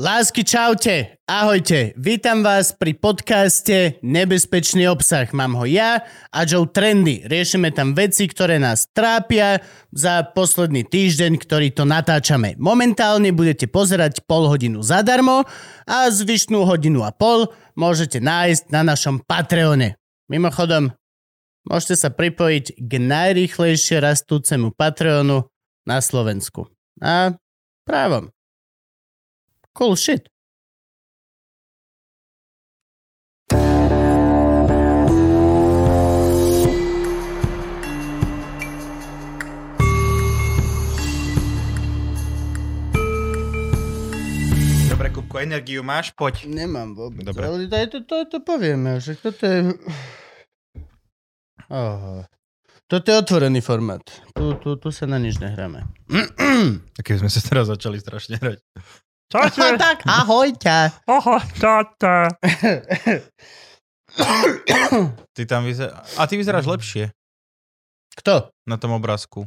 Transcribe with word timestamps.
Lásky, 0.00 0.48
čaute, 0.48 1.20
ahojte. 1.28 1.92
Vítam 1.92 2.40
vás 2.40 2.72
pri 2.72 2.96
podcaste 2.96 4.00
Nebezpečný 4.00 4.88
obsah. 4.88 5.28
Mám 5.36 5.60
ho 5.60 5.68
ja 5.68 6.00
a 6.32 6.48
Joe 6.48 6.64
Trendy. 6.64 7.28
Riešime 7.28 7.68
tam 7.68 7.92
veci, 7.92 8.24
ktoré 8.24 8.56
nás 8.56 8.88
trápia 8.96 9.60
za 9.92 10.24
posledný 10.32 10.88
týždeň, 10.88 11.36
ktorý 11.44 11.76
to 11.76 11.84
natáčame. 11.84 12.56
Momentálne 12.56 13.28
budete 13.36 13.68
pozerať 13.68 14.24
pol 14.24 14.48
hodinu 14.48 14.80
zadarmo 14.80 15.44
a 15.84 16.08
zvyšnú 16.08 16.64
hodinu 16.64 17.04
a 17.04 17.12
pol 17.12 17.52
môžete 17.76 18.24
nájsť 18.24 18.72
na 18.72 18.80
našom 18.80 19.20
Patreone. 19.20 20.00
Mimochodom, 20.32 20.96
môžete 21.68 22.00
sa 22.00 22.08
pripojiť 22.08 22.72
k 22.72 22.92
najrýchlejšie 23.04 24.00
rastúcemu 24.00 24.72
Patreonu 24.72 25.44
na 25.84 26.00
Slovensku. 26.00 26.72
A 27.04 27.36
právom. 27.84 28.32
Cool 29.70 29.96
shit. 29.96 30.26
Dobre, 44.90 45.08
Kupko, 45.14 45.38
energiu 45.38 45.86
máš? 45.86 46.10
Poď. 46.12 46.50
Nemám 46.50 46.98
vôbec. 46.98 47.22
Dobre. 47.24 47.46
Ale 47.46 47.64
to, 47.70 47.86
to, 47.86 47.98
to, 48.04 48.16
to 48.26 48.38
povieme, 48.42 48.98
že 48.98 49.16
toto 49.16 49.46
je... 49.46 49.70
Oh. 51.70 52.26
Toto 52.90 53.06
je 53.06 53.16
otvorený 53.22 53.62
formát. 53.62 54.02
Tu, 54.34 54.44
tu, 54.58 54.74
tu 54.74 54.90
sa 54.90 55.06
na 55.06 55.22
nič 55.22 55.38
nehráme. 55.38 55.86
A 56.10 57.00
keď 57.06 57.22
sme 57.22 57.30
sa 57.30 57.38
teraz 57.38 57.70
začali 57.70 58.02
strašne 58.02 58.42
hrať. 58.42 58.58
Aha, 59.30 59.78
tak, 59.86 60.02
ahojte. 60.06 60.90
Oho, 61.06 61.38
táta. 61.62 62.34
Ty 65.30 65.42
tam 65.46 65.62
vyzeráš... 65.62 66.18
A 66.18 66.26
ty 66.26 66.34
vyzeráš 66.34 66.66
lepšie 66.66 67.14
Kto? 68.18 68.50
na 68.66 68.74
tom 68.74 68.98
obrázku. 68.98 69.46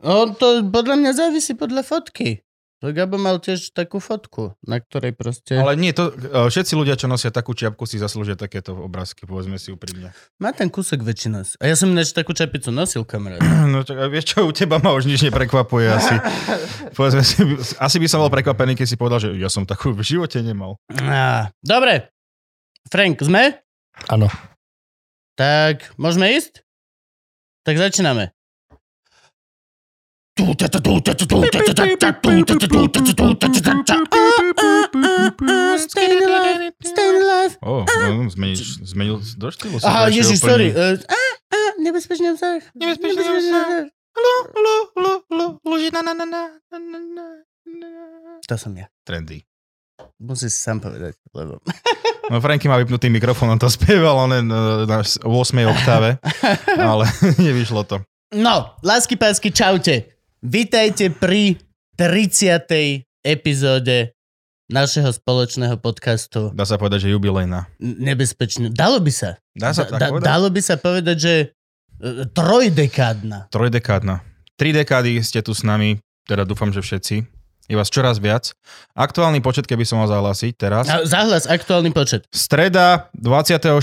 No, 0.00 0.32
to 0.32 0.64
podľa 0.66 0.96
mňa 0.96 1.12
závisí 1.12 1.52
podľa 1.52 1.84
fotky. 1.84 2.40
To 2.80 2.96
Gabo 2.96 3.20
mal 3.20 3.36
tiež 3.36 3.76
takú 3.76 4.00
fotku, 4.00 4.56
na 4.64 4.80
ktorej 4.80 5.12
proste... 5.12 5.52
Ale 5.52 5.76
nie, 5.76 5.92
to, 5.92 6.16
e, 6.16 6.48
všetci 6.48 6.72
ľudia, 6.72 6.96
čo 6.96 7.12
nosia 7.12 7.28
takú 7.28 7.52
čiapku, 7.52 7.84
si 7.84 8.00
zaslúžia 8.00 8.40
takéto 8.40 8.72
obrázky, 8.72 9.28
povedzme 9.28 9.60
si 9.60 9.68
úprimne. 9.68 10.16
Má 10.40 10.56
ten 10.56 10.72
kúsok 10.72 11.04
väčšina. 11.04 11.44
A 11.60 11.68
ja 11.68 11.76
som 11.76 11.92
ináč 11.92 12.16
takú 12.16 12.32
čapicu 12.32 12.72
nosil, 12.72 13.04
kamarát. 13.04 13.44
No 13.70 13.84
čak, 13.84 14.00
a 14.00 14.08
vieš 14.08 14.32
čo, 14.32 14.48
u 14.48 14.52
teba 14.56 14.80
ma 14.80 14.96
už 14.96 15.04
nič 15.04 15.20
neprekvapuje 15.28 15.92
asi. 15.92 16.16
povedzme 16.96 17.20
si, 17.20 17.44
asi 17.76 17.96
by 18.00 18.06
som 18.08 18.24
bol 18.24 18.32
prekvapený, 18.32 18.72
keď 18.72 18.86
si 18.88 18.96
povedal, 18.96 19.20
že 19.20 19.36
ja 19.36 19.52
som 19.52 19.68
takú 19.68 19.92
v 19.92 20.00
živote 20.00 20.40
nemal. 20.40 20.80
Á, 20.88 21.52
Dobre. 21.60 22.08
Frank, 22.88 23.20
sme? 23.20 23.60
Áno. 24.08 24.32
Tak, 25.36 25.92
môžeme 26.00 26.32
ísť? 26.32 26.64
Tak 27.60 27.76
začíname. 27.76 28.32
Oh, 37.60 37.84
zmenil, 38.32 38.56
zmenil 38.84 39.16
do 39.36 39.48
štýlu. 39.52 39.76
Aha, 39.84 40.08
ježiš, 40.08 40.40
sorry. 40.40 40.72
Eh, 40.72 40.96
eh, 40.96 41.34
eh, 41.52 41.70
nebezpečný 41.84 42.34
vzah. 42.34 42.60
Nebezpečný 42.72 43.20
vzah. 43.20 43.88
Lo, 44.10 44.34
lo, 44.52 44.76
lo, 44.96 45.12
lo, 45.30 45.44
lo, 45.60 45.74
na, 45.92 46.00
na, 46.02 46.12
na, 46.12 46.24
na, 46.24 46.42
na, 46.76 46.98
na. 46.98 47.24
To 48.48 48.56
som 48.58 48.74
ja. 48.74 48.90
Trendy. 49.06 49.44
Musíš 50.20 50.56
si 50.56 50.60
sám 50.60 50.80
povedať, 50.80 51.16
lebo... 51.36 51.60
No 52.30 52.38
Franky 52.38 52.70
má 52.70 52.78
vypnutý 52.78 53.10
mikrofón, 53.10 53.50
on 53.50 53.60
to 53.60 53.66
spieval 53.76 54.16
on 54.16 54.30
len 54.30 54.46
na 54.86 55.02
8. 55.02 55.26
oktáve, 55.66 56.18
ale 56.92 57.04
nevyšlo 57.46 57.82
to. 57.84 57.96
No, 58.30 58.78
lásky 58.86 59.18
pásky, 59.18 59.50
čaute. 59.50 60.19
Vítajte 60.40 61.12
pri 61.12 61.60
30. 62.00 62.64
epizóde 63.20 64.16
našeho 64.72 65.12
spoločného 65.12 65.76
podcastu 65.76 66.48
Dá 66.56 66.64
sa 66.64 66.80
povedať, 66.80 67.04
že 67.04 67.08
jubilejná. 67.12 67.68
Nebezpečný. 67.76 68.72
Dalo 68.72 69.04
by 69.04 69.12
sa. 69.12 69.36
Dá 69.52 69.76
sa 69.76 69.84
tak 69.84 70.00
povedať? 70.00 70.24
Dalo 70.24 70.48
by 70.48 70.60
sa 70.64 70.80
povedať, 70.80 71.16
že 71.20 71.34
e, 72.00 72.24
trojdekádna. 72.32 73.52
Trojdekádna. 73.52 74.24
Tri 74.56 74.72
dekády 74.72 75.20
ste 75.20 75.44
tu 75.44 75.52
s 75.52 75.60
nami, 75.60 76.00
teda 76.24 76.48
dúfam, 76.48 76.72
že 76.72 76.80
všetci. 76.80 77.20
Je 77.68 77.76
vás 77.76 77.92
čoraz 77.92 78.16
viac. 78.16 78.56
Aktuálny 78.96 79.44
počet, 79.44 79.68
keby 79.68 79.84
som 79.84 80.00
mal 80.00 80.08
zahlásiť 80.08 80.52
teraz. 80.56 80.88
A 80.88 81.04
Zahlas 81.04 81.44
aktuálny 81.52 81.92
počet. 81.92 82.24
Streda 82.32 83.12
26. 83.12 83.76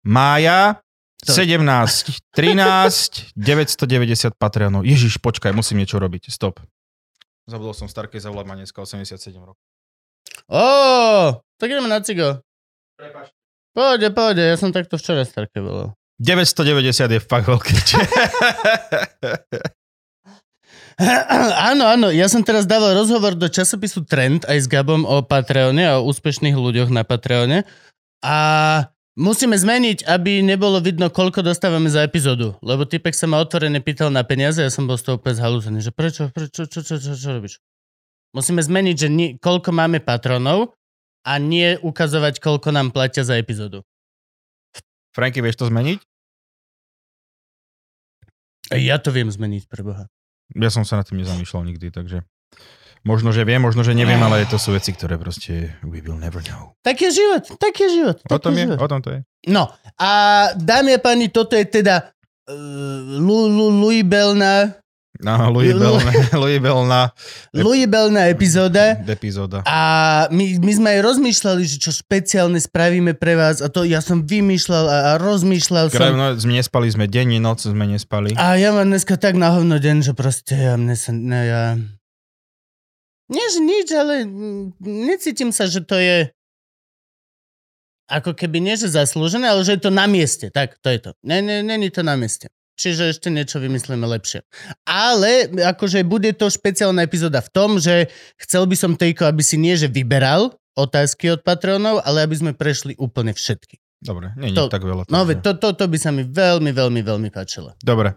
mája 0.00 0.80
17, 1.26 2.22
13, 2.32 3.34
990 3.34 4.38
Patreonov. 4.38 4.86
Ježiš, 4.86 5.18
počkaj, 5.18 5.50
musím 5.50 5.82
niečo 5.82 5.98
robiť. 5.98 6.30
Stop. 6.30 6.62
Zabudol 7.46 7.74
som 7.74 7.86
Starkej 7.90 8.22
zavolať, 8.22 8.46
má 8.46 8.54
dneska 8.58 8.78
87 8.82 9.18
rokov. 9.38 9.62
Ó, 10.50 11.38
tak 11.58 11.68
ideme 11.70 11.90
na 11.90 12.02
cigo. 12.02 12.42
Pôjde, 13.76 14.08
pôjde, 14.10 14.42
ja 14.42 14.56
som 14.56 14.72
takto 14.72 14.96
včera 14.96 15.22
starke 15.26 15.60
volal. 15.60 15.92
990 16.16 17.12
je 17.12 17.20
fakt 17.20 17.44
veľký. 17.44 17.76
áno, 21.68 21.84
áno, 21.84 22.08
ja 22.08 22.24
som 22.32 22.40
teraz 22.40 22.64
dával 22.64 22.96
rozhovor 22.96 23.36
do 23.36 23.52
časopisu 23.52 24.08
Trend 24.08 24.48
aj 24.48 24.64
s 24.64 24.66
Gabom 24.66 25.04
o 25.04 25.20
Patreone 25.20 25.84
a 25.84 26.00
o 26.00 26.08
úspešných 26.08 26.56
ľuďoch 26.56 26.88
na 26.88 27.04
Patreone 27.04 27.68
a 28.24 28.38
musíme 29.16 29.56
zmeniť, 29.56 30.04
aby 30.04 30.44
nebolo 30.44 30.78
vidno, 30.78 31.08
koľko 31.08 31.40
dostávame 31.40 31.88
za 31.88 32.04
epizódu, 32.04 32.54
lebo 32.60 32.84
typek 32.84 33.16
sa 33.16 33.24
ma 33.26 33.40
otvorene 33.40 33.80
pýtal 33.80 34.12
na 34.12 34.22
peniaze 34.22 34.60
a 34.60 34.68
ja 34.68 34.72
som 34.72 34.84
bol 34.84 35.00
z 35.00 35.08
toho 35.08 35.16
úplne 35.16 35.40
zhalúzený, 35.40 35.78
že 35.80 35.90
prečo, 35.90 36.28
prečo, 36.30 36.68
čo, 36.68 36.84
čo, 36.84 37.00
čo, 37.00 37.12
čo 37.16 37.28
robíš? 37.32 37.58
Musíme 38.36 38.60
zmeniť, 38.60 38.96
že 39.00 39.08
nie, 39.08 39.28
koľko 39.40 39.72
máme 39.72 40.04
patronov 40.04 40.76
a 41.24 41.40
nie 41.40 41.80
ukazovať, 41.80 42.38
koľko 42.38 42.68
nám 42.70 42.92
platia 42.92 43.24
za 43.24 43.34
epizódu. 43.40 43.82
Franky, 45.16 45.40
vieš 45.40 45.64
to 45.64 45.72
zmeniť? 45.72 45.98
Ja 48.76 49.00
to 49.00 49.14
viem 49.14 49.32
zmeniť, 49.32 49.64
pre 49.72 49.80
Boha. 49.80 50.04
Ja 50.52 50.68
som 50.68 50.84
sa 50.84 51.00
nad 51.00 51.08
tým 51.08 51.24
nezamýšľal 51.24 51.64
nikdy, 51.72 51.88
takže 51.90 52.22
možno, 53.06 53.30
že 53.30 53.46
viem, 53.46 53.62
možno, 53.62 53.86
že 53.86 53.94
neviem, 53.94 54.18
ale 54.18 54.42
to 54.50 54.58
sú 54.58 54.74
veci, 54.74 54.90
ktoré 54.90 55.14
proste 55.16 55.78
we 55.86 56.02
will 56.02 56.18
never 56.18 56.42
know. 56.42 56.74
Tak 56.82 56.98
je 56.98 57.14
život, 57.14 57.46
tak 57.56 57.78
je 57.78 57.88
život. 57.94 58.18
O 58.26 58.36
tak 58.36 58.42
tom 58.42 58.58
je, 58.58 58.66
život. 58.66 58.78
o 58.82 58.86
tom 58.90 59.00
to 59.00 59.10
je. 59.14 59.20
No 59.46 59.70
a 59.94 60.10
dámy 60.58 60.98
a 60.98 61.00
páni, 61.00 61.30
toto 61.30 61.54
je 61.54 61.62
teda 61.62 62.10
uh, 62.50 63.22
Lu, 63.22 63.46
Lu, 63.46 63.70
Louis 63.70 64.02
Belna, 64.02 64.74
No, 65.16 65.48
Louis 65.48 65.72
Bell, 65.72 65.96
Louis 66.44 66.60
Bell 66.60 66.84
na 66.84 67.08
Louis 67.56 67.88
Belna 67.88 68.28
epizóda 68.28 69.00
epizóda. 69.00 69.64
a 69.64 69.80
my, 70.28 70.60
my 70.60 70.72
sme 70.76 70.88
aj 70.92 71.00
rozmýšľali, 71.08 71.62
že 71.64 71.80
čo 71.80 71.88
špeciálne 71.88 72.60
spravíme 72.60 73.16
pre 73.16 73.32
vás 73.32 73.64
a 73.64 73.72
to 73.72 73.88
ja 73.88 74.04
som 74.04 74.28
vymýšľal 74.28 74.84
a, 74.84 74.98
a 75.08 75.10
rozmýšľal 75.16 75.88
Kraj, 75.88 76.12
som. 76.12 76.20
no, 76.20 76.36
sme 76.36 76.60
nespali 76.60 76.92
sme 76.92 77.08
deň, 77.08 77.40
noc 77.40 77.64
sme 77.64 77.88
nespali. 77.88 78.36
A 78.36 78.60
ja 78.60 78.76
mám 78.76 78.92
dneska 78.92 79.16
tak 79.16 79.40
na 79.40 79.56
hovno 79.56 79.80
deň, 79.80 80.04
že 80.04 80.12
proste 80.12 80.52
ja 80.52 80.76
mne 80.76 80.92
sa, 80.92 81.10
ne, 81.16 81.40
ja... 81.48 81.62
Nie, 83.26 83.42
že 83.50 83.58
nič, 83.58 83.88
ale 83.90 84.22
necítim 84.80 85.50
sa, 85.50 85.66
že 85.66 85.82
to 85.82 85.98
je 85.98 86.30
ako 88.06 88.38
keby 88.38 88.62
nie, 88.62 88.78
že 88.78 88.86
zaslúžené, 88.86 89.50
ale 89.50 89.66
že 89.66 89.74
je 89.78 89.82
to 89.82 89.90
na 89.90 90.06
mieste. 90.06 90.46
Tak, 90.54 90.78
to 90.78 90.94
je 90.94 90.98
to. 91.02 91.10
Ne, 91.26 91.42
ne, 91.42 91.58
není 91.66 91.90
to 91.90 92.06
na 92.06 92.14
mieste. 92.14 92.46
Čiže 92.78 93.10
ešte 93.18 93.32
niečo 93.32 93.58
vymyslíme 93.58 94.04
lepšie. 94.06 94.46
Ale 94.86 95.50
akože 95.50 96.06
bude 96.06 96.30
to 96.36 96.46
špeciálna 96.46 97.02
epizóda 97.02 97.42
v 97.42 97.50
tom, 97.50 97.70
že 97.82 98.12
chcel 98.38 98.68
by 98.68 98.76
som 98.78 98.94
Tejko, 98.94 99.26
aby 99.26 99.42
si 99.42 99.56
nie, 99.58 99.74
že 99.74 99.90
vyberal 99.90 100.54
otázky 100.76 101.32
od 101.34 101.40
patronov, 101.42 102.04
ale 102.04 102.22
aby 102.22 102.36
sme 102.36 102.52
prešli 102.52 102.94
úplne 103.00 103.32
všetky. 103.32 103.80
Dobre, 103.96 104.36
nie, 104.36 104.52
nie 104.52 104.68
tak 104.68 104.84
veľa. 104.84 105.08
No, 105.08 105.24
takže- 105.24 105.40
to, 105.42 105.50
to, 105.56 105.68
to 105.72 105.84
by 105.88 105.98
sa 105.98 106.12
mi 106.12 106.22
veľmi, 106.22 106.68
veľmi, 106.70 107.00
veľmi 107.00 107.28
páčilo. 107.32 107.72
Dobre. 107.80 108.12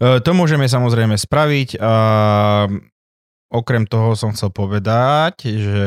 E, 0.00 0.18
To 0.18 0.30
môžeme 0.32 0.64
samozrejme 0.64 1.14
spraviť 1.20 1.76
a 1.76 1.92
okrem 3.50 3.84
toho 3.84 4.14
som 4.14 4.30
chcel 4.32 4.54
povedať, 4.54 5.50
že 5.50 5.86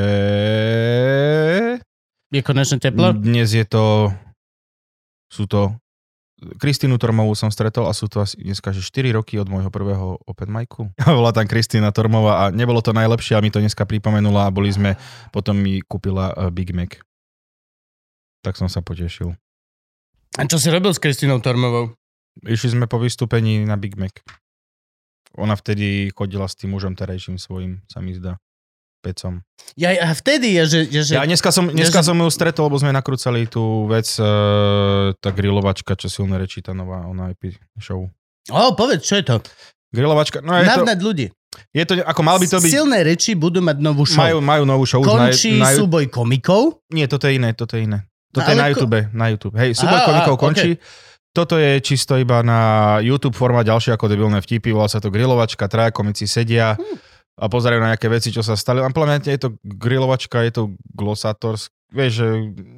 Je 2.30 2.42
konečne 2.44 2.77
teplo? 2.77 3.15
dnes 3.15 3.56
je 3.56 3.63
to 3.63 4.12
sú 5.31 5.50
to 5.50 5.74
Kristínu 6.44 7.00
Tormovú 7.00 7.31
som 7.39 7.48
stretol 7.48 7.88
a 7.88 7.95
sú 7.95 8.12
to 8.12 8.19
asi 8.19 8.36
dneska 8.36 8.75
že 8.75 8.83
4 8.83 9.15
roky 9.15 9.39
od 9.39 9.48
môjho 9.48 9.71
prvého 9.71 10.19
open 10.27 10.51
micu. 10.51 10.92
Bola 11.07 11.31
tam 11.31 11.48
Kristína 11.48 11.95
Tormová 11.95 12.44
a 12.44 12.51
nebolo 12.51 12.83
to 12.83 12.92
najlepšie 12.92 13.39
a 13.39 13.44
mi 13.44 13.48
to 13.48 13.63
dneska 13.63 13.88
pripomenula 13.88 14.51
a 14.51 14.54
boli 14.54 14.68
sme, 14.68 15.00
potom 15.31 15.56
mi 15.56 15.80
kúpila 15.80 16.36
eh, 16.36 16.51
Big 16.51 16.75
Mac. 16.75 17.00
Tak 18.44 18.60
som 18.60 18.68
sa 18.68 18.83
potešil. 18.83 19.39
A 20.36 20.42
čo 20.50 20.60
si 20.60 20.68
robil 20.68 20.92
s 20.92 21.00
Kristínou 21.00 21.39
Tormovou? 21.39 21.95
Išli 22.44 22.75
sme 22.75 22.92
po 22.92 23.00
vystúpení 23.00 23.63
na 23.63 23.80
Big 23.80 23.95
Mac. 23.95 24.19
Ona 25.35 25.53
vtedy 25.53 25.85
chodila 26.09 26.45
s 26.45 26.53
tým 26.53 26.71
mužom 26.71 26.94
terajším 26.94 27.35
svojim, 27.35 27.81
sa 27.85 28.00
mi 28.00 28.12
zdá. 28.12 28.38
pecom. 29.01 29.44
Ja, 29.75 29.91
a 29.91 30.13
vtedy 30.13 30.56
je, 30.56 30.63
že... 30.63 30.80
je, 30.88 31.01
že 31.03 31.13
Ja 31.13 31.24
dneska 31.24 31.50
som, 31.50 31.68
dneska 31.68 32.00
že- 32.00 32.07
som 32.07 32.15
ju 32.15 32.30
stretol, 32.30 32.65
lebo 32.65 32.77
sme 32.77 32.89
nakrúcali 32.89 33.44
tú 33.45 33.83
vec, 33.85 34.07
uh, 34.15 35.12
tá 35.13 35.30
grilovačka, 35.30 35.91
čo 35.94 36.07
silné 36.07 36.38
rečí, 36.38 36.59
tá 36.59 36.71
nová 36.71 37.03
ona 37.03 37.27
IP 37.27 37.51
show. 37.75 38.07
O, 38.45 38.59
povedz, 38.71 39.03
čo 39.03 39.18
je 39.18 39.25
to? 39.25 39.44
Grilovačka, 39.89 40.39
no 40.39 40.56
je 40.56 40.63
to, 40.63 40.71
Navnať 40.80 41.00
ľudí. 41.00 41.27
je 41.69 41.83
to, 41.83 41.94
ako 42.00 42.21
mal 42.21 42.38
by 42.38 42.47
to 42.47 42.57
byť, 42.57 42.71
Silné 42.71 43.03
reči 43.03 43.36
budú 43.36 43.59
mať 43.59 43.77
novú 43.77 44.03
show. 44.03 44.24
majú, 44.24 44.39
majú 44.39 44.63
novú 44.63 44.86
show 44.86 44.97
už 44.97 45.06
na, 45.06 45.13
Končí 45.27 45.51
na, 45.53 45.69
súboj 45.69 46.07
komikov. 46.07 46.79
Nie, 46.88 47.06
toto 47.06 47.27
je 47.27 47.36
iné, 47.36 47.51
toto 47.51 47.75
je 47.75 47.83
iné. 47.83 48.07
Toto 48.29 48.41
No, 48.41 48.50
je 48.50 48.56
na 48.56 48.63
ko- 48.63 48.71
YouTube, 48.71 49.00
na 49.12 49.25
YouTube. 49.27 49.56
Hej, 49.56 49.75
súbor 49.75 49.94
Aha, 49.95 50.07
komikov 50.07 50.33
aha, 50.33 50.41
končí. 50.41 50.69
Toto 51.33 51.57
je 51.57 51.81
čisto 51.81 52.13
iba 52.13 52.45
na 52.45 53.01
YouTube 53.01 53.33
forma 53.33 53.65
ďalšie 53.65 53.97
ako 53.97 54.06
debilné 54.06 54.38
vtipy, 54.38 54.69
volá 54.69 54.85
sa 54.85 55.01
to 55.01 55.09
grilovačka, 55.09 55.65
traja 55.65 55.89
komici 55.89 56.30
sedia 56.30 56.77
a 57.33 57.45
pozerajú 57.50 57.81
na 57.81 57.97
nejaké 57.97 58.06
veci, 58.06 58.30
čo 58.30 58.45
sa 58.45 58.53
stali. 58.53 58.85
A 58.85 58.94
podľa 58.94 59.25
je 59.25 59.41
to 59.41 59.57
grilovačka, 59.65 60.45
je 60.45 60.53
to 60.53 60.63
glosátor, 60.94 61.57
vieš, 61.89 62.21
že 62.21 62.27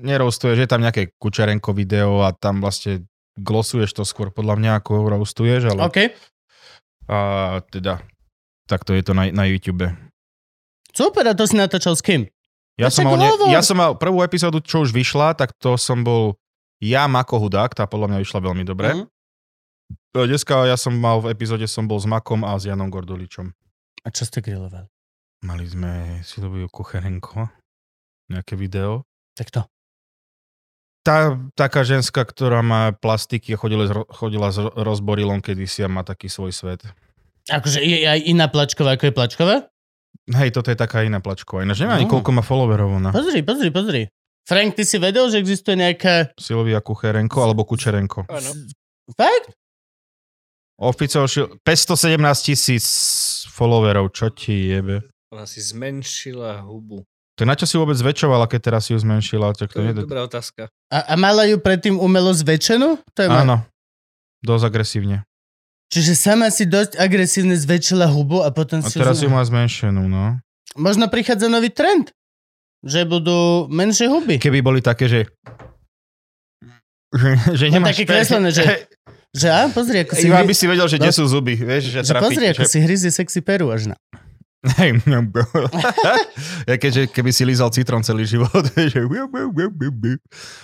nerostuješ, 0.08 0.64
je 0.64 0.70
tam 0.72 0.80
nejaké 0.80 1.12
kučerenko 1.20 1.76
video 1.76 2.24
a 2.24 2.32
tam 2.32 2.64
vlastne 2.64 3.04
glosuješ 3.36 3.92
to 3.92 4.08
skôr 4.08 4.32
podľa 4.32 4.56
mňa 4.56 4.72
ako 4.80 5.12
roastuješ, 5.12 5.76
ale 5.76 5.80
OK. 5.84 6.00
a 7.12 7.18
teda 7.68 8.00
takto 8.72 8.96
je 8.96 9.04
to 9.04 9.12
na, 9.12 9.28
na 9.36 9.44
YouTube. 9.52 9.92
Super, 10.96 11.28
a 11.28 11.36
to 11.36 11.44
si 11.44 11.60
natáčal 11.60 12.00
s 12.00 12.00
kým? 12.00 12.24
Ja 12.80 12.88
som, 12.88 13.04
mal, 13.04 13.20
ne, 13.20 13.32
ja 13.52 13.60
som 13.60 13.76
mal 13.76 14.00
prvú 14.00 14.24
epizódu, 14.24 14.64
čo 14.64 14.84
už 14.84 14.96
vyšla, 14.96 15.36
tak 15.36 15.52
to 15.60 15.76
som 15.76 16.04
bol 16.08 16.40
ja, 16.86 17.06
Mako 17.06 17.42
Hudák, 17.42 17.74
tá 17.74 17.86
podľa 17.86 18.08
mňa 18.10 18.20
vyšla 18.20 18.40
veľmi 18.42 18.64
dobre. 18.64 18.90
Mm. 18.94 19.06
Dneska 20.16 20.64
ja 20.64 20.76
som 20.76 20.94
mal 20.94 21.20
v 21.20 21.30
epizóde, 21.30 21.66
som 21.66 21.84
bol 21.84 21.98
s 21.98 22.06
Makom 22.06 22.42
a 22.42 22.56
s 22.56 22.64
Janom 22.64 22.88
Gorduličom. 22.88 23.52
A 24.02 24.08
čo 24.10 24.24
ste 24.24 24.40
grilovali? 24.40 24.88
Mali 25.42 25.66
sme 25.66 25.92
Silviu 26.22 26.66
Kucherenko, 26.68 27.52
nejaké 28.28 28.56
video. 28.56 29.04
Tak 29.34 29.52
to. 29.52 29.62
Tá, 31.02 31.38
taká 31.54 31.84
ženská, 31.84 32.24
ktorá 32.24 32.60
má 32.60 32.90
plastiky 32.92 33.54
a 33.54 33.60
chodila, 33.60 33.86
z- 33.86 34.10
chodila 34.10 34.50
s 34.50 34.58
ro- 34.58 34.74
rozborilom 34.74 35.38
kedysi 35.38 35.86
a 35.86 35.92
má 35.92 36.02
taký 36.02 36.26
svoj 36.26 36.50
svet. 36.50 36.82
Akože 37.46 37.78
je 37.78 38.10
aj 38.10 38.26
iná 38.26 38.50
plačková, 38.50 38.98
ako 38.98 39.06
je 39.06 39.14
plačková? 39.14 39.56
Hej, 40.26 40.50
toto 40.50 40.74
je 40.74 40.80
taká 40.80 41.06
iná 41.06 41.22
plačková. 41.22 41.62
Ináč 41.62 41.78
neviem 41.78 42.02
ani 42.02 42.08
No. 42.08 42.12
koľko 42.12 42.30
má 42.32 42.42
followerov 42.42 42.90
ona. 42.90 43.14
Pozri, 43.14 43.46
pozri, 43.46 43.70
pozri. 43.70 44.02
Frank, 44.46 44.78
ty 44.78 44.86
si 44.86 45.02
vedel, 45.02 45.26
že 45.34 45.42
existuje 45.42 45.74
nejaká... 45.74 46.30
Silvia 46.38 46.78
Kucherenko 46.78 47.42
alebo 47.42 47.66
Kučerenko. 47.66 48.30
Áno. 48.30 48.50
Fakt? 49.18 49.58
Oficiál 50.78 51.26
517 51.66 52.46
tisíc 52.46 52.86
followerov, 53.50 54.14
čo 54.14 54.30
ti 54.30 54.70
jebe? 54.70 55.08
Ona 55.34 55.48
si 55.50 55.64
zmenšila 55.64 56.62
hubu. 56.62 57.02
Tak 57.36 57.46
na 57.48 57.56
čo 57.58 57.66
si 57.68 57.76
vôbec 57.76 57.98
zväčšovala, 58.00 58.48
keď 58.48 58.60
teraz 58.72 58.88
ju 58.88 58.96
zmenšila? 58.96 59.52
Tak 59.56 59.72
to 59.74 59.80
To 59.80 59.84
je 59.84 59.92
nie... 59.92 60.04
dobrá 60.04 60.24
otázka. 60.24 60.72
A, 60.88 60.98
a 61.04 61.14
mala 61.20 61.44
ju 61.50 61.60
predtým 61.60 62.00
umelo 62.00 62.32
zväčšenú? 62.32 63.02
To 63.02 63.20
je 63.20 63.28
ma- 63.28 63.44
Áno, 63.44 63.58
dosť 64.40 64.64
agresívne. 64.70 65.18
Čiže 65.92 66.14
sama 66.16 66.48
si 66.52 66.64
dosť 66.68 66.96
agresívne 67.00 67.56
zväčšila 67.56 68.08
hubu 68.08 68.44
a 68.44 68.52
potom 68.52 68.80
A 68.84 68.88
si... 68.88 68.96
teraz 69.00 69.20
ju 69.24 69.28
má 69.32 69.44
zmenšenú, 69.44 70.08
no. 70.08 70.40
Možno 70.76 71.08
prichádza 71.08 71.48
nový 71.48 71.72
trend. 71.72 72.12
Že 72.86 73.02
budú 73.10 73.40
menšie 73.68 74.06
huby. 74.06 74.38
Keby 74.38 74.62
boli 74.62 74.80
také, 74.80 75.10
že... 75.10 75.22
Že, 77.10 77.30
že 77.58 77.66
No, 77.68 77.82
nemáš 77.82 77.98
také 77.98 78.06
kreslené, 78.06 78.50
že- 78.54 78.86
Že 79.36 79.52
á, 79.52 79.68
pozri, 79.68 80.08
ako 80.08 80.16
si... 80.16 80.32
Iba 80.32 80.40
hry- 80.40 80.48
aby 80.48 80.56
si 80.56 80.64
vedel, 80.64 80.88
že 80.88 80.96
No. 80.96 81.04
kde 81.04 81.12
sú 81.12 81.28
zuby, 81.28 81.60
vieš, 81.60 81.92
že, 81.92 82.00
že 82.00 82.08
trafiť, 82.08 82.24
pozri, 82.24 82.46
ako 82.56 82.64
že... 82.64 82.72
si 82.72 82.78
hryzie 82.80 83.12
sexy 83.12 83.44
peru 83.44 83.68
až 83.68 83.92
na... 83.92 83.96
Hej, 84.80 85.04
no, 85.04 85.28
bro. 85.28 85.44
ja 86.72 86.76
keďže, 86.80 87.12
keby 87.12 87.36
si 87.36 87.44
lízal 87.44 87.68
citrón 87.68 88.00
celý 88.00 88.24
život, 88.24 88.64
že... 88.96 89.04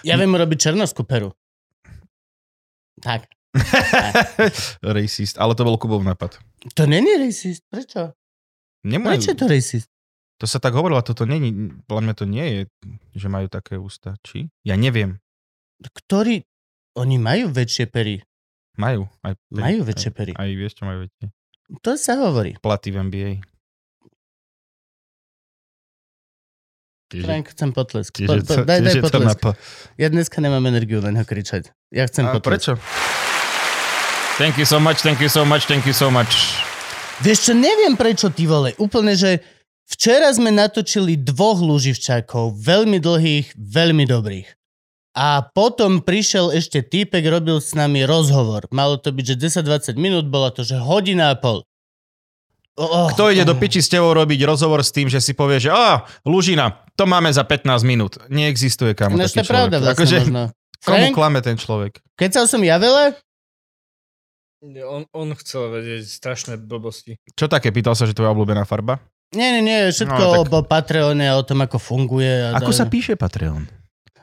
Ja 0.07 0.15
viem 0.15 0.31
urobiť 0.31 0.57
černovskú 0.57 1.03
peru. 1.03 1.35
Tak. 3.03 3.27
Racist, 4.79 5.35
ale 5.35 5.51
to 5.51 5.67
bol 5.67 5.75
Kubov 5.75 6.07
nápad. 6.07 6.39
To 6.71 6.87
není 6.87 7.11
racist. 7.19 7.67
Prečo? 7.67 8.15
Nemajú, 8.87 9.19
Prečo 9.19 9.29
je 9.29 9.37
to 9.37 9.45
racist? 9.51 9.90
To 10.41 10.49
sa 10.49 10.57
tak 10.57 10.73
hovorilo, 10.73 10.97
a 10.97 11.05
toto 11.05 11.23
není, 11.23 11.53
podľa 11.85 12.01
mňa 12.01 12.15
to 12.17 12.25
nie 12.25 12.45
je, 12.47 12.59
že 13.13 13.27
majú 13.29 13.45
také 13.45 13.77
ústa. 13.77 14.17
Či? 14.21 14.49
Ja 14.61 14.73
neviem. 14.73 15.21
Ktorí... 15.79 16.41
Oni 16.91 17.15
majú 17.15 17.47
väčšie 17.47 17.87
pery. 17.87 18.19
Majú. 18.75 19.07
Aj, 19.21 19.31
Majú 19.47 19.85
väčšie 19.85 20.11
pery. 20.11 20.35
Aj, 20.35 20.43
aj 20.43 20.51
vieš, 20.51 20.73
čo 20.75 20.83
majú 20.83 21.05
väčšie. 21.05 21.27
To 21.79 21.91
sa 21.95 22.19
hovorí. 22.19 22.59
Platy 22.59 22.91
v 22.91 22.97
NBA. 22.99 23.31
Tiež, 27.07 27.23
Frank, 27.23 27.45
chcem 27.51 27.69
potlesk. 27.71 28.11
tiež, 28.11 28.27
Po, 28.27 28.35
po, 28.39 28.53
daj, 28.63 28.79
daj 28.81 28.95
potlesk. 28.99 29.39
napa- 29.39 29.55
Ja 29.95 30.07
dneska 30.07 30.39
nemám 30.39 30.63
energiu 30.65 30.99
len 30.99 31.15
ho 31.15 31.23
kričať. 31.23 31.71
Ja 31.91 32.07
chcem 32.07 32.23
A 32.25 32.31
potlesk. 32.31 32.43
prečo? 32.43 32.71
Thank 34.35 34.55
you 34.55 34.65
so 34.65 34.79
much, 34.79 34.99
thank 34.99 35.19
you 35.19 35.27
so 35.27 35.43
much, 35.43 35.67
thank 35.67 35.83
you 35.83 35.93
so 35.93 36.07
much. 36.07 36.55
Vieš 37.19 37.51
čo, 37.51 37.53
neviem 37.53 37.93
prečo 37.93 38.27
ty 38.27 38.43
vole. 38.43 38.73
Úplne, 38.75 39.13
že 39.13 39.43
včera 39.91 40.31
sme 40.31 40.49
natočili 40.49 41.19
dvoch 41.19 41.59
lúživčákov, 41.59 42.55
veľmi 42.55 42.97
dlhých, 42.97 43.53
veľmi 43.55 44.07
dobrých. 44.07 44.47
A 45.11 45.43
potom 45.43 45.99
prišiel 45.99 46.55
ešte 46.55 46.79
týpek, 46.79 47.19
robil 47.27 47.59
s 47.59 47.75
nami 47.75 48.07
rozhovor. 48.07 48.63
Malo 48.71 48.95
to 48.95 49.11
byť, 49.11 49.35
že 49.35 49.59
10-20 49.59 49.99
minút, 49.99 50.31
bola 50.31 50.55
to, 50.55 50.63
že 50.63 50.79
hodina 50.79 51.35
a 51.35 51.35
pol. 51.35 51.67
Oh, 52.79 53.11
Kto 53.11 53.27
ide 53.27 53.43
do 53.43 53.51
piči 53.59 53.83
s 53.83 53.91
tebou 53.91 54.15
robiť 54.15 54.47
rozhovor 54.47 54.79
s 54.79 54.95
tým, 54.95 55.11
že 55.11 55.19
si 55.19 55.35
povie, 55.35 55.59
že 55.59 55.67
a, 55.67 56.07
Lužina, 56.23 56.79
to 56.95 57.03
máme 57.03 57.27
za 57.27 57.43
15 57.43 57.67
minút. 57.83 58.23
Neexistuje 58.31 58.95
kamo 58.95 59.19
No 59.19 59.27
taký 59.27 59.43
to 59.43 59.43
je 59.43 59.51
pravda 59.51 59.75
človek. 59.75 59.83
vlastne 59.83 59.99
Akože, 59.99 60.17
možno. 60.23 60.41
komu 60.79 60.95
Frank, 61.03 61.13
klame 61.13 61.39
ten 61.43 61.57
človek? 61.59 61.93
keď 62.15 62.29
som 62.47 62.63
ja 62.63 62.79
veľa, 62.79 63.19
On, 64.87 65.03
on 65.11 65.33
chcel 65.35 65.73
vedieť 65.73 66.07
strašné 66.07 66.53
blbosti. 66.55 67.19
Čo 67.35 67.49
také? 67.51 67.73
Pýtal 67.75 67.97
sa, 67.97 68.07
že 68.07 68.15
tvoja 68.15 68.31
obľúbená 68.31 68.63
farba? 68.63 69.01
Nie, 69.31 69.47
nie, 69.51 69.61
nie, 69.61 69.77
všetko 69.89 70.15
No, 70.17 70.43
tak- 70.43 70.51
o 70.51 70.61
Patreone 70.61 71.25
a 71.25 71.35
o 71.35 71.43
tom, 71.43 71.59
ako 71.59 71.77
funguje. 71.77 72.51
A 72.51 72.57
Ako 72.57 72.71
sa 72.71 72.85
píše 72.85 73.15
Patreon? 73.15 73.67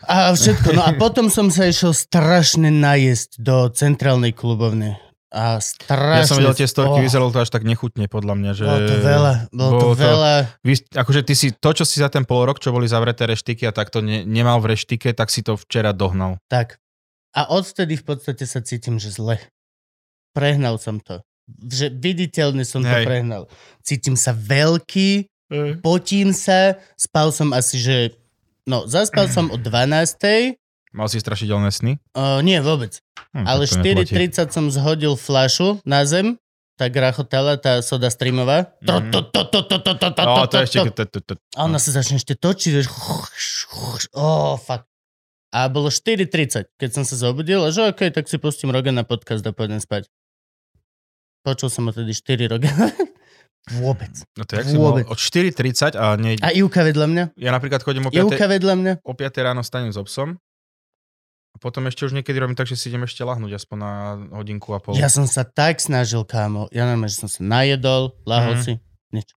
A 0.00 0.32
všetko. 0.32 0.72
No 0.72 0.82
a 0.82 0.94
potom 0.94 1.28
som 1.28 1.48
sa 1.48 1.64
išiel 1.64 1.90
strašne 1.90 2.68
najesť 2.68 3.36
do 3.36 3.68
centrálnej 3.68 4.30
klubovne. 4.30 4.96
A 5.28 5.60
strašne... 5.60 6.24
Ja 6.24 6.24
som 6.24 6.40
videl 6.40 6.56
tie 6.56 6.64
storky, 6.64 7.00
Oh, 7.00 7.04
vyzeralo 7.04 7.28
to 7.28 7.36
až 7.38 7.52
tak 7.52 7.60
nechutne 7.60 8.08
podľa 8.08 8.32
mňa, 8.32 8.50
že... 8.56 8.64
Bolo 8.64 8.80
to 8.80 8.96
veľa, 8.96 9.32
bolo 9.50 9.68
to 9.68 9.76
bolo 9.76 9.92
to- 9.92 10.00
veľa. 10.00 10.34
Vy, 10.64 10.72
akože 10.88 11.20
ty 11.20 11.34
si 11.36 11.48
to, 11.52 11.70
čo 11.70 11.84
si 11.84 12.00
za 12.00 12.08
ten 12.08 12.24
pol 12.24 12.48
rok, 12.48 12.56
čo 12.56 12.72
boli 12.72 12.88
zavreté 12.88 13.28
reštiky 13.28 13.68
a 13.68 13.72
tak 13.72 13.92
to 13.92 14.00
ne, 14.00 14.24
nemal 14.24 14.56
v 14.58 14.72
reštike, 14.72 15.12
tak 15.12 15.28
si 15.28 15.44
to 15.44 15.58
včera 15.58 15.92
dohnal. 15.92 16.40
Tak. 16.48 16.80
A 17.36 17.44
odvtedy 17.44 18.00
v 18.00 18.04
podstate 18.06 18.48
sa 18.48 18.64
cítim, 18.64 18.96
že 18.96 19.12
zle. 19.12 19.36
Prehnal 20.32 20.80
som 20.80 20.96
to. 20.96 21.20
Že 21.48 21.96
viditeľne 21.96 22.62
som 22.62 22.84
to 22.84 22.92
Hej. 22.92 23.08
prehnal. 23.08 23.48
Cítim 23.80 24.14
sa 24.14 24.36
veľký, 24.36 25.26
potím 25.80 26.36
sa, 26.36 26.76
spal 26.94 27.32
som 27.32 27.56
asi, 27.56 27.80
že... 27.80 27.96
No, 28.68 28.84
zaspal 28.84 29.26
som 29.32 29.48
o 29.48 29.56
12. 29.56 30.60
Mal 30.92 31.08
si 31.08 31.20
strašidelné 31.20 31.68
sny? 31.68 32.00
Uh, 32.12 32.40
nie, 32.40 32.56
vôbec. 32.60 33.00
Hm, 33.36 33.44
Ale 33.44 33.64
tak 33.64 33.80
to 33.80 33.84
neplatí. 33.84 34.12
4.30 34.44 34.52
som 34.52 34.64
zhodil 34.72 35.16
flašu 35.16 35.80
na 35.84 36.04
zem, 36.08 36.40
tak 36.80 36.96
rachotala 36.96 37.56
tá 37.60 37.80
soda 37.84 38.08
streamová. 38.08 38.72
To, 38.86 39.00
to, 39.08 39.20
to, 39.28 39.40
to, 39.52 39.60
to, 39.68 39.76
to, 39.84 39.92
to, 39.98 40.08
to, 40.14 40.22
No, 40.24 40.46
to 40.48 40.64
to, 40.64 40.64
to. 40.64 40.92
to- 40.92 41.08
to- 41.10 41.24
to- 41.34 41.40
A 41.56 41.64
ona 41.64 41.76
sa 41.76 41.90
začne 41.92 42.16
ešte 42.16 42.36
točiť. 42.36 42.86
Oh, 44.16 44.56
fuck. 44.56 44.84
A 45.48 45.64
bolo 45.72 45.88
4.30, 45.88 46.68
keď 46.76 46.90
som 46.92 47.04
sa 47.08 47.16
zobudil 47.16 47.64
a 47.64 47.72
že 47.72 47.88
OK, 47.88 48.12
tak 48.12 48.28
si 48.28 48.36
pustím 48.36 48.68
Rogana 48.68 49.00
podcast 49.00 49.40
a 49.48 49.52
pôjdem 49.52 49.80
spať. 49.80 50.08
Počul 51.40 51.68
som 51.68 51.88
odtedy 51.88 52.12
4 52.12 52.50
Rogana. 52.50 52.88
Vôbec. 53.68 54.10
No 54.32 54.48
to 54.48 54.56
jak? 54.56 54.64
Vôbec. 54.72 55.04
Od 55.06 55.18
4.30 55.18 55.92
a 55.92 56.16
ne... 56.16 56.40
A 56.40 56.50
Ivka 56.50 56.80
vedľa 56.80 57.04
mňa? 57.04 57.24
Ja 57.36 57.52
napríklad 57.52 57.84
chodím 57.84 58.08
o 58.08 58.10
5, 58.10 58.16
Ivka 58.32 58.46
vedľa 58.48 58.74
mňa? 58.74 58.92
o 59.04 59.12
5 59.12 59.44
ráno 59.44 59.60
stanem 59.60 59.92
s 59.92 60.00
obsom 60.00 60.40
a 61.52 61.56
potom 61.60 61.84
ešte 61.84 62.04
už 62.04 62.16
niekedy 62.16 62.36
robím 62.40 62.56
tak, 62.56 62.64
že 62.64 62.76
si 62.76 62.88
idem 62.88 63.04
ešte 63.04 63.20
lahnúť 63.20 63.56
aspoň 63.56 63.76
na 63.76 63.92
hodinku 64.34 64.72
a 64.72 64.80
pol. 64.80 64.96
Ja 64.96 65.12
som 65.12 65.28
sa 65.28 65.44
tak 65.44 65.80
snažil, 65.80 66.24
kámo. 66.24 66.68
Ja 66.72 66.88
normálne, 66.88 67.12
že 67.12 67.20
som 67.20 67.28
sa 67.28 67.40
najedol, 67.40 68.16
lahol 68.24 68.56
Mhm. 68.56 68.62
si. 68.64 68.72
Nič. 69.12 69.28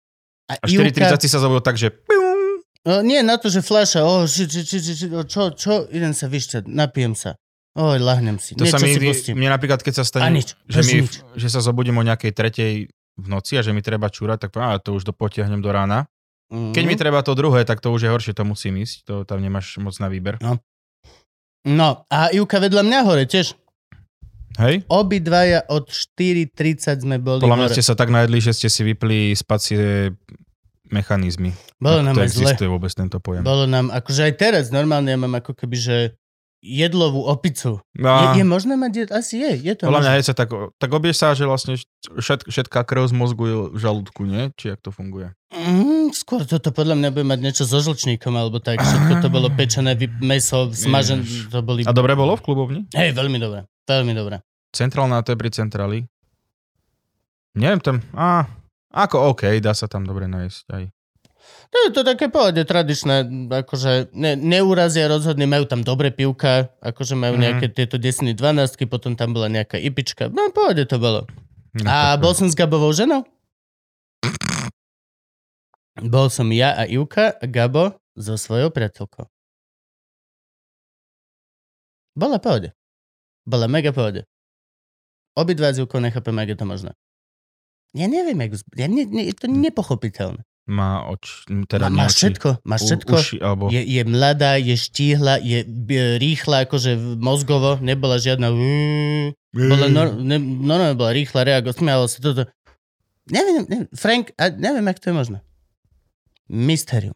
A, 0.47 0.59
A 0.59 0.65
4.30 0.67 1.19
si 1.19 1.27
sa 1.27 1.39
zobudil 1.39 1.63
tak, 1.63 1.75
že... 1.75 1.91
No, 2.81 2.99
nie 2.99 3.21
na 3.21 3.37
to, 3.37 3.45
že 3.45 3.61
fľaša, 3.61 4.01
oh, 4.01 4.25
či, 4.25 4.49
či, 4.49 4.65
či, 4.65 4.77
či, 4.81 4.95
čo, 5.05 5.53
čo, 5.53 5.71
idem 5.87 6.11
sa 6.11 6.25
vyšťať, 6.25 6.65
napijem 6.65 7.13
sa. 7.13 7.37
Oj, 7.73 7.97
lahnem 7.97 8.35
si, 8.35 8.51
To 8.51 8.61
niečo 8.61 8.73
sa 8.73 8.79
mi, 8.79 8.91
si 8.91 8.99
pustím. 8.99 9.33
mne 9.33 9.47
napríklad, 9.49 9.79
keď 9.79 9.93
sa 9.93 10.03
A 10.03 10.09
stane, 10.09 10.27
nič, 10.33 10.59
že, 10.65 10.81
mi, 10.83 11.01
nič. 11.01 11.23
že 11.31 11.47
sa 11.47 11.59
zobudím 11.59 11.95
o 11.95 12.03
nejakej 12.03 12.31
tretej 12.31 12.71
v 13.13 13.27
noci 13.27 13.55
a 13.55 13.61
že 13.61 13.71
mi 13.71 13.79
treba 13.79 14.07
čúrať, 14.07 14.43
tak 14.43 14.49
poviem, 14.51 14.75
to 14.77 14.91
už 14.91 15.03
to 15.03 15.13
potiahnem 15.13 15.59
do 15.59 15.69
rána. 15.69 16.11
Mhm. 16.47 16.71
Keď 16.71 16.83
mi 16.83 16.95
treba 16.95 17.19
to 17.19 17.31
druhé, 17.31 17.63
tak 17.63 17.79
to 17.79 17.89
už 17.89 18.01
je 18.01 18.09
horšie, 18.09 18.33
to 18.33 18.43
musím 18.43 18.75
ísť, 18.77 18.95
to 19.03 19.13
tam 19.23 19.39
nemáš 19.39 19.77
moc 19.77 19.95
na 19.97 20.07
výber. 20.07 20.35
No, 21.63 22.03
a 22.07 22.27
Ivka 22.29 22.57
vedľa 22.57 22.81
mňa 22.81 22.99
hore 23.01 23.23
tiež. 23.23 23.53
Hej? 24.57 24.83
Obidvaja 24.85 25.63
od 25.65 25.87
4.30 25.87 26.51
sme 26.99 27.15
boli 27.17 27.39
Podľa 27.39 27.55
mňa 27.55 27.67
hore. 27.69 27.75
ste 27.77 27.85
sa 27.85 27.93
tak 27.93 28.09
najedli, 28.09 28.41
že 28.41 28.51
ste 28.51 28.67
si 28.67 28.83
vypli 28.83 29.31
spacie 29.31 30.11
mechanizmy. 30.91 31.55
Bolo 31.77 32.03
nám 32.03 32.13
to 32.13 32.21
aj 32.21 32.29
zle. 32.29 32.51
existuje 32.51 32.67
vôbec 32.67 32.91
tento 32.91 33.15
pojem. 33.17 33.41
Bolo 33.41 33.63
nám, 33.63 33.87
akože 33.87 34.21
aj 34.21 34.33
teraz 34.35 34.63
normálne 34.69 35.07
ja 35.07 35.15
mám 35.15 35.31
ako 35.33 35.55
keby, 35.55 35.77
že 35.77 35.95
jedlovú 36.61 37.25
opicu. 37.25 37.81
No, 37.97 38.37
Je, 38.37 38.41
je 38.41 38.45
možné 38.45 38.77
mať, 38.77 38.91
jed... 38.93 39.09
asi 39.09 39.41
je, 39.41 39.51
je 39.65 39.73
to 39.73 39.89
podľa 39.89 40.01
mňa 40.05 40.13
hej 40.13 40.23
sa 40.29 40.33
tak, 40.37 40.53
tak 40.77 40.89
obieš 40.93 41.17
sa, 41.17 41.33
že 41.33 41.49
vlastne 41.49 41.73
všet, 42.13 42.45
všetká 42.45 42.85
krv 42.85 43.09
z 43.09 43.13
mozgu 43.17 43.43
je 43.49 43.55
v 43.73 43.77
žalúdku, 43.81 44.29
nie? 44.29 44.53
Či 44.55 44.77
jak 44.77 44.79
to 44.79 44.93
funguje? 44.93 45.33
Mm, 45.49 46.13
skôr 46.13 46.45
toto 46.45 46.69
podľa 46.69 47.01
mňa 47.01 47.09
bude 47.11 47.25
mať 47.25 47.39
niečo 47.41 47.63
so 47.65 47.81
žlčníkom, 47.81 48.37
alebo 48.37 48.61
tak, 48.61 48.77
všetko 48.77 49.25
to 49.25 49.27
bolo 49.33 49.49
pečené, 49.49 49.97
vy- 49.97 50.21
meso, 50.21 50.69
smažené, 50.69 51.25
to 51.49 51.65
boli... 51.65 51.81
A 51.83 51.91
dobre 51.91 52.13
bolo 52.13 52.37
v 52.37 52.45
klubovni? 52.45 52.79
Hej, 52.93 53.17
veľmi 53.17 53.41
dobré, 53.41 53.65
veľmi 53.89 54.13
dobré. 54.13 54.45
Centrálna, 54.71 55.25
to 55.25 55.33
je 55.33 55.41
pri 55.41 55.49
centráli. 55.51 56.05
Neviem 57.57 57.81
tam, 57.83 57.97
a, 58.15 58.47
ako 58.93 59.35
OK, 59.35 59.59
dá 59.59 59.75
sa 59.75 59.89
tam 59.89 60.07
dobre 60.07 60.29
nájsť 60.29 60.63
aj. 60.71 60.83
To 61.71 61.77
je 61.87 61.89
to 61.95 62.03
také 62.03 62.27
pohode 62.27 62.59
tradičné, 62.59 63.23
akože 63.47 64.11
ne, 64.11 64.35
neurazia 64.35 65.07
rozhodne, 65.07 65.47
majú 65.47 65.63
tam 65.63 65.87
dobré 65.87 66.11
pivka, 66.11 66.67
akože 66.83 67.15
majú 67.15 67.39
Mhm. 67.39 67.41
nejaké 67.41 67.65
tieto 67.71 67.95
desiny 67.95 68.35
12, 68.35 68.83
potom 68.91 69.15
tam 69.15 69.31
bola 69.31 69.47
nejaká 69.47 69.79
ipička, 69.79 70.27
no 70.27 70.51
pohode 70.51 70.83
to 70.83 70.99
bolo. 70.99 71.23
No, 71.71 71.87
A 71.87 72.19
bol 72.19 72.35
som 72.35 72.51
s 72.51 72.55
Gabovou 72.59 72.91
ženou? 72.91 73.23
Bol 75.95 76.27
som 76.27 76.51
ja 76.51 76.75
a 76.75 76.83
Ivka 76.83 77.35
a 77.39 77.45
Gabo 77.47 77.95
so 78.19 78.35
svojou 78.35 78.67
priateľkou. 78.71 79.27
Bola 82.15 82.43
pohode. 82.43 82.75
Bola 83.47 83.71
mega 83.71 83.95
pohode. 83.95 84.27
Obidva 85.39 85.71
s 85.71 85.79
Ivkou 85.79 86.03
nechápem, 86.03 86.35
jak 86.43 86.49
je 86.51 86.57
to 86.59 86.65
možné. 86.67 86.91
Ja 87.95 88.07
neviem, 88.11 88.35
jak... 88.39 88.59
Ja 88.75 88.87
ne, 88.91 89.07
ne, 89.07 89.23
je 89.31 89.35
to 89.35 89.47
nepochopiteľné. 89.47 90.43
Má 90.71 91.03
oč, 91.03 91.43
teda 91.67 91.91
Má, 91.91 91.91
má 91.91 92.07
nie 92.07 92.07
oči, 92.07 92.31
všetko, 92.31 92.49
má 92.63 92.75
u- 92.75 92.83
všetko. 92.87 93.13
Uši, 93.19 93.37
alebo... 93.43 93.63
Je, 93.67 93.83
je 93.83 94.01
mladá, 94.07 94.55
je 94.55 94.79
štíhla, 94.79 95.43
je 95.43 95.67
b- 95.67 96.15
rýchla, 96.15 96.63
akože 96.63 96.95
mozgovo, 97.19 97.75
nebola 97.83 98.15
žiadna... 98.15 98.47
Bola 99.51 99.91
nor, 99.91 100.15
ne, 100.15 100.39
normálne 100.39 100.95
bola 100.95 101.11
rýchla, 101.11 101.43
reago, 101.43 101.75
smiala 101.75 102.07
sa 102.07 102.23
toto. 102.23 102.47
Neviem, 103.27 103.67
neviem, 103.67 103.89
Frank, 103.91 104.31
a 104.39 104.47
neviem, 104.47 104.87
jak 104.87 105.03
to 105.03 105.11
je 105.11 105.15
možné. 105.19 105.37
Mysterium. 106.47 107.11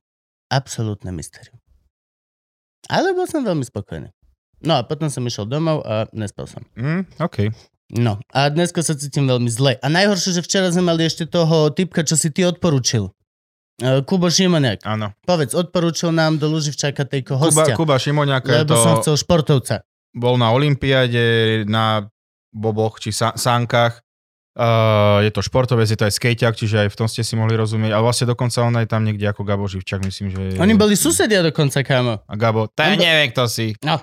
Absolútne 0.52 1.16
mysterium. 1.16 1.56
Ale 2.92 3.16
bol 3.16 3.24
som 3.26 3.40
veľmi 3.42 3.64
spokojný. 3.64 4.12
No 4.68 4.76
a 4.78 4.84
potom 4.84 5.08
som 5.08 5.24
išiel 5.24 5.48
domov 5.48 5.80
a 5.88 6.12
nespal 6.12 6.46
som. 6.46 6.60
Mm, 6.76 7.08
OK. 7.24 7.56
No 7.96 8.20
a 8.34 8.50
dneska 8.50 8.84
sa 8.84 8.98
cítim 8.98 9.30
veľmi 9.30 9.48
zle. 9.48 9.80
A 9.80 9.88
najhoršie, 9.88 10.36
že 10.36 10.44
včera 10.44 10.68
sme 10.74 10.92
mali 10.92 11.08
ešte 11.08 11.24
toho 11.24 11.72
typka, 11.72 12.04
čo 12.04 12.20
si 12.20 12.34
ty 12.34 12.44
odporučil. 12.44 13.15
E, 13.78 14.02
Kubo 14.02 14.28
Šimoniak. 14.28 14.84
Áno. 14.84 15.12
Povedz, 15.22 15.52
odporúčil 15.52 16.10
nám 16.10 16.36
do 16.36 16.48
Luživčaka 16.48 17.04
tejko 17.04 17.36
Kuba, 17.36 17.44
hostia. 17.66 17.76
Kuba 17.76 17.96
Šimoniak 17.96 18.44
je 18.44 18.56
lebo 18.58 18.72
to, 18.72 18.76
som 18.78 18.94
chcel 18.98 19.16
športovca. 19.16 19.84
bol 20.12 20.36
na 20.36 20.50
Olympiade, 20.50 21.24
na 21.64 22.08
boboch 22.50 22.98
či 22.98 23.12
sa, 23.12 23.34
sánkach. 23.34 24.00
Uh, 24.56 25.20
je 25.20 25.30
to 25.30 25.44
športovec, 25.44 25.84
je 25.84 26.00
to 26.00 26.08
aj 26.08 26.16
skejťak, 26.16 26.56
čiže 26.56 26.78
aj 26.80 26.90
v 26.90 26.96
tom 26.96 27.06
ste 27.06 27.20
si 27.20 27.36
mohli 27.36 27.52
rozumieť. 27.54 27.92
Ale 27.92 28.00
vlastne 28.02 28.24
dokonca 28.26 28.64
on 28.64 28.72
aj 28.74 28.88
tam 28.88 29.04
niekde 29.04 29.28
ako 29.28 29.44
Gabo 29.44 29.68
Živčak, 29.68 30.00
myslím, 30.02 30.32
že... 30.32 30.40
je- 30.50 30.62
Oni 30.64 30.72
boli 30.74 30.96
susedia 30.96 31.44
dokonca, 31.44 31.84
kámo. 31.84 32.24
A 32.24 32.34
Gabo, 32.34 32.66
to 32.66 32.80
On 32.80 32.96
neviem, 32.96 33.28
kto 33.28 33.44
si. 33.46 33.76
No. 33.84 34.00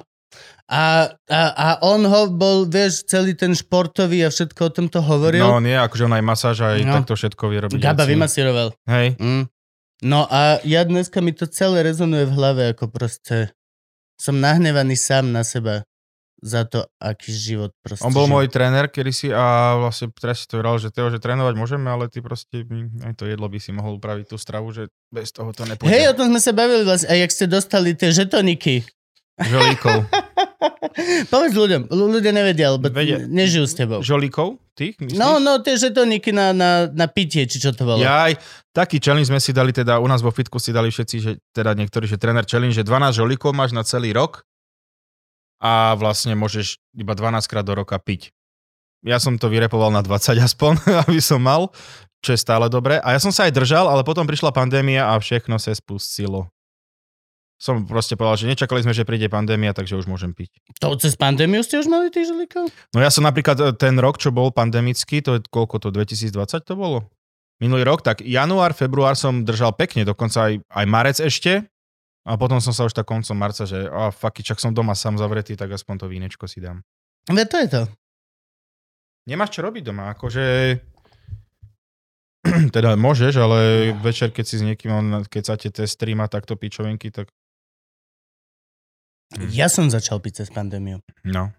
A, 0.68 1.08
a, 1.26 1.40
a 1.50 1.68
on 1.82 2.00
ho 2.02 2.28
bol, 2.28 2.64
vieš, 2.64 3.04
celý 3.04 3.32
ten 3.32 3.52
športový 3.52 4.24
a 4.24 4.28
všetko 4.28 4.60
o 4.62 4.70
tomto 4.70 5.00
hovoril. 5.00 5.40
No 5.40 5.56
nie, 5.56 5.72
akože 5.72 6.04
on 6.04 6.14
aj 6.14 6.24
masáž, 6.26 6.56
aj 6.62 6.80
No. 6.82 7.00
takto 7.00 7.12
všetko 7.14 7.42
vie 7.48 7.58
robiť. 7.62 7.76
Gaba 7.78 8.04
veci. 8.04 8.12
vymasíroval. 8.12 8.68
Hej. 8.86 9.16
Mm. 9.16 9.44
No 10.02 10.26
a 10.26 10.58
ja 10.66 10.82
dneska 10.82 11.22
mi 11.22 11.30
to 11.30 11.46
celé 11.46 11.86
rezonuje 11.86 12.26
v 12.26 12.34
hlave, 12.34 12.62
ako 12.74 12.90
proste 12.90 13.54
som 14.18 14.34
nahnevaný 14.34 14.98
sám 14.98 15.30
na 15.30 15.46
seba 15.46 15.86
za 16.42 16.66
to, 16.66 16.82
aký 16.98 17.30
život 17.30 17.70
proste 17.86 18.02
On 18.02 18.10
bol 18.10 18.26
žijem. 18.26 18.34
môj 18.34 18.46
tréner 18.50 18.90
kedysi 18.90 19.30
a 19.30 19.78
vlastne 19.78 20.10
teraz 20.10 20.42
si 20.42 20.50
to 20.50 20.58
vral, 20.58 20.74
že 20.74 20.90
Teo, 20.90 21.06
že 21.06 21.22
trénovať 21.22 21.54
môžeme, 21.54 21.86
ale 21.86 22.10
ty 22.10 22.18
proste 22.18 22.66
aj 23.06 23.14
to 23.14 23.30
jedlo 23.30 23.46
by 23.46 23.62
si 23.62 23.70
mohol 23.70 24.02
upraviť 24.02 24.26
tú 24.26 24.36
stravu, 24.42 24.74
že 24.74 24.90
bez 25.14 25.30
toho 25.30 25.54
to 25.54 25.62
nepôjde. 25.62 25.94
Hej, 25.94 26.10
o 26.10 26.18
tom 26.18 26.34
sme 26.34 26.42
sa 26.42 26.50
bavili 26.50 26.82
vlastne, 26.82 27.14
a 27.14 27.14
jak 27.14 27.30
ste 27.30 27.46
dostali 27.46 27.94
tie 27.94 28.10
žetoniky. 28.10 28.82
Žolíkov. 29.46 30.06
Povedz 31.32 31.54
ľuďom, 31.56 31.90
ľu- 31.90 32.10
ľudia 32.12 32.32
nevedia, 32.34 32.74
lebo 32.74 32.86
Vedia. 32.92 33.24
nežijú 33.24 33.64
s 33.64 33.74
tebou. 33.74 34.04
Žolíkov? 34.04 34.60
Ty? 34.72 34.96
Myslíš? 34.96 35.18
No, 35.18 35.36
no, 35.40 35.60
tie 35.60 35.76
žetoniky 35.76 36.32
na, 36.32 36.56
na, 36.56 36.70
na 36.88 37.06
pitie, 37.08 37.44
či 37.44 37.60
čo 37.60 37.76
to 37.76 37.84
bolo. 37.84 38.00
Jaj, 38.00 38.40
taký 38.72 39.00
challenge 39.00 39.28
sme 39.28 39.40
si 39.40 39.52
dali 39.52 39.72
teda, 39.72 40.00
u 40.00 40.06
nás 40.08 40.24
vo 40.24 40.32
fitku 40.32 40.56
si 40.56 40.72
dali 40.72 40.88
všetci, 40.88 41.16
že 41.20 41.32
teda 41.52 41.76
niektorí, 41.76 42.08
že 42.08 42.16
tréner 42.16 42.44
challenge, 42.48 42.76
že 42.76 42.84
12 42.86 43.20
žolíkov 43.20 43.52
máš 43.52 43.76
na 43.76 43.84
celý 43.84 44.16
rok 44.16 44.44
a 45.62 45.94
vlastne 45.94 46.34
môžeš 46.34 46.80
iba 46.96 47.14
12 47.14 47.46
krát 47.46 47.62
do 47.62 47.76
roka 47.76 47.94
piť. 48.00 48.32
Ja 49.02 49.18
som 49.18 49.34
to 49.36 49.50
vyrepoval 49.50 49.90
na 49.90 50.00
20 50.00 50.38
aspoň, 50.38 50.72
aby 51.06 51.18
som 51.18 51.42
mal, 51.42 51.70
čo 52.22 52.32
je 52.32 52.40
stále 52.40 52.70
dobré. 52.70 53.02
A 53.02 53.14
ja 53.14 53.20
som 53.20 53.34
sa 53.34 53.50
aj 53.50 53.54
držal, 53.54 53.90
ale 53.90 54.06
potom 54.06 54.24
prišla 54.24 54.54
pandémia 54.54 55.10
a 55.10 55.18
všechno 55.18 55.58
sa 55.58 55.74
spustilo. 55.74 56.48
Som 57.62 57.86
proste 57.86 58.18
povedal, 58.18 58.42
že 58.42 58.50
nečakali 58.50 58.82
sme, 58.82 58.90
že 58.90 59.06
príde 59.06 59.30
pandémia, 59.30 59.70
takže 59.70 59.94
už 59.94 60.10
môžem 60.10 60.34
piť. 60.34 60.50
To 60.82 60.98
cez 60.98 61.14
pandémiu 61.14 61.62
ste 61.62 61.78
už 61.78 61.86
mali 61.86 62.10
tých 62.10 62.26
žolíkov? 62.26 62.74
No 62.90 62.98
ja 62.98 63.06
som 63.06 63.22
napríklad 63.22 63.54
e, 63.54 63.70
ten 63.78 63.94
rok, 64.02 64.18
čo 64.18 64.34
bol 64.34 64.50
pandemický, 64.50 65.22
to 65.22 65.38
je 65.38 65.46
koľko 65.46 65.78
to, 65.78 65.94
2020 65.94 66.34
to 66.66 66.74
bolo? 66.74 67.06
Minulý 67.62 67.86
rok, 67.86 68.02
tak 68.02 68.18
január, 68.26 68.74
február 68.74 69.14
som 69.14 69.46
držal 69.46 69.78
pekne, 69.78 70.02
dokonca 70.02 70.50
aj, 70.50 70.58
aj 70.58 70.86
marec 70.90 71.22
ešte. 71.22 71.62
A 72.26 72.34
potom 72.34 72.58
som 72.58 72.74
sa 72.74 72.82
už 72.82 72.98
tak 72.98 73.06
koncom 73.06 73.34
marca, 73.38 73.62
že 73.62 73.86
a 73.86 74.10
fuck, 74.10 74.42
čak 74.42 74.58
som 74.58 74.74
doma 74.74 74.98
sám 74.98 75.14
zavretý, 75.18 75.54
tak 75.54 75.70
aspoň 75.70 76.02
to 76.02 76.06
vínečko 76.10 76.50
si 76.50 76.58
dám. 76.58 76.82
Veď 77.30 77.46
to 77.46 77.56
je 77.62 77.68
to. 77.70 77.82
Nemáš 79.30 79.54
čo 79.54 79.62
robiť 79.62 79.86
doma, 79.86 80.10
akože... 80.18 80.44
teda 82.74 82.98
môžeš, 82.98 83.38
ale 83.38 83.58
večer, 84.02 84.34
keď 84.34 84.44
si 84.46 84.58
s 84.58 84.66
niekým, 84.66 84.90
on- 84.90 85.22
keď 85.30 85.42
sa 85.46 85.54
tie 85.54 85.70
test 85.70 85.94
streama 85.94 86.26
takto 86.26 86.58
pičovinky, 86.58 87.14
tak. 87.14 87.30
Ja 89.52 89.68
som 89.72 89.88
začal 89.88 90.20
piť 90.20 90.44
cez 90.44 90.48
pandémiu. 90.52 91.00
no. 91.24 91.52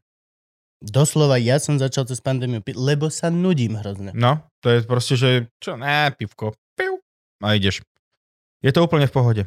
Doslova 0.83 1.39
ja 1.39 1.63
som 1.63 1.79
začal 1.79 2.03
cez 2.11 2.19
pandémiu 2.19 2.59
piť, 2.59 2.75
lebo 2.75 3.07
sa 3.07 3.31
nudím 3.31 3.79
hrozne. 3.79 4.11
No, 4.11 4.43
to 4.59 4.67
je 4.67 4.83
proste, 4.83 5.15
že 5.15 5.47
čo, 5.63 5.79
ne, 5.79 6.11
pivko, 6.11 6.51
piv, 6.75 6.99
a 7.39 7.55
ideš. 7.55 7.87
Je 8.59 8.67
to 8.67 8.83
úplne 8.83 9.07
v 9.07 9.15
pohode. 9.15 9.43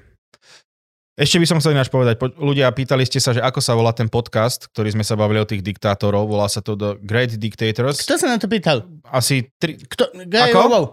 Ešte 1.17 1.37
by 1.37 1.45
som 1.49 1.61
chcel 1.61 1.77
ináč 1.77 1.93
povedať, 1.93 2.17
po, 2.17 2.29
ľudia, 2.29 2.73
pýtali 2.73 3.05
ste 3.05 3.21
sa, 3.21 3.37
že 3.37 3.41
ako 3.41 3.61
sa 3.61 3.73
volá 3.77 3.93
ten 3.93 4.09
podcast, 4.09 4.69
ktorý 4.73 4.97
sme 4.97 5.05
sa 5.05 5.17
bavili 5.17 5.41
o 5.41 5.49
tých 5.49 5.65
diktátorov, 5.65 6.29
volá 6.29 6.49
sa 6.49 6.61
to 6.65 6.73
The 6.73 7.01
Great 7.01 7.37
Dictators. 7.37 8.01
Kto 8.05 8.17
sa 8.17 8.33
na 8.33 8.37
to 8.37 8.49
pýtal? 8.49 8.85
Asi 9.09 9.49
tri, 9.61 9.77
Kto? 9.77 10.13
Gaj, 10.13 10.53
Ako? 10.53 10.61
wow. 10.69 10.85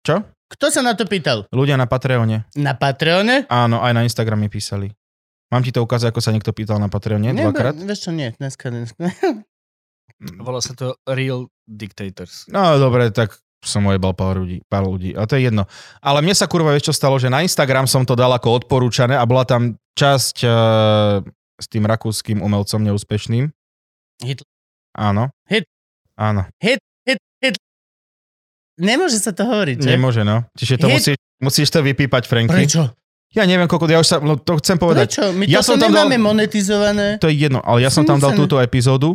čo? 0.00 0.20
Kto 0.52 0.66
sa 0.68 0.80
na 0.84 0.92
to 0.96 1.08
pýtal? 1.08 1.48
Ľudia 1.48 1.80
na 1.80 1.88
Patreone. 1.88 2.44
Na 2.60 2.72
Patreone? 2.76 3.48
Áno, 3.48 3.80
aj 3.80 3.92
na 3.96 4.04
Instagrame 4.04 4.52
písali. 4.52 4.92
Mám 5.50 5.66
ti 5.66 5.74
to 5.74 5.82
ukázať, 5.82 6.14
ako 6.14 6.20
sa 6.22 6.30
niekto 6.30 6.54
pýtal 6.54 6.78
na 6.78 6.86
Patreone 6.86 7.34
Nie, 7.34 7.42
dvakrát? 7.42 7.74
Vieš 7.74 8.06
čo, 8.06 8.10
nie, 8.14 8.30
dneska, 8.38 8.70
dneska. 8.70 9.10
Volá 10.46 10.62
sa 10.62 10.78
to 10.78 10.94
Real 11.10 11.50
Dictators. 11.66 12.46
No 12.46 12.78
dobre, 12.78 13.10
tak 13.10 13.34
som 13.60 13.84
ojebal 13.84 14.16
pár 14.16 14.40
ľudí, 14.40 14.64
pár 14.70 14.88
ľudí. 14.88 15.12
A 15.12 15.28
to 15.28 15.36
je 15.36 15.50
jedno. 15.50 15.68
Ale 16.00 16.24
mne 16.24 16.32
sa 16.32 16.48
kurva 16.48 16.72
vieš 16.72 16.92
čo 16.92 16.94
stalo, 16.96 17.20
že 17.20 17.28
na 17.28 17.44
Instagram 17.44 17.84
som 17.84 18.06
to 18.06 18.16
dal 18.16 18.32
ako 18.32 18.64
odporúčané 18.64 19.18
a 19.18 19.24
bola 19.28 19.44
tam 19.44 19.76
časť 19.98 20.36
uh, 20.46 21.20
s 21.60 21.66
tým 21.68 21.84
rakúskym 21.84 22.40
umelcom 22.40 22.80
neúspešným. 22.80 23.52
Hitler. 24.24 24.48
Áno. 24.96 25.28
Hit. 25.48 25.68
Áno. 26.16 26.48
Hit, 26.60 26.80
hit, 27.04 27.20
hit. 27.40 27.56
Nemôže 28.80 29.20
sa 29.20 29.36
to 29.36 29.44
hovoriť, 29.44 29.76
že? 29.84 29.88
Nemôže, 29.92 30.22
no. 30.24 30.44
Čiže 30.56 30.80
to 30.80 30.88
Hit. 30.88 30.94
musíš, 30.96 31.16
musíš 31.36 31.68
to 31.68 31.84
vypípať, 31.84 32.24
Franky. 32.24 32.64
Prečo? 32.64 32.88
Ja 33.30 33.44
neviem, 33.44 33.64
koľko, 33.64 33.86
ja 33.86 33.98
už 33.98 34.06
sa, 34.06 34.16
no, 34.18 34.34
to 34.34 34.58
chcem 34.58 34.74
povedať. 34.74 35.06
Prečo? 35.08 35.24
My 35.30 35.44
Ja 35.44 35.60
toto 35.60 35.68
som 35.68 35.76
tam 35.78 35.90
dal- 35.90 36.04
nemáme 36.04 36.18
monetizované. 36.18 37.06
To 37.18 37.30
je 37.30 37.38
jedno, 37.40 37.60
ale 37.60 37.80
ja 37.80 37.88
som 37.88 38.02
tam 38.02 38.16
dal 38.16 38.34
túto 38.34 38.58
epizódu. 38.58 39.14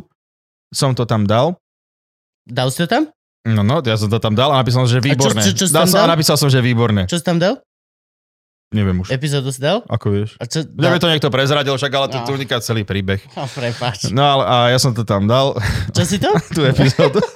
Som 0.69 0.91
to 0.91 1.03
tam 1.03 1.24
dal. 1.24 1.60
Dal 2.41 2.69
si 2.69 2.79
to 2.79 2.88
tam? 2.88 3.03
No, 3.43 3.62
no, 3.62 3.77
ja 3.79 3.93
som 3.93 4.07
to 4.07 4.17
tam 4.17 4.31
dal 4.31 4.50
a 4.50 4.57
napísal 4.57 4.84
som, 4.84 4.91
že 4.91 5.00
výborné. 5.00 5.43
čo- 5.43 5.53
čo 5.53 5.65
si 5.65 5.74
dal 5.74 5.86
som, 5.86 6.00
dal? 6.00 6.07
a 6.07 6.13
napísal 6.15 6.36
som, 6.36 6.48
že 6.48 6.57
výborné. 6.60 7.05
Čo 7.05 7.19
si 7.19 7.24
tam 7.24 7.38
dal? 7.38 7.60
Neviem 8.72 8.98
už. 8.98 9.07
Epizódu 9.10 9.51
si 9.51 9.60
dal? 9.60 9.86
Ako 9.86 10.10
vieš? 10.10 10.36
A 10.36 10.48
čo? 10.48 10.63
Mňa 10.63 10.89
by 10.89 10.98
to 10.98 11.07
niekto 11.07 11.29
prezradil, 11.29 11.75
však 11.75 11.91
ale 11.91 12.07
No. 12.10 12.24
tu 12.24 12.34
uniká 12.34 12.57
celý 12.60 12.81
príbeh. 12.81 13.22
Oh, 13.36 13.45
prepáč. 13.45 14.10
No 14.10 14.25
ale 14.25 14.43
a 14.43 14.55
ja 14.72 14.79
som 14.79 14.91
to 14.91 15.03
tam 15.03 15.24
dal, 15.25 15.53
Čo 15.91 16.03
si 16.03 16.17
to? 16.17 16.31
tú 16.55 16.63
epizódu. 16.63 17.19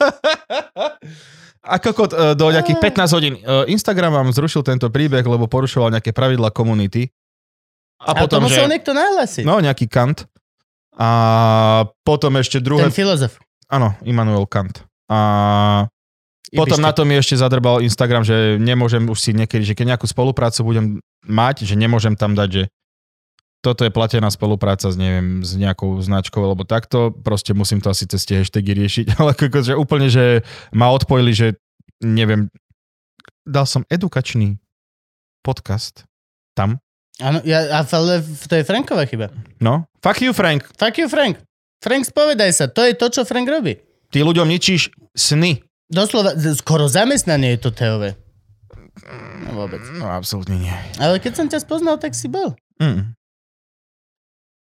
A 1.60 1.76
kokot, 1.78 2.12
e, 2.12 2.40
do 2.40 2.46
nejakých 2.50 2.80
15 2.80 3.16
hodín. 3.16 3.34
e, 3.36 3.72
Instagram 3.72 4.16
vám 4.16 4.30
zrušil 4.32 4.64
tento 4.64 4.88
príbeh, 4.88 5.24
lebo 5.24 5.46
porušoval 5.46 5.92
nejaké 5.92 6.16
pravidla 6.16 6.56
komunity. 6.56 7.12
A 8.00 8.16
A 8.16 8.24
potom, 8.24 8.40
to 8.40 8.48
musel 8.48 8.64
že... 8.66 8.72
niekto 8.72 8.96
nahlásiť. 8.96 9.44
No, 9.44 9.60
nejaký 9.60 9.92
Kant. 9.92 10.24
A 10.96 11.10
potom 12.08 12.32
ešte 12.40 12.64
druhé... 12.64 12.88
Ten 12.88 12.96
filozof. 12.96 13.36
Áno, 13.68 13.96
Immanuel 14.08 14.48
Kant. 14.48 14.88
A 15.12 15.88
Potom 16.50 16.82
Ibište. 16.82 16.88
na 16.88 16.92
to 16.96 17.04
mi 17.06 17.14
ešte 17.14 17.38
zadrbal 17.38 17.84
Instagram, 17.86 18.26
že 18.26 18.58
nemôžem 18.58 19.06
už 19.06 19.20
si 19.22 19.32
niekedy, 19.38 19.62
že 19.62 19.78
keď 19.78 19.96
nejakú 19.96 20.10
spoluprácu 20.10 20.66
budem 20.66 20.86
mať, 21.22 21.62
že 21.68 21.78
nemôžem 21.78 22.18
tam 22.18 22.34
dať, 22.34 22.50
že 22.50 22.64
toto 23.60 23.84
je 23.84 23.92
platená 23.92 24.32
spolupráca 24.32 24.88
s, 24.88 24.96
neviem, 24.96 25.44
s 25.44 25.56
nejakou 25.60 26.00
značkou, 26.00 26.40
alebo 26.40 26.64
takto, 26.64 27.12
proste 27.12 27.52
musím 27.52 27.84
to 27.84 27.92
asi 27.92 28.08
cez 28.08 28.24
tie 28.24 28.40
hashtagy 28.40 28.72
riešiť, 28.72 29.06
ale 29.20 29.36
že 29.36 29.76
úplne, 29.76 30.08
že 30.08 30.42
ma 30.72 30.88
odpojili, 30.92 31.32
že 31.36 31.48
neviem, 32.00 32.48
dal 33.44 33.68
som 33.68 33.84
edukačný 33.92 34.56
podcast 35.44 36.08
tam, 36.56 36.80
Áno, 37.20 37.44
ja, 37.44 37.84
ale 37.84 38.24
to 38.24 38.54
je 38.56 38.64
Franková 38.64 39.04
chyba. 39.04 39.28
no, 39.60 39.84
fuck 40.00 40.24
you 40.24 40.32
Frank, 40.32 40.64
Fuck 40.80 41.04
you, 41.04 41.12
Frank. 41.12 41.36
Frank, 41.84 42.08
spovedaj 42.08 42.52
sa. 42.56 42.66
To 42.72 42.84
je 42.84 42.96
to, 42.96 43.12
čo 43.12 43.28
Frank 43.28 43.44
robí. 43.48 43.76
ty 44.08 44.24
ľuďom 44.24 44.48
ničíš 44.48 44.92
sny. 45.16 45.64
Doslova, 45.92 46.32
skoro 46.56 46.88
zamestnanie 46.88 47.56
je 47.56 47.60
to 47.60 47.72
Teové. 47.76 48.16
No 49.48 49.52
vôbec. 49.64 49.84
No 49.96 50.12
absolútne 50.12 50.60
nie. 50.60 50.76
Ale 51.00 51.20
keď 51.24 51.34
som 51.40 51.48
ťa 51.48 51.60
spoznal, 51.64 52.00
tak 52.00 52.16
si 52.16 52.28
bol. 52.32 52.56
Mm. 52.80 53.16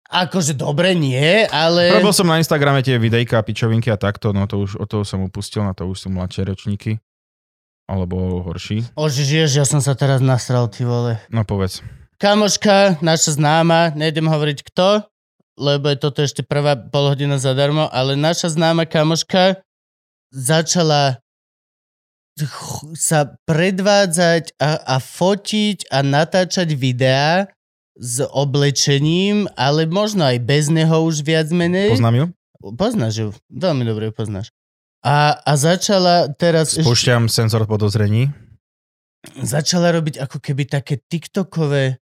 Akože 0.08 0.56
dobre, 0.56 0.96
nie, 0.96 1.44
ale... 1.52 1.92
Robil 1.92 2.16
som 2.16 2.32
na 2.32 2.40
Instagrame 2.40 2.80
tie 2.80 2.96
videjka, 2.96 3.44
pičovinky 3.44 3.92
a 3.92 4.00
takto, 4.00 4.32
no 4.32 4.48
to 4.48 4.64
už, 4.64 4.80
od 4.80 4.88
toho 4.88 5.04
som 5.04 5.28
upustil, 5.28 5.68
na 5.68 5.76
to 5.76 5.84
už 5.84 6.08
sú 6.08 6.08
mladšie 6.08 6.48
ročníky. 6.48 7.04
Alebo 7.88 8.44
horší. 8.44 8.88
O, 9.00 9.08
žiješ, 9.08 9.52
ja 9.60 9.66
som 9.68 9.80
sa 9.80 9.96
teraz 9.96 10.24
nasral, 10.24 10.68
ty 10.72 10.84
vole. 10.88 11.20
No 11.32 11.44
povedz. 11.44 11.84
Kamoška, 12.20 13.00
naša 13.04 13.36
známa, 13.36 13.96
nejdem 13.96 14.28
hovoriť 14.28 14.60
kto, 14.64 15.08
lebo 15.60 15.92
je 15.92 15.98
toto 16.00 16.24
ešte 16.24 16.44
prvá 16.44 16.76
polhodina 16.76 17.40
zadarmo, 17.40 17.88
ale 17.92 18.16
naša 18.16 18.56
známa 18.56 18.88
kamoška 18.88 19.60
začala 20.32 21.20
sa 22.94 23.34
predvádzať 23.50 24.54
a, 24.62 24.78
a 24.78 24.96
fotiť 25.02 25.90
a 25.90 26.06
natáčať 26.06 26.70
videá 26.78 27.50
s 27.98 28.22
oblečením, 28.30 29.50
ale 29.58 29.90
možno 29.90 30.30
aj 30.30 30.38
bez 30.46 30.70
neho 30.70 31.04
už 31.04 31.26
viac 31.26 31.50
menej. 31.50 31.92
Poznám 31.92 32.16
ju? 32.16 32.26
Poznáš 32.58 33.14
ju, 33.18 33.28
veľmi 33.54 33.84
dobre 33.86 34.10
ju 34.10 34.14
poznáš. 34.14 34.54
A, 35.06 35.38
a 35.38 35.52
začala 35.58 36.30
teraz... 36.34 36.74
Spúšťam 36.74 37.30
senzor 37.30 37.70
podozrení. 37.70 38.34
začala 39.38 39.94
robiť 39.94 40.22
ako 40.22 40.38
keby 40.42 40.64
také 40.66 40.98
TikTokové, 40.98 42.02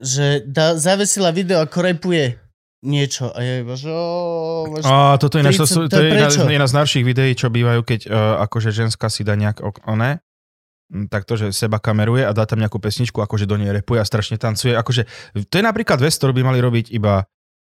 že 0.00 0.44
da, 0.48 0.80
zavesila 0.80 1.32
video 1.32 1.60
ako 1.60 1.78
repuje 1.84 2.40
niečo 2.80 3.28
a 3.28 3.38
ja 3.44 3.54
iba, 3.60 3.76
že. 3.76 3.92
A 4.88 5.20
toto 5.20 5.36
je, 5.36 5.44
ináč, 5.44 5.60
to, 5.60 5.68
30 5.68 5.74
sú, 5.76 5.80
to 5.84 6.00
to 6.00 6.00
je 6.00 6.08
je 6.08 6.56
jedna, 6.56 6.66
z 6.68 6.74
najhorších 6.80 7.04
videí, 7.04 7.32
čo 7.36 7.52
bývajú, 7.52 7.80
keď 7.84 8.00
uh, 8.08 8.40
akože 8.48 8.72
ženská 8.72 9.12
si 9.12 9.20
dá 9.20 9.36
nejak 9.36 9.60
oné, 9.84 10.24
takto, 11.08 11.38
že 11.38 11.54
seba 11.54 11.78
kameruje 11.78 12.26
a 12.26 12.34
dá 12.34 12.44
tam 12.44 12.58
nejakú 12.58 12.82
pesničku, 12.82 13.22
akože 13.22 13.46
do 13.46 13.56
nej 13.56 13.70
repuje 13.70 14.02
a 14.02 14.06
strašne 14.06 14.36
tancuje. 14.36 14.74
Akože, 14.74 15.06
to 15.46 15.54
je 15.58 15.64
napríklad 15.64 16.02
vec, 16.02 16.14
ktorú 16.14 16.34
by 16.34 16.42
mali 16.42 16.58
robiť 16.58 16.90
iba 16.90 17.24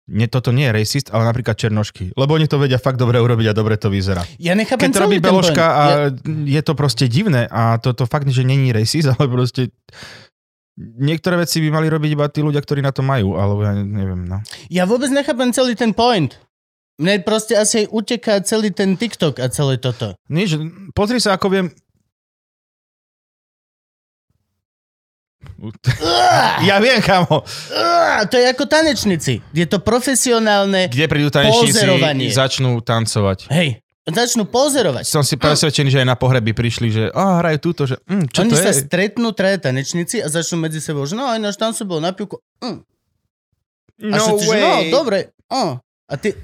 nie, 0.07 0.23
toto 0.31 0.55
nie 0.55 0.71
je 0.71 0.71
racist, 0.71 1.07
ale 1.11 1.27
napríklad 1.27 1.59
černošky. 1.59 2.15
Lebo 2.15 2.39
oni 2.39 2.47
to 2.47 2.55
vedia 2.55 2.79
fakt 2.79 2.95
dobre 2.95 3.19
urobiť 3.19 3.51
a 3.51 3.53
dobre 3.53 3.75
to 3.75 3.91
vyzerá. 3.91 4.23
Ja 4.39 4.55
nechápem 4.55 4.87
Keď 4.87 4.95
to 4.95 5.03
robí 5.03 5.19
point. 5.19 5.51
a 5.59 6.07
Ja, 6.07 6.15
je 6.47 6.61
to 6.63 6.79
proste 6.79 7.11
divné 7.11 7.43
a 7.51 7.75
toto 7.75 8.07
fakt, 8.07 8.31
že 8.31 8.47
není 8.47 8.71
racist, 8.71 9.11
ale 9.13 9.27
proste 9.27 9.75
niektoré 10.79 11.43
veci 11.43 11.59
by 11.59 11.69
mali 11.75 11.91
robiť 11.91 12.09
iba 12.15 12.25
tí 12.31 12.39
ľudia, 12.39 12.63
ktorí 12.63 12.79
na 12.79 12.95
to 12.95 13.03
majú, 13.03 13.35
alebo 13.35 13.67
ja 13.67 13.75
neviem, 13.75 14.23
no. 14.23 14.39
ja 14.71 14.87
vôbec 14.87 15.11
nechápem 15.11 15.51
celý 15.51 15.75
ten 15.75 15.91
point. 15.91 16.39
Mne 16.97 17.21
proste 17.21 17.53
asi 17.53 17.85
aj 17.85 17.87
uteká 17.93 18.33
celý 18.41 18.73
ten 18.73 18.97
TikTok 18.97 19.37
a 19.37 19.53
celé 19.53 19.77
toto. 19.77 20.17
Nič, 20.33 20.57
pozri 20.97 21.21
sa, 21.21 21.37
ako 21.37 21.47
viem... 21.53 21.67
Ja 26.65 26.77
viem, 26.81 27.01
kamo. 27.01 27.41
To 28.29 28.35
je 28.37 28.45
ako 28.49 28.65
tanečníci. 28.65 29.41
Je 29.53 29.65
to 29.69 29.81
profesionálne. 29.81 30.89
Kde 30.89 31.05
prídu 31.09 31.29
tanečníci, 31.29 31.85
začnú 32.33 32.81
tancovať. 32.81 33.49
Hej, 33.53 33.81
začnú 34.07 34.49
pozerovať. 34.49 35.03
Som 35.05 35.21
si 35.21 35.35
presvedčený, 35.37 35.89
že 35.93 35.99
aj 36.01 36.07
na 36.07 36.17
pohreby 36.17 36.53
prišli, 36.57 36.87
že 36.89 37.03
oh, 37.13 37.41
hrajú 37.43 37.57
túto, 37.61 37.85
že 37.85 37.99
mm, 38.05 38.33
čo 38.33 38.39
Oni 38.45 38.51
to 38.53 38.57
sa 38.57 38.71
je? 38.73 38.81
stretnú, 38.85 39.29
traja 39.33 39.57
tanečníci 39.69 40.23
a 40.23 40.27
začnú 40.31 40.61
medzi 40.63 40.79
sebou, 40.81 41.05
že 41.05 41.13
no, 41.17 41.27
aj 41.29 41.39
náš 41.41 41.57
tancu 41.59 41.81
bol 41.85 41.99
na 42.01 42.13
pivku. 42.15 42.39
Mm. 42.63 42.81
A 43.97 44.15
No 44.17 44.23
všetci, 44.29 44.45
že 44.45 44.57
no, 44.61 44.71
dobre. 44.93 45.33
Oh. 45.49 45.81
A 46.07 46.13
ty... 46.21 46.37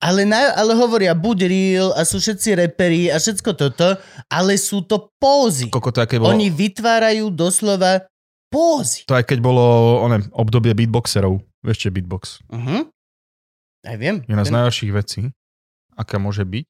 Ale, 0.00 0.24
na, 0.24 0.56
ale 0.56 0.72
hovoria 0.72 1.12
buď 1.12 1.38
real 1.44 1.88
a 1.92 2.02
sú 2.02 2.16
všetci 2.16 2.56
reperi 2.56 3.06
a 3.06 3.16
všetko 3.16 3.52
toto, 3.52 4.00
ale 4.26 4.56
sú 4.56 4.80
to 4.80 5.12
pózy. 5.14 5.68
Koko 5.68 5.88
to, 5.88 6.00
aké 6.00 6.16
bolo, 6.16 6.32
Oni 6.32 6.48
vytvárajú 6.48 7.28
doslova 7.28 8.08
pózy. 8.48 9.04
to 9.04 9.12
aj 9.12 9.24
keď 9.24 9.38
bolo 9.38 9.60
oné, 10.00 10.24
obdobie 10.32 10.72
beatboxerov. 10.72 11.44
Vieš, 11.60 11.76
čo 11.78 11.88
beatbox? 11.90 12.40
Uh-huh. 12.48 12.88
Aj 13.82 13.96
viem. 13.96 14.24
Je 14.24 14.32
jedna 14.32 14.42
z 14.42 14.50
najhorších 14.50 14.88
vecí, 14.90 15.20
aká 15.92 16.16
môže 16.16 16.42
byť. 16.42 16.64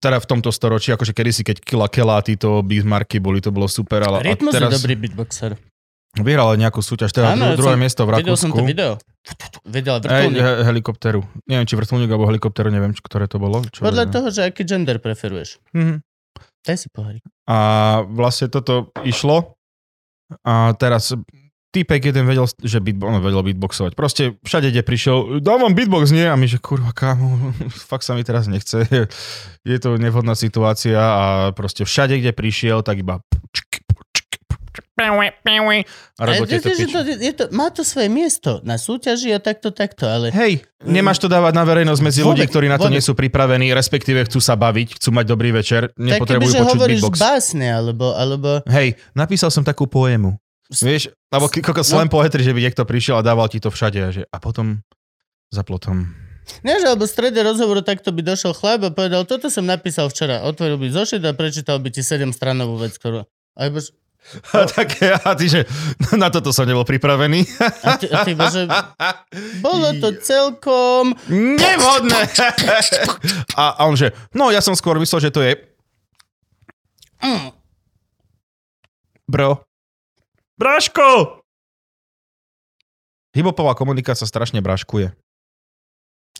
Teda 0.00 0.16
v 0.16 0.26
tomto 0.26 0.48
storočí, 0.48 0.88
akože 0.90 1.12
kedysi, 1.12 1.44
keď 1.44 1.60
Killa 1.60 1.84
Kela 1.86 2.16
a 2.16 2.24
títo 2.24 2.64
Bismarcky 2.64 3.20
boli, 3.20 3.44
to 3.44 3.52
bolo 3.52 3.68
super, 3.68 4.00
ale 4.00 4.24
Rytmus 4.24 4.48
teraz 4.48 4.72
je 4.72 4.76
dobrý 4.80 4.96
beatboxer. 4.96 5.60
vyhral 6.16 6.56
nejakú 6.56 6.80
súťaž, 6.80 7.12
teda 7.12 7.36
Áno, 7.36 7.52
dru- 7.52 7.60
druhé 7.60 7.76
som- 7.76 7.82
miesto 7.84 8.00
v 8.02 8.08
Videl 8.16 8.32
som 8.34 8.48
to 8.48 8.56
Rakúsku. 8.56 8.64
video. 8.66 8.90
Vedel 9.62 10.00
vrtulník. 10.00 10.40
helikopteru. 10.64 11.20
Neviem, 11.44 11.64
či 11.64 11.74
vrtulník 11.74 12.08
alebo 12.08 12.26
helikopteru, 12.26 12.68
neviem, 12.68 12.90
č- 12.90 13.00
ktoré 13.00 13.24
to 13.24 13.36
bolo. 13.36 13.60
Čo 13.64 13.84
Podľa 13.84 14.04
viem. 14.04 14.12
toho, 14.12 14.26
že 14.28 14.40
aký 14.42 14.62
gender 14.64 14.96
preferuješ. 14.96 15.60
Mhm. 15.70 16.00
Daj 16.60 16.76
si 16.76 16.88
pohárik. 16.88 17.24
A 17.44 17.56
vlastne 18.06 18.46
toto 18.46 18.92
išlo 19.00 19.56
a 20.40 20.72
teraz 20.74 21.16
týpek 21.70 22.02
jeden 22.02 22.24
vedel, 22.24 22.44
že 22.58 22.78
beat, 22.78 22.98
on 22.98 23.16
vedel 23.18 23.40
beatboxovať. 23.42 23.92
Proste 23.94 24.34
všade, 24.40 24.68
kde 24.68 24.82
prišiel, 24.82 25.16
dávam 25.38 25.70
beatbox, 25.70 26.10
nie? 26.10 26.22
A 26.22 26.34
my, 26.34 26.44
že 26.44 26.58
kurva, 26.58 26.90
kámo, 26.90 27.54
fakt 27.90 28.02
sa 28.02 28.12
mi 28.12 28.20
teraz 28.20 28.44
nechce. 28.44 28.84
Je 29.62 29.78
to 29.78 29.96
nevhodná 29.96 30.34
situácia 30.34 30.96
a 30.96 31.24
proste 31.50 31.82
všade, 31.82 32.18
kde 32.18 32.32
prišiel, 32.32 32.80
tak 32.80 32.98
iba 32.98 33.22
je, 36.44 36.58
piči. 36.60 36.92
to, 36.92 37.00
je 37.04 37.32
to, 37.32 37.44
má 37.50 37.72
to 37.72 37.82
svoje 37.82 38.12
miesto 38.12 38.60
na 38.62 38.76
súťaži 38.76 39.32
a 39.32 39.40
takto, 39.40 39.72
takto, 39.72 40.04
ale... 40.04 40.28
Hej, 40.30 40.68
nemáš 40.84 41.18
to 41.18 41.28
dávať 41.32 41.56
na 41.56 41.64
verejnosť 41.64 42.02
medzi 42.04 42.20
ľudí, 42.20 42.44
ktorí 42.44 42.68
na 42.68 42.76
to 42.76 42.86
vôbec. 42.86 42.94
nie 42.94 43.02
sú 43.02 43.16
pripravení, 43.16 43.72
respektíve 43.72 44.28
chcú 44.28 44.38
sa 44.38 44.54
baviť, 44.54 45.00
chcú 45.00 45.10
mať 45.16 45.24
dobrý 45.24 45.50
večer, 45.56 45.90
tak 45.90 45.96
nepotrebujú 45.96 46.52
kebyže 46.52 46.60
počuť 46.60 46.72
hovoríš 46.76 47.00
beatbox. 47.00 47.16
básne, 47.16 47.68
alebo, 47.72 48.06
alebo... 48.12 48.48
Hej, 48.68 49.00
napísal 49.16 49.48
som 49.48 49.64
takú 49.64 49.88
poému. 49.88 50.36
Vieš, 50.70 51.10
alebo 51.34 51.50
k- 51.50 51.64
koľko 51.66 51.82
slam 51.82 52.06
poetry, 52.06 52.46
že 52.46 52.54
by 52.54 52.60
niekto 52.62 52.86
prišiel 52.86 53.18
a 53.18 53.26
dával 53.26 53.50
ti 53.50 53.58
to 53.58 53.74
všade 53.74 53.98
a, 53.98 54.08
že, 54.14 54.22
a 54.30 54.36
potom 54.38 54.86
za 55.50 55.66
plotom. 55.66 56.14
Nie, 56.62 56.78
že 56.82 56.90
alebo 56.90 57.06
v 57.06 57.14
strede 57.14 57.38
rozhovoru 57.42 57.82
takto 57.82 58.10
by 58.10 58.22
došiel 58.22 58.54
chlap 58.54 58.82
a 58.86 58.90
povedal, 58.90 59.22
toto 59.26 59.50
som 59.50 59.66
napísal 59.66 60.10
včera. 60.10 60.42
Otvoril 60.42 60.78
by 60.78 60.90
zošit 60.90 61.22
a 61.22 61.34
prečítal 61.34 61.78
by 61.78 61.90
ti 61.94 62.02
7 62.02 62.30
stranovú 62.34 62.78
vec, 62.78 62.94
ktorú... 62.98 63.22
A, 63.54 63.60
iba, 63.66 63.78
že- 63.82 63.94
A, 64.54 64.62
tak, 64.62 64.94
a 65.02 65.34
ty, 65.34 65.50
že 65.50 65.60
na 66.14 66.30
toto 66.30 66.54
som 66.54 66.62
nebol 66.62 66.86
pripravený. 66.86 67.42
a, 67.82 67.98
ty, 67.98 68.06
a 68.06 68.22
ty 68.22 68.38
iba, 68.38 68.46
že 68.46 68.70
bolo 69.58 69.90
to 69.98 70.14
celkom... 70.22 71.18
Nevhodné. 71.30 72.30
A, 73.58 73.64
a 73.74 73.82
on 73.90 73.98
že, 73.98 74.14
no 74.30 74.54
ja 74.54 74.62
som 74.62 74.78
skôr 74.78 75.00
myslel, 75.02 75.28
že 75.28 75.34
to 75.34 75.42
je 75.42 75.58
Mm, 77.20 77.52
bro. 79.28 79.60
Braško! 80.56 81.40
Hibopová 83.36 83.76
komunikácia 83.76 84.24
strašne 84.26 84.64
braškuje. 84.64 85.12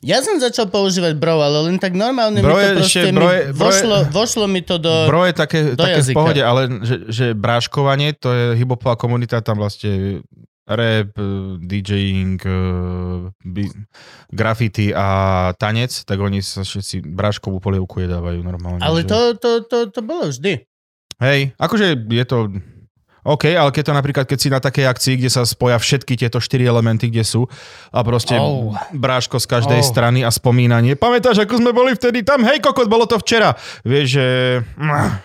Ja 0.01 0.19
som 0.19 0.37
začal 0.37 0.65
používať 0.67 1.13
bro, 1.15 1.37
ale 1.37 1.61
len 1.63 1.77
tak 1.77 1.93
normálne 1.93 2.41
Bro 2.41 2.53
mi 2.53 2.59
je 2.59 2.67
to 2.67 2.77
proste 2.79 2.89
ešte- 2.99 3.05
mi 3.07 3.17
bro 3.17 3.29
je- 3.29 3.45
bro 3.45 3.45
je- 3.45 3.53
vošlo, 3.55 3.97
vošlo 4.09 4.45
mi 4.47 4.61
to 4.61 4.77
do... 4.77 4.93
Bro 5.07 5.23
je 5.23 5.35
také, 5.35 5.59
do 5.71 5.77
také 5.79 5.93
v 5.93 6.01
jazyka. 6.01 6.17
pohode, 6.17 6.41
ale 6.41 6.61
že, 6.81 6.97
že 7.07 7.27
bráškovanie, 7.33 8.15
to 8.15 8.29
je 8.31 8.45
hibopová 8.57 8.95
komunita, 8.95 9.39
tam 9.39 9.59
vlastne 9.59 10.25
rap, 10.67 11.13
eh, 11.13 11.25
DJing, 11.59 12.41
eh, 12.41 12.53
bi- 13.45 13.77
graffiti 14.27 14.89
a 14.89 15.07
tanec, 15.53 15.93
tak 16.01 16.17
oni 16.17 16.41
sa 16.41 16.63
všetci 16.63 17.05
bráškovú 17.07 17.59
polievku 17.59 18.01
jedávajú 18.01 18.41
normálne. 18.41 18.81
ale 18.81 19.03
že- 19.03 19.07
to, 19.07 19.19
to, 19.37 19.51
to, 19.63 19.77
to 19.91 20.01
bolo 20.01 20.27
vždy. 20.27 20.65
Hej, 21.19 21.53
akože 21.55 21.87
je 22.09 22.25
to... 22.25 22.37
OK, 23.23 23.45
ale 23.51 23.69
keď 23.69 23.85
to 23.85 23.93
napríklad, 23.93 24.25
keď 24.25 24.39
si 24.39 24.49
na 24.49 24.59
takej 24.59 24.85
akcii, 24.87 25.15
kde 25.17 25.29
sa 25.29 25.43
spoja 25.43 25.77
všetky 25.77 26.17
tieto 26.17 26.37
štyri 26.37 26.63
elementy, 26.63 27.07
kde 27.07 27.21
sú 27.21 27.45
a 27.89 28.01
proste 28.01 28.33
Oh. 28.33 28.73
bráško 28.91 29.37
z 29.37 29.47
každej 29.47 29.77
Oh. 29.77 29.87
strany 29.87 30.21
a 30.21 30.29
spomínanie. 30.29 30.95
Pamätáš, 30.95 31.41
ako 31.41 31.59
sme 31.59 31.71
boli 31.71 31.93
vtedy 31.93 32.21
tam? 32.21 32.41
Hej, 32.43 32.61
kokot, 32.61 32.87
bolo 32.87 33.05
to 33.05 33.17
včera. 33.17 33.53
Vieš, 33.83 34.07
že... 34.11 34.27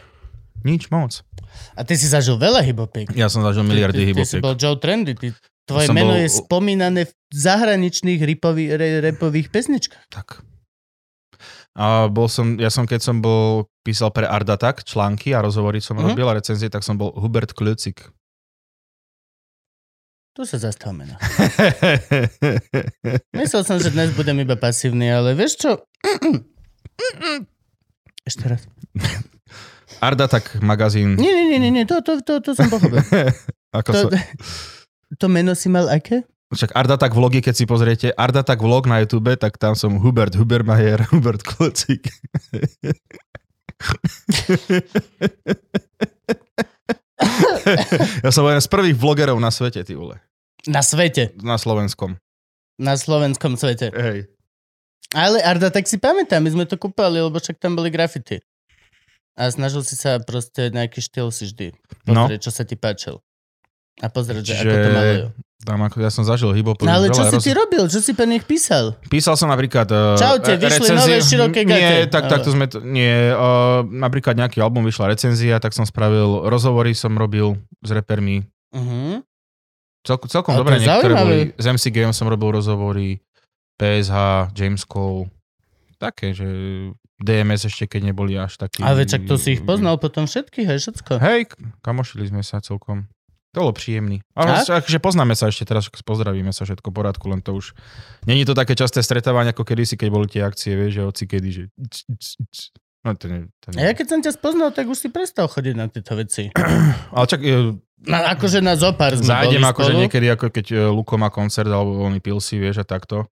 Nič 0.64 0.90
moc. 0.90 1.22
A 1.74 1.82
ty 1.82 1.94
si 1.94 2.06
zažil 2.06 2.36
veľa 2.36 2.60
hybopík. 2.62 3.14
Ja 3.14 3.28
som 3.28 3.40
zažil 3.42 3.62
miliardy 3.62 4.02
ty, 4.02 4.06
ty, 4.10 4.14
ty 4.14 4.24
si 4.26 4.38
bol 4.40 4.56
Joe 4.56 4.76
Trendy. 4.76 5.14
Ty, 5.14 5.32
tvoje 5.64 5.86
Som 5.86 5.94
meno 5.94 6.12
bol- 6.12 6.20
je 6.20 6.30
spomínané 6.32 7.02
v 7.06 7.14
zahraničných 7.30 8.18
ripovi, 8.20 8.72
re, 8.72 8.88
repových 9.04 9.50
pesničkách. 9.50 10.10
Tak. 10.10 10.42
A 11.76 12.08
bol 12.08 12.32
som, 12.32 12.56
ja 12.56 12.72
som 12.72 12.88
keď 12.88 13.04
som 13.04 13.20
bol, 13.20 13.68
písal 13.84 14.08
pre 14.10 14.24
Ardatak 14.24 14.82
články 14.82 15.36
a 15.36 15.44
rozhovory 15.44 15.80
som 15.80 15.94
Mhm. 15.94 16.00
mm-hmm. 16.00 16.16
robil 16.16 16.28
a 16.32 16.38
recenzie, 16.40 16.72
tak 16.72 16.82
som 16.82 16.96
bol 16.96 17.12
Hubert 17.14 17.52
Kľucik. 17.52 18.08
Tu 20.36 20.44
sa 20.44 20.60
zastavme. 20.60 21.08
No. 21.08 21.16
Myslel 23.40 23.64
som, 23.64 23.80
že 23.80 23.88
dnes 23.88 24.12
budem 24.12 24.36
iba 24.40 24.60
pasívny, 24.60 25.08
ale 25.08 25.32
vieš 25.32 25.64
čo? 25.64 25.72
Ešte 28.28 28.44
raz. 28.52 28.68
Ardatak 30.04 30.60
magazín. 30.60 31.16
Nie, 31.16 31.32
nie, 31.32 31.56
nie, 31.56 31.72
nie, 31.72 31.86
to, 31.88 32.04
to, 32.04 32.20
to, 32.20 32.44
to 32.44 32.52
som 32.52 32.68
pochopil. 32.68 33.00
Ako 33.80 33.90
To, 33.96 34.00
to... 34.12 34.20
to 35.16 35.26
meno 35.32 35.56
si 35.56 35.72
mal 35.72 35.88
aké? 35.88 36.28
Však 36.46 36.72
Ardatak 36.72 37.12
vlogy, 37.12 37.42
keď 37.42 37.54
si 37.54 37.66
pozriete, 37.66 38.08
Ardatak 38.12 38.62
vlog 38.62 38.86
na 38.86 39.02
YouTube, 39.02 39.34
tak 39.34 39.58
tam 39.58 39.74
som 39.74 39.98
Hubert 39.98 40.34
Hubermajer, 40.34 41.02
Hubert 41.12 41.42
Kľucik. 41.42 42.06
ja 48.22 48.30
som 48.30 48.46
jeden 48.46 48.62
z 48.62 48.70
prvých 48.70 48.96
vlogerov 48.96 49.38
na 49.38 49.50
svete, 49.50 49.82
ty 49.82 49.94
vole. 49.94 50.20
Na 50.66 50.82
svete. 50.82 51.34
Na 51.40 51.58
slovenskom. 51.58 52.18
Na 52.76 52.94
slovenskom 52.94 53.56
svete. 53.56 53.90
Hej. 53.90 54.30
Ale 55.14 55.40
Arda, 55.40 55.72
tak 55.72 55.88
si 55.88 55.96
pamätám, 55.96 56.44
my 56.44 56.52
sme 56.52 56.66
to 56.68 56.76
kúpali, 56.76 57.18
lebo 57.18 57.38
však 57.38 57.58
tam 57.58 57.74
boli 57.74 57.88
grafity. 57.88 58.42
A 59.36 59.48
snažil 59.50 59.84
si 59.84 59.96
sa 59.96 60.20
proste 60.20 60.72
nejaký 60.72 61.00
štýl 61.00 61.28
si 61.28 61.46
vždy 61.46 61.68
No. 62.08 62.26
pozrieť, 62.26 62.48
čo 62.48 62.52
sa 62.52 62.64
ti 62.64 62.76
páčil. 62.76 63.20
A 64.04 64.08
pozrieť, 64.12 64.44
že 64.44 64.54
ako 64.60 64.76
to 64.76 64.90
malujú. 64.92 65.26
tam 65.64 65.80
ako 65.82 65.98
ja 66.04 66.12
som 66.12 66.28
zažil 66.28 66.52
hip 66.52 66.68
No 66.68 66.92
ale 66.92 67.08
čo 67.10 67.24
si 67.32 67.38
ty 67.40 67.56
robil? 67.56 67.88
Čo 67.88 68.04
si 68.04 68.12
pre 68.12 68.28
nich 68.28 68.44
písal? 68.44 69.00
Písal 69.08 69.40
som 69.40 69.48
napríklad... 69.48 69.88
Uh, 69.88 70.20
Čaute, 70.20 70.60
vyšli 70.60 70.94
nové 70.94 71.18
široké 71.24 71.64
gate. 71.64 71.80
Nie, 71.80 72.12
tak, 72.12 72.28
Ale- 72.28 72.32
takto 72.38 72.50
sme 72.52 72.68
to... 72.68 72.84
Nie, 72.84 73.32
uh, 73.32 73.82
napríklad 73.88 74.36
nejaký 74.36 74.60
album 74.60 74.84
vyšla 74.84 75.16
recenzia, 75.16 75.58
tak 75.64 75.72
som 75.72 75.88
spravil 75.88 76.46
rozhovory, 76.52 76.92
som 76.92 77.16
robil 77.16 77.56
s 77.82 77.90
repermi. 77.90 78.44
Uh-huh. 78.76 79.24
Celko, 80.06 80.30
celkom 80.30 80.54
Ale 80.54 80.62
dobre, 80.62 80.76
niektoré 80.78 81.14
boli. 81.18 81.40
S 81.56 81.66
MC 81.66 81.90
Game 81.90 82.14
som 82.14 82.30
robil 82.30 82.54
rozhovory, 82.54 83.24
PSH, 83.80 84.54
James 84.54 84.84
Cole, 84.86 85.34
také, 85.98 86.36
že 86.36 86.46
DMS 87.16 87.66
ešte 87.66 87.88
keď 87.88 88.12
neboli 88.12 88.36
až 88.36 88.60
takí... 88.60 88.84
A 88.84 88.92
veď, 88.92 89.18
čak 89.18 89.22
to 89.26 89.40
si 89.40 89.56
ich 89.56 89.64
poznal 89.64 89.96
potom 89.98 90.28
všetkých, 90.28 90.68
hej, 90.68 90.80
všetko. 90.84 91.12
Hej, 91.24 91.42
kamošili 91.80 92.28
sme 92.28 92.44
sa 92.44 92.60
celkom. 92.60 93.08
To 93.56 93.63
bolo 93.63 93.72
príjemný. 93.72 94.20
A? 94.36 94.60
A 94.68 94.84
že 94.84 95.00
poznnáme 95.00 95.32
sa 95.32 95.48
ešte 95.48 95.63
teraz, 95.63 95.88
pozdravíme 95.88 96.52
sa 96.52 96.68
všetko 96.68 96.91
v 96.91 96.96
poriadku, 97.00 97.24
len 97.32 97.39
to 97.39 97.56
už... 97.56 97.72
Není 98.28 98.44
to 98.44 98.52
také 98.52 98.76
časté 98.76 99.00
stretávanie, 99.00 99.56
ako 99.56 99.63
kedysi, 99.63 99.96
keď 99.96 100.10
boli 100.12 100.28
tie 100.28 100.44
akcie, 100.44 100.76
vieš, 100.76 101.00
že 101.00 101.02
hoci 101.08 101.24
kedy, 101.24 101.50
že... 101.56 101.63
No 103.08 103.15
to 103.15 103.32
nie, 103.32 103.48
to 103.63 103.72
A 103.72 103.80
nie. 103.80 103.88
ja 103.88 103.94
keď 103.96 104.08
som 104.12 104.20
ťa 104.20 104.36
spoznal, 104.36 104.76
tak 104.76 104.91
už 104.91 104.98
si 104.98 105.08
prestal 105.08 105.48
chodiť 105.48 105.76
na 105.78 105.88
tieto 105.88 106.20
veci. 106.20 106.52
Ale 107.15 107.26
čak, 107.32 107.39
e, 107.48 107.80
Na, 108.12 108.36
akože 108.36 108.60
na 108.60 108.76
zopár 108.76 109.15
sme 109.15 109.24
zájdem 109.24 109.63
akože 109.63 109.94
niekedy, 109.96 110.28
ako 110.36 110.52
keď 110.52 110.65
e, 110.76 110.76
Luko 110.91 111.15
má 111.15 111.32
koncert, 111.32 111.72
alebo 111.72 111.96
voľný 111.96 112.20
pilsi, 112.20 112.60
vieš, 112.60 112.84
a 112.84 112.86
takto. 112.86 113.24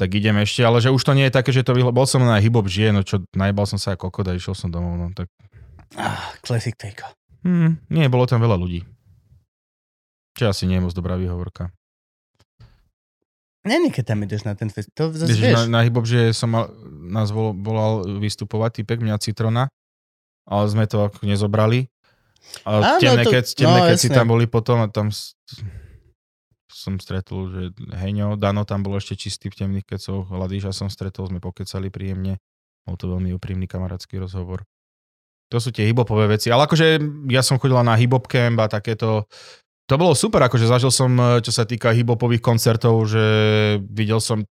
Tak 0.00 0.08
idem 0.08 0.40
ešte, 0.40 0.64
ale 0.64 0.80
že 0.80 0.88
už 0.88 1.04
to 1.04 1.12
nie 1.12 1.28
je 1.28 1.36
také, 1.36 1.52
že 1.52 1.62
to 1.62 1.76
vyhlo... 1.76 1.92
Bol 1.92 2.08
som 2.08 2.24
na 2.24 2.40
hip-hop 2.40 2.64
žije, 2.64 2.96
no 2.96 3.04
čo, 3.04 3.20
najbal 3.36 3.68
som 3.68 3.76
sa 3.76 3.92
ako 3.92 4.08
kokot 4.08 4.30
a 4.30 4.38
išiel 4.38 4.56
som 4.56 4.72
domov, 4.72 4.96
no 4.96 5.12
tak... 5.12 5.28
Ah, 6.00 6.32
classic 6.40 6.74
take. 6.80 7.04
Hm, 7.44 7.76
nie, 7.92 8.08
bolo 8.08 8.24
tam 8.24 8.40
veľa 8.40 8.56
ľudí. 8.56 8.82
Čo 10.34 10.50
asi 10.50 10.66
nie 10.66 10.82
je 10.82 10.84
moc 10.84 10.92
dobrá 10.94 11.14
výhovorka. 11.14 11.70
Není, 13.64 13.88
keď 13.88 14.04
tam 14.12 14.20
ideš 14.20 14.44
na 14.44 14.52
ten 14.52 14.68
fest. 14.68 14.92
To 14.92 15.08
zase 15.08 15.32
Vieš, 15.40 15.72
na, 15.72 15.80
na 15.80 15.88
hip 15.88 15.96
že 16.04 16.36
som 16.36 16.52
mal, 16.52 16.68
nás 17.08 17.32
vol, 17.32 17.56
volal 17.56 18.04
vystupovať 18.20 18.84
typek, 18.84 19.00
mňa 19.00 19.16
Citrona, 19.16 19.72
ale 20.44 20.64
sme 20.68 20.84
to 20.84 21.08
ako 21.08 21.24
nezobrali. 21.24 21.88
A 22.68 23.00
Áno, 23.00 23.00
temné, 23.00 23.24
to- 23.24 23.32
keď, 23.32 23.44
temné 23.56 23.80
no, 23.80 23.88
keď 23.88 23.96
si 23.96 24.12
tam 24.12 24.28
boli 24.28 24.44
potom 24.44 24.84
a 24.84 24.86
tam 24.92 25.08
som 26.68 27.00
stretol, 27.00 27.48
že 27.48 27.62
Heňo, 27.96 28.36
Dano 28.36 28.68
tam 28.68 28.84
bol 28.84 29.00
ešte 29.00 29.16
čistý 29.16 29.48
v 29.48 29.64
temných 29.64 29.88
kecoch, 29.88 30.28
Ladíša 30.28 30.76
som 30.76 30.92
stretol, 30.92 31.32
sme 31.32 31.40
pokecali 31.40 31.88
príjemne. 31.88 32.36
Bol 32.84 33.00
to 33.00 33.08
veľmi 33.08 33.32
úprimný 33.32 33.64
kamarátsky 33.64 34.20
rozhovor. 34.20 34.68
To 35.48 35.56
sú 35.56 35.72
tie 35.72 35.88
hibopové 35.88 36.28
veci. 36.28 36.52
Ale 36.52 36.68
akože 36.68 37.00
ja 37.32 37.40
som 37.40 37.56
chodila 37.56 37.80
na 37.80 37.96
hibop 37.96 38.28
camp 38.28 38.60
a 38.60 38.68
takéto. 38.68 39.24
To 39.92 40.00
bolo 40.00 40.16
super, 40.16 40.40
akože 40.40 40.64
zažil 40.64 40.88
som, 40.88 41.12
čo 41.44 41.52
sa 41.52 41.68
týka 41.68 41.92
hibopových 41.92 42.40
koncertov, 42.40 43.04
že 43.04 43.24
videl 43.84 44.16
som 44.16 44.48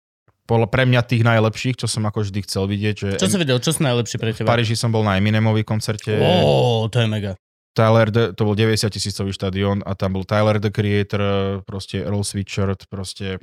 bol 0.48 0.64
pre 0.72 0.88
mňa 0.88 1.04
tých 1.04 1.28
najlepších, 1.28 1.76
čo 1.84 1.92
som 1.92 2.08
ako 2.08 2.24
vždy 2.24 2.40
chcel 2.48 2.64
vidieť. 2.72 2.96
Že 2.96 3.10
Čo 3.20 3.28
si 3.28 3.36
videl? 3.36 3.60
Čo 3.60 3.76
sú 3.76 3.84
najlepšie 3.84 4.18
pre 4.18 4.32
v 4.32 4.36
teba? 4.40 4.48
Paríži 4.48 4.80
som 4.80 4.96
bol 4.96 5.04
na 5.04 5.20
Eminemový 5.20 5.68
koncerte. 5.68 6.16
Ó, 6.16 6.88
to 6.88 7.04
je 7.04 7.08
mega. 7.12 7.36
Tyler, 7.76 8.10
the, 8.10 8.34
to 8.34 8.42
bol 8.48 8.56
90 8.58 8.90
tisícový 8.90 9.36
štadión 9.36 9.86
a 9.86 9.94
tam 9.94 10.16
bol 10.18 10.24
Tyler 10.26 10.58
the 10.58 10.72
Creator, 10.74 11.62
proste 11.68 12.02
Earl 12.02 12.26
Sweatshirt, 12.26 12.88
proste 12.90 13.38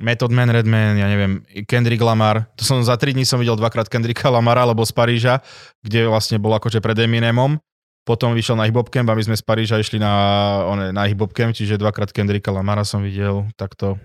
Method 0.00 0.32
Man, 0.32 0.48
Redman, 0.48 0.96
ja 0.96 1.10
neviem, 1.12 1.44
Kendrick 1.68 2.00
Lamar. 2.00 2.48
To 2.56 2.64
som 2.64 2.80
za 2.80 2.96
3 2.96 3.12
dní 3.12 3.28
som 3.28 3.36
videl 3.36 3.58
dvakrát 3.60 3.90
Kendricka 3.92 4.32
Lamara, 4.32 4.64
alebo 4.64 4.80
z 4.86 4.96
Paríža, 4.96 5.44
kde 5.84 6.08
vlastne 6.08 6.40
bol 6.40 6.56
akože 6.56 6.80
pred 6.80 7.04
Eminemom. 7.04 7.60
Potom 8.04 8.32
vyšiel 8.32 8.56
na 8.56 8.64
hip 8.64 8.76
a 8.76 9.12
my 9.12 9.22
sme 9.22 9.36
z 9.36 9.44
Paríža 9.44 9.76
išli 9.76 10.00
na, 10.00 10.12
one, 10.66 10.90
na 10.90 11.04
hip 11.04 11.20
čiže 11.30 11.76
dvakrát 11.76 12.10
Kendricka 12.10 12.48
Lamara 12.50 12.82
som 12.82 13.04
videl 13.04 13.46
takto. 13.54 14.00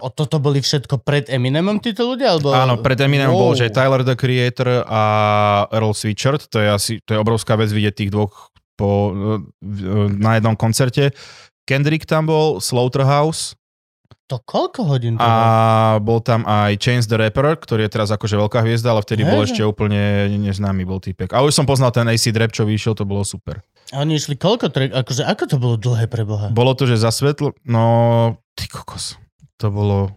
O 0.00 0.08
toto 0.08 0.40
boli 0.40 0.64
všetko 0.64 1.04
pred 1.04 1.28
Eminemom 1.28 1.76
títo 1.82 2.08
ľudia? 2.08 2.32
Alebo... 2.32 2.56
Áno, 2.56 2.80
pred 2.80 2.96
Eminemom 2.96 3.36
Wow. 3.36 3.42
bol, 3.50 3.52
že 3.52 3.68
Tyler 3.68 4.00
the 4.00 4.16
Creator 4.16 4.86
a 4.88 5.02
Earl 5.68 5.92
Sweatshirt, 5.92 6.48
to 6.48 6.56
je 6.56 6.68
asi, 6.72 6.92
to 7.04 7.12
je 7.12 7.18
obrovská 7.20 7.58
vec 7.60 7.68
vidieť 7.68 7.94
tých 8.06 8.10
dvoch 8.14 8.48
po, 8.80 9.12
na 10.16 10.40
jednom 10.40 10.56
koncerte. 10.56 11.12
Kendrick 11.68 12.08
tam 12.08 12.32
bol, 12.32 12.64
Slaughterhouse 12.64 13.59
To 14.30 14.38
koľko 14.38 14.86
hodín 14.86 15.18
to 15.18 15.26
a 15.26 15.98
bol 15.98 16.22
tam 16.22 16.46
aj 16.46 16.78
Chance 16.78 17.10
the 17.10 17.18
Rapper, 17.18 17.58
ktorý 17.58 17.90
je 17.90 17.98
teraz 17.98 18.14
akože 18.14 18.38
veľká 18.38 18.62
hviezda, 18.62 18.94
ale 18.94 19.02
vtedy 19.02 19.26
bol 19.26 19.42
Hej, 19.42 19.50
ešte 19.50 19.66
úplne 19.66 20.30
neznámy 20.30 20.86
bol 20.86 21.02
týpek. 21.02 21.34
A 21.34 21.42
už 21.42 21.50
som 21.50 21.66
poznal 21.66 21.90
ten 21.90 22.06
AC 22.06 22.30
Rap, 22.30 22.54
čo 22.54 22.62
vyšiel, 22.62 22.94
to 22.94 23.02
bolo 23.02 23.26
super. 23.26 23.58
A 23.90 24.06
oni 24.06 24.22
išli 24.22 24.38
koľko? 24.38 24.70
Akože, 24.70 25.26
ako 25.26 25.42
to 25.50 25.56
bolo 25.58 25.74
dlhé 25.74 26.06
pre 26.06 26.22
Boha? 26.22 26.46
Bolo 26.54 26.78
to, 26.78 26.86
že 26.86 27.02
za 27.02 27.10
svetlo, 27.10 27.58
no 27.66 28.38
ty 28.54 28.70
kokos, 28.70 29.18
to 29.58 29.66
bolo 29.74 30.14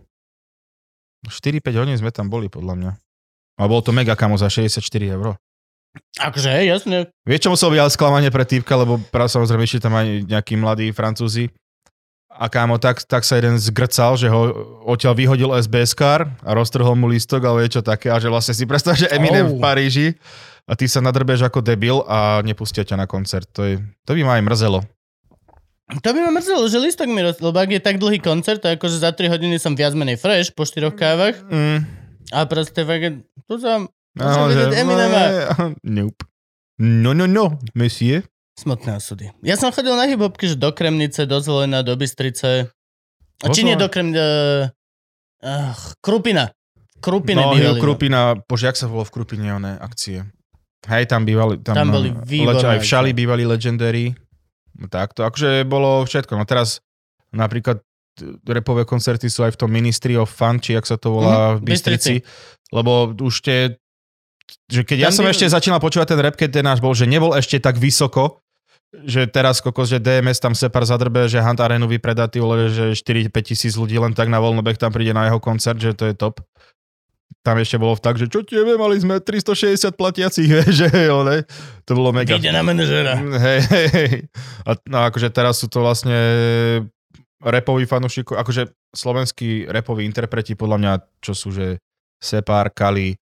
4-5 1.26 1.74
hodín 1.82 1.98
sme 1.98 2.14
tam 2.14 2.30
boli, 2.30 2.54
podľa 2.54 2.74
mňa. 2.78 2.92
A 3.58 3.62
bolo 3.66 3.82
to 3.82 3.90
mega 3.90 4.14
kamo 4.14 4.38
za 4.38 4.46
64 4.46 4.78
eur. 5.10 5.42
Akože, 6.22 6.54
jasne. 6.66 7.10
Vieš, 7.26 7.50
čo 7.50 7.54
musel 7.54 7.70
byť 7.74 7.80
ale 7.82 7.92
sklamanie 7.94 8.30
pre 8.34 8.46
týpka, 8.46 8.74
lebo 8.78 8.98
práve 9.10 9.30
samozrejme 9.30 9.66
išli 9.66 9.82
tam 9.82 9.94
aj 9.98 10.26
nejakí 10.26 10.54
mladí 10.58 10.90
francúzi. 10.90 11.54
A 12.34 12.50
kámo, 12.50 12.82
tak, 12.82 13.06
tak 13.06 13.22
sa 13.22 13.38
jeden 13.38 13.56
zgrcal, 13.56 14.18
že 14.18 14.26
ho 14.26 14.42
odtiaľ 14.84 15.14
vyhodil 15.14 15.54
SBS 15.54 15.94
kar 15.94 16.34
a 16.42 16.52
roztrhol 16.52 16.98
mu 16.98 17.06
lístok, 17.06 17.46
ale 17.46 17.70
je 17.70 17.78
čo 17.78 17.82
také. 17.82 18.10
A 18.10 18.18
že 18.18 18.28
vlastne 18.28 18.52
si 18.52 18.66
predstav, 18.66 18.98
že 18.98 19.06
Eminem 19.08 19.46
Oh. 19.46 19.52
v 19.54 19.62
Paríži 19.62 20.08
a 20.64 20.74
ty 20.74 20.86
sa 20.86 20.98
nadrbeš 20.98 21.44
ako 21.44 21.62
debil 21.62 22.02
a 22.04 22.42
nepustia 22.42 22.82
ťa 22.82 22.96
na 22.96 23.06
koncert. 23.06 23.46
To, 23.54 23.62
je, 23.64 23.78
to 24.04 24.12
by 24.12 24.22
ma 24.24 24.34
aj 24.36 24.44
mrzelo. 24.44 24.80
To 25.94 26.10
by 26.10 26.20
ma 26.22 26.32
mrzelo, 26.34 26.66
že 26.66 26.80
listok 26.80 27.06
mi 27.06 27.22
roz... 27.22 27.38
Lebo 27.38 27.54
ak 27.54 27.70
je 27.70 27.78
tak 27.78 28.00
dlhý 28.00 28.18
koncert, 28.18 28.60
to 28.60 28.72
akože 28.72 28.98
za 28.98 29.14
3 29.14 29.30
hodiny 29.30 29.62
som 29.62 29.78
viac 29.78 29.94
menej 29.94 30.18
fresh 30.18 30.50
po 30.50 30.66
4 30.66 30.90
kávach. 30.90 31.38
Mm. 31.46 31.86
A 32.34 32.40
proste 32.48 32.82
fakt, 32.82 33.22
tu 33.46 33.56
som 33.58 33.92
No, 34.14 34.46
vidieť 34.46 34.74
Eminema. 34.74 35.22
Nope. 35.86 36.26
No, 36.78 37.14
no, 37.14 37.26
no, 37.26 37.58
monsieur. 37.74 38.26
Smutné 38.56 38.96
osudy. 38.96 39.26
Ja 39.42 39.56
som 39.56 39.70
chodil 39.70 39.92
na 39.92 40.06
hybobky, 40.06 40.46
že 40.46 40.56
do 40.56 40.70
Kremnice, 40.70 41.26
do 41.26 41.38
Zelena, 41.38 41.82
do 41.82 41.94
Bystrice. 41.94 42.70
A 43.40 43.48
či 43.50 43.64
nie 43.64 43.76
do 43.76 43.88
Kremnice... 43.88 44.72
Uh, 45.40 45.76
Krupina. 46.00 46.54
Krupine 46.98 47.42
No, 47.42 47.52
bývali. 47.52 47.60
Hill 47.60 47.76
Krupina, 47.78 48.22
bože, 48.40 48.66
jak 48.66 48.78
sa 48.78 48.88
bolo 48.88 49.04
v 49.04 49.12
Krupine 49.12 49.52
oné 49.52 49.76
akcie? 49.76 50.24
Hej, 50.84 51.08
tam 51.08 51.24
bývali, 51.24 51.60
tam, 51.60 51.76
Tam 51.76 51.88
boli 51.90 52.12
no, 52.12 52.24
výborné 52.24 52.64
aj 52.64 52.80
v 52.80 52.88
Šali 52.88 53.12
bývali 53.12 53.44
Legendary. 53.44 54.16
No 54.74 54.88
Tak 54.88 55.12
to, 55.12 55.24
akože 55.24 55.64
bolo 55.64 56.04
všetko. 56.04 56.32
No 56.34 56.44
teraz 56.44 56.80
napríklad 57.32 57.84
t- 58.16 58.40
repové 58.46 58.84
koncerty 58.84 59.28
sú 59.28 59.44
aj 59.44 59.56
v 59.56 59.60
tom 59.60 59.70
Ministry 59.70 60.16
of 60.16 60.28
Fun, 60.28 60.60
či 60.60 60.76
jak 60.76 60.84
sa 60.84 60.96
to 60.96 61.12
volá 61.14 61.56
Mhm, 61.56 61.56
v 61.56 61.62
Bystrici. 61.66 62.14
Lebo 62.72 63.12
už 63.12 63.36
tie, 63.42 63.60
že 64.68 64.84
keď 64.84 64.98
ja 65.00 65.10
Tam 65.12 65.18
som 65.20 65.26
by- 65.28 65.32
ešte 65.32 65.46
začínal 65.48 65.80
počúvať 65.80 66.08
ten 66.08 66.20
rap, 66.20 66.36
keď 66.36 66.50
ten 66.54 66.66
náš 66.66 66.80
bol, 66.80 66.92
že 66.92 67.04
nebol 67.04 67.32
ešte 67.32 67.60
tak 67.60 67.76
vysoko, 67.76 68.43
že 69.02 69.26
teraz 69.26 69.58
kokos, 69.58 69.90
že 69.90 69.98
DMS 69.98 70.38
tam 70.38 70.54
separ 70.54 70.86
zadrbe, 70.86 71.26
že 71.26 71.42
Hunt 71.42 71.58
Arenu 71.58 71.90
vypredá 71.90 72.30
ty 72.30 72.38
vole, 72.38 72.70
že 72.70 72.94
4-5 72.94 73.34
tisíc 73.42 73.74
ľudí 73.74 73.98
len 73.98 74.14
tak 74.14 74.30
na 74.30 74.38
voľnobeh 74.38 74.78
tam 74.78 74.94
príde 74.94 75.18
na 75.18 75.26
jeho 75.26 75.42
koncert, 75.42 75.82
že 75.82 75.98
to 75.98 76.06
je 76.06 76.14
top. 76.14 76.46
Tam 77.44 77.60
ešte 77.60 77.76
bolo 77.76 77.98
tak, 78.00 78.16
že 78.16 78.30
čo 78.32 78.46
tiebe, 78.46 78.80
mali 78.80 78.96
sme 79.02 79.20
360 79.20 79.98
platiacich, 79.98 80.48
že 80.80 80.88
ole, 81.10 81.44
to 81.84 81.98
bolo 81.98 82.14
mega. 82.14 82.38
Ide 82.38 82.54
na 82.54 82.62
manažera. 82.62 83.18
Hej, 83.18 83.60
hej, 83.68 83.88
hej. 83.90 84.12
A 84.64 84.78
no, 84.88 85.04
akože 85.10 85.34
teraz 85.34 85.60
sú 85.60 85.68
to 85.68 85.84
vlastne 85.84 86.16
repoví 87.44 87.84
fanúšikov, 87.84 88.40
akože 88.40 88.72
slovenskí 88.96 89.68
repoví 89.68 90.08
interpreti 90.08 90.56
podľa 90.56 90.78
mňa, 90.80 90.94
čo 91.20 91.34
sú, 91.36 91.52
že 91.52 91.82
Separ, 92.24 92.72
Kali, 92.72 93.20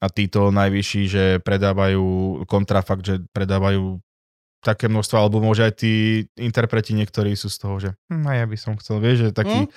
a 0.00 0.06
títo 0.08 0.48
najvyšší, 0.48 1.02
že 1.04 1.24
predávajú 1.44 2.02
kontrafakt, 2.48 3.04
že 3.04 3.20
predávajú 3.36 4.00
také 4.60 4.86
množstvo 4.86 5.16
albumov, 5.16 5.52
že 5.52 5.64
aj 5.64 5.74
tí 5.74 5.92
interpreti 6.36 6.92
niektorí 6.92 7.32
sú 7.32 7.48
z 7.48 7.56
toho, 7.56 7.74
že 7.78 7.88
hm, 8.06 8.24
a 8.24 8.32
ja 8.34 8.44
by 8.44 8.56
som 8.56 8.76
chcel, 8.76 8.98
vieš, 8.98 9.16
že 9.22 9.28
taký 9.32 9.64
Hm? 9.64 9.72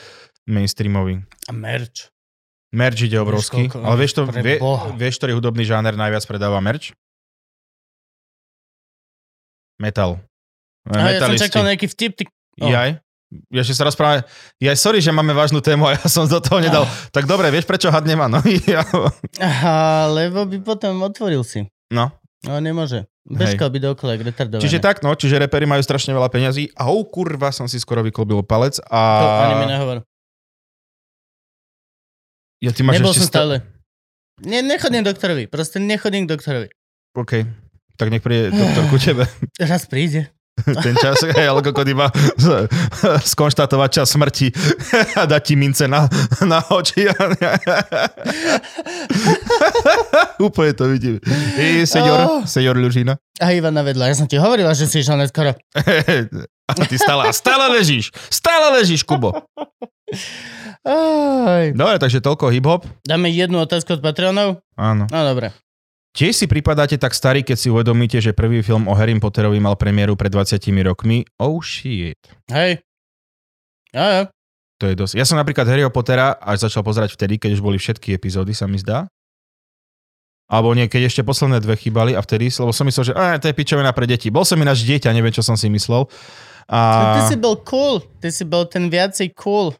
mainstreamový. 0.45 1.23
A 1.47 1.51
merch. 1.51 2.11
Merch 2.69 2.99
ide 3.01 3.15
obrovský, 3.15 3.67
koľko- 3.67 3.85
ale 3.85 3.95
vieš, 3.97 4.11
to, 4.13 4.21
vie, 4.27 4.57
vieš, 4.95 5.15
ktorý 5.17 5.31
hudobný 5.33 5.63
žáner 5.63 5.93
najviac 5.93 6.23
predáva 6.23 6.59
merch? 6.59 6.91
Metal. 9.77 10.19
A 10.85 11.09
ja 11.09 11.19
som 11.21 11.35
čakal 11.37 11.63
nejaký 11.65 11.87
vtip, 11.87 12.11
ty... 12.13 12.23
Oh. 12.59 12.67
Jaj? 12.67 12.99
Ja 13.49 13.65
ešte 13.65 13.73
sa 13.73 13.83
rozprávame. 13.83 14.27
Jaj, 14.57 14.77
sorry, 14.77 14.99
že 14.99 15.09
máme 15.09 15.33
vážnu 15.33 15.57
tému 15.57 15.89
a 15.89 15.97
ja 15.97 16.05
som 16.05 16.27
do 16.27 16.37
toho 16.37 16.61
nedal. 16.61 16.85
Tak 17.09 17.25
dobre, 17.25 17.49
vieš, 17.49 17.65
prečo 17.65 17.89
had 17.89 18.05
nemá? 18.05 18.29
No, 18.29 18.37
ja, 18.69 18.85
Aha, 19.41 20.05
lebo 20.07 20.43
by 20.43 20.61
potom 20.61 21.01
otvoril 21.01 21.41
si. 21.41 21.65
no. 21.89 22.13
No 22.43 22.59
nemôže. 22.59 23.07
Bežkal 23.23 23.71
by 23.71 23.79
dookola, 23.79 24.19
jak 24.19 24.27
retardovaný. 24.27 24.63
Čiže 24.67 24.83
tak, 24.83 24.99
no, 24.99 25.15
čiže 25.15 25.39
reperi 25.39 25.63
majú 25.63 25.79
strašne 25.79 26.11
veľa 26.11 26.27
peňazí. 26.27 26.75
A 26.75 26.91
oh, 26.91 27.07
kurva, 27.07 27.55
som 27.55 27.71
si 27.71 27.79
skoro 27.79 28.03
vyklbil 28.03 28.43
palec. 28.43 28.83
A... 28.91 28.99
To 28.99 29.27
ani 29.47 29.55
mi 29.63 29.67
nehovor. 29.71 29.97
Ja, 32.59 32.75
ty 32.75 32.83
máš 32.83 32.99
Nebol 32.99 33.15
ešte 33.15 33.27
som 33.27 33.31
stále. 33.31 33.55
Ne, 34.43 34.59
nechodím 34.59 35.07
doktorovi. 35.07 35.47
Proste 35.47 35.79
nechodím 35.79 36.27
k 36.27 36.35
doktorovi. 36.35 36.67
OK. 37.15 37.47
Tak 37.95 38.07
nech 38.11 38.23
príde 38.23 38.51
doktor 38.51 38.83
ku 38.91 38.97
tebe. 38.99 39.23
Raz 39.59 39.87
príde. 39.87 40.27
Ten 40.85 40.93
čas, 40.95 41.17
ale 41.25 41.59
kokot 41.61 41.87
iba 41.87 42.13
skonštatovať 43.33 43.89
čas 43.91 44.07
smrti 44.09 44.47
a 45.19 45.25
dať 45.25 45.41
ti 45.41 45.53
mince 45.57 45.89
na, 45.89 46.05
na 46.45 46.61
oči. 46.69 47.09
Úplne 50.37 50.71
to 50.73 50.85
vidím. 50.87 51.17
I 51.57 51.83
senior, 51.83 52.19
Oh. 52.23 52.41
senior 52.45 52.77
Ľužina. 52.77 53.17
A 53.41 53.51
Ivana 53.51 53.81
vedľa. 53.81 54.13
Ja 54.13 54.15
som 54.15 54.29
ti 54.29 54.37
hovorila, 54.37 54.71
že 54.71 54.85
si 54.85 55.01
išiel 55.01 55.17
neskoro. 55.17 55.57
A 56.63 56.71
ty 56.85 56.95
stále, 56.95 57.27
a 57.27 57.33
stále 57.33 57.73
ležíš. 57.73 58.13
Stále 58.29 58.77
ležíš, 58.79 59.03
Kubo. 59.03 59.33
Aj. 60.83 61.65
Dobre, 61.73 61.97
takže 61.97 62.21
toľko 62.21 62.51
hip-hop. 62.51 62.85
Dáme 63.01 63.27
jednu 63.27 63.57
otázku 63.59 63.95
od 63.95 64.01
Patreonov? 64.03 64.61
Áno. 64.75 65.07
No 65.09 65.19
dobre. 65.25 65.51
Tiež 66.13 66.37
si 66.37 66.45
pripadáte 66.45 66.93
tak 67.01 67.17
starí, 67.17 67.41
keď 67.41 67.57
si 67.57 67.73
uvedomíte, 67.73 68.21
že 68.21 68.37
prvý 68.37 68.61
film 68.61 68.85
o 68.85 68.93
Harry 68.93 69.17
Potterovi 69.17 69.57
mal 69.57 69.73
premiéru 69.73 70.13
pred 70.13 70.29
20 70.29 70.61
rokmi? 70.85 71.25
Oh 71.41 71.57
shit. 71.57 72.21
Hej. 72.53 72.85
Jo, 73.89 74.05
jo. 74.05 74.23
To 74.77 74.85
je 74.89 74.95
dosť. 74.97 75.13
Ja 75.17 75.25
som 75.25 75.41
napríklad 75.41 75.65
Harryho 75.65 75.89
Pottera 75.89 76.37
až 76.37 76.69
začal 76.69 76.85
pozerať 76.85 77.17
vtedy, 77.17 77.41
keď 77.41 77.57
už 77.57 77.61
boli 77.65 77.81
všetky 77.81 78.13
epizódy, 78.13 78.53
sa 78.53 78.69
mi 78.69 78.77
zdá. 78.77 79.09
Alebo 80.45 80.75
nie, 80.77 80.85
keď 80.85 81.09
ešte 81.09 81.25
posledné 81.25 81.57
dve 81.65 81.73
chýbali 81.73 82.13
a 82.13 82.21
vtedy, 82.21 82.53
lebo 82.61 82.69
som 82.69 82.85
myslel, 82.85 83.09
že 83.09 83.13
a, 83.17 83.41
to 83.41 83.49
je 83.49 83.57
pičovina 83.57 83.89
pre 83.89 84.05
deti. 84.05 84.29
Bol 84.29 84.45
som 84.45 84.61
ináč 84.61 84.85
dieťa, 84.85 85.09
neviem, 85.17 85.33
čo 85.33 85.41
som 85.41 85.57
si 85.57 85.65
myslel. 85.65 86.05
A... 86.69 87.17
Ty 87.17 87.21
si 87.25 87.37
bol 87.41 87.57
cool. 87.65 88.05
Ty 88.21 88.29
si 88.29 88.45
bol 88.45 88.69
ten 88.69 88.85
viacej 88.85 89.33
cool. 89.33 89.73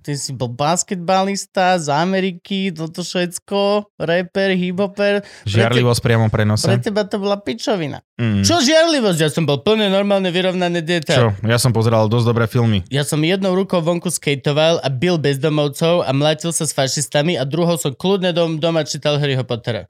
Ty 0.00 0.16
si 0.16 0.32
bol 0.32 0.48
basketbalista 0.48 1.76
z 1.76 1.92
Ameriky, 1.92 2.72
toto 2.72 3.04
všetko, 3.04 3.84
rapper, 4.00 4.56
hiphoper. 4.56 5.20
Žiarlivosť 5.44 6.00
priamo 6.00 6.32
Pre 6.32 6.40
prenose. 6.40 6.72
teba 6.80 7.04
to 7.04 7.20
bola 7.20 7.36
pičovina. 7.36 8.00
Mm. 8.16 8.40
Čo 8.40 8.64
žiarlivosť? 8.64 9.18
Ja 9.20 9.28
som 9.28 9.44
bol 9.44 9.60
plne 9.60 9.92
normálne 9.92 10.32
vyrovnané 10.32 10.80
dieťa. 10.80 11.14
Čo? 11.20 11.28
Ja 11.44 11.60
som 11.60 11.76
pozeral 11.76 12.08
dosť 12.08 12.32
dobré 12.32 12.48
filmy. 12.48 12.80
Ja 12.88 13.04
som 13.04 13.20
jednou 13.20 13.52
rukou 13.52 13.84
vonku 13.84 14.08
skejtoval 14.08 14.80
a 14.80 14.88
bil 14.88 15.20
bezdomovcov 15.20 16.08
a 16.08 16.10
mlátil 16.16 16.56
sa 16.56 16.64
s 16.64 16.72
fašistami 16.72 17.36
a 17.36 17.44
druhou 17.44 17.76
som 17.76 17.92
kľudne 17.92 18.32
dom, 18.32 18.56
doma 18.56 18.88
čítal 18.88 19.20
Harryho 19.20 19.44
Pottera. 19.44 19.84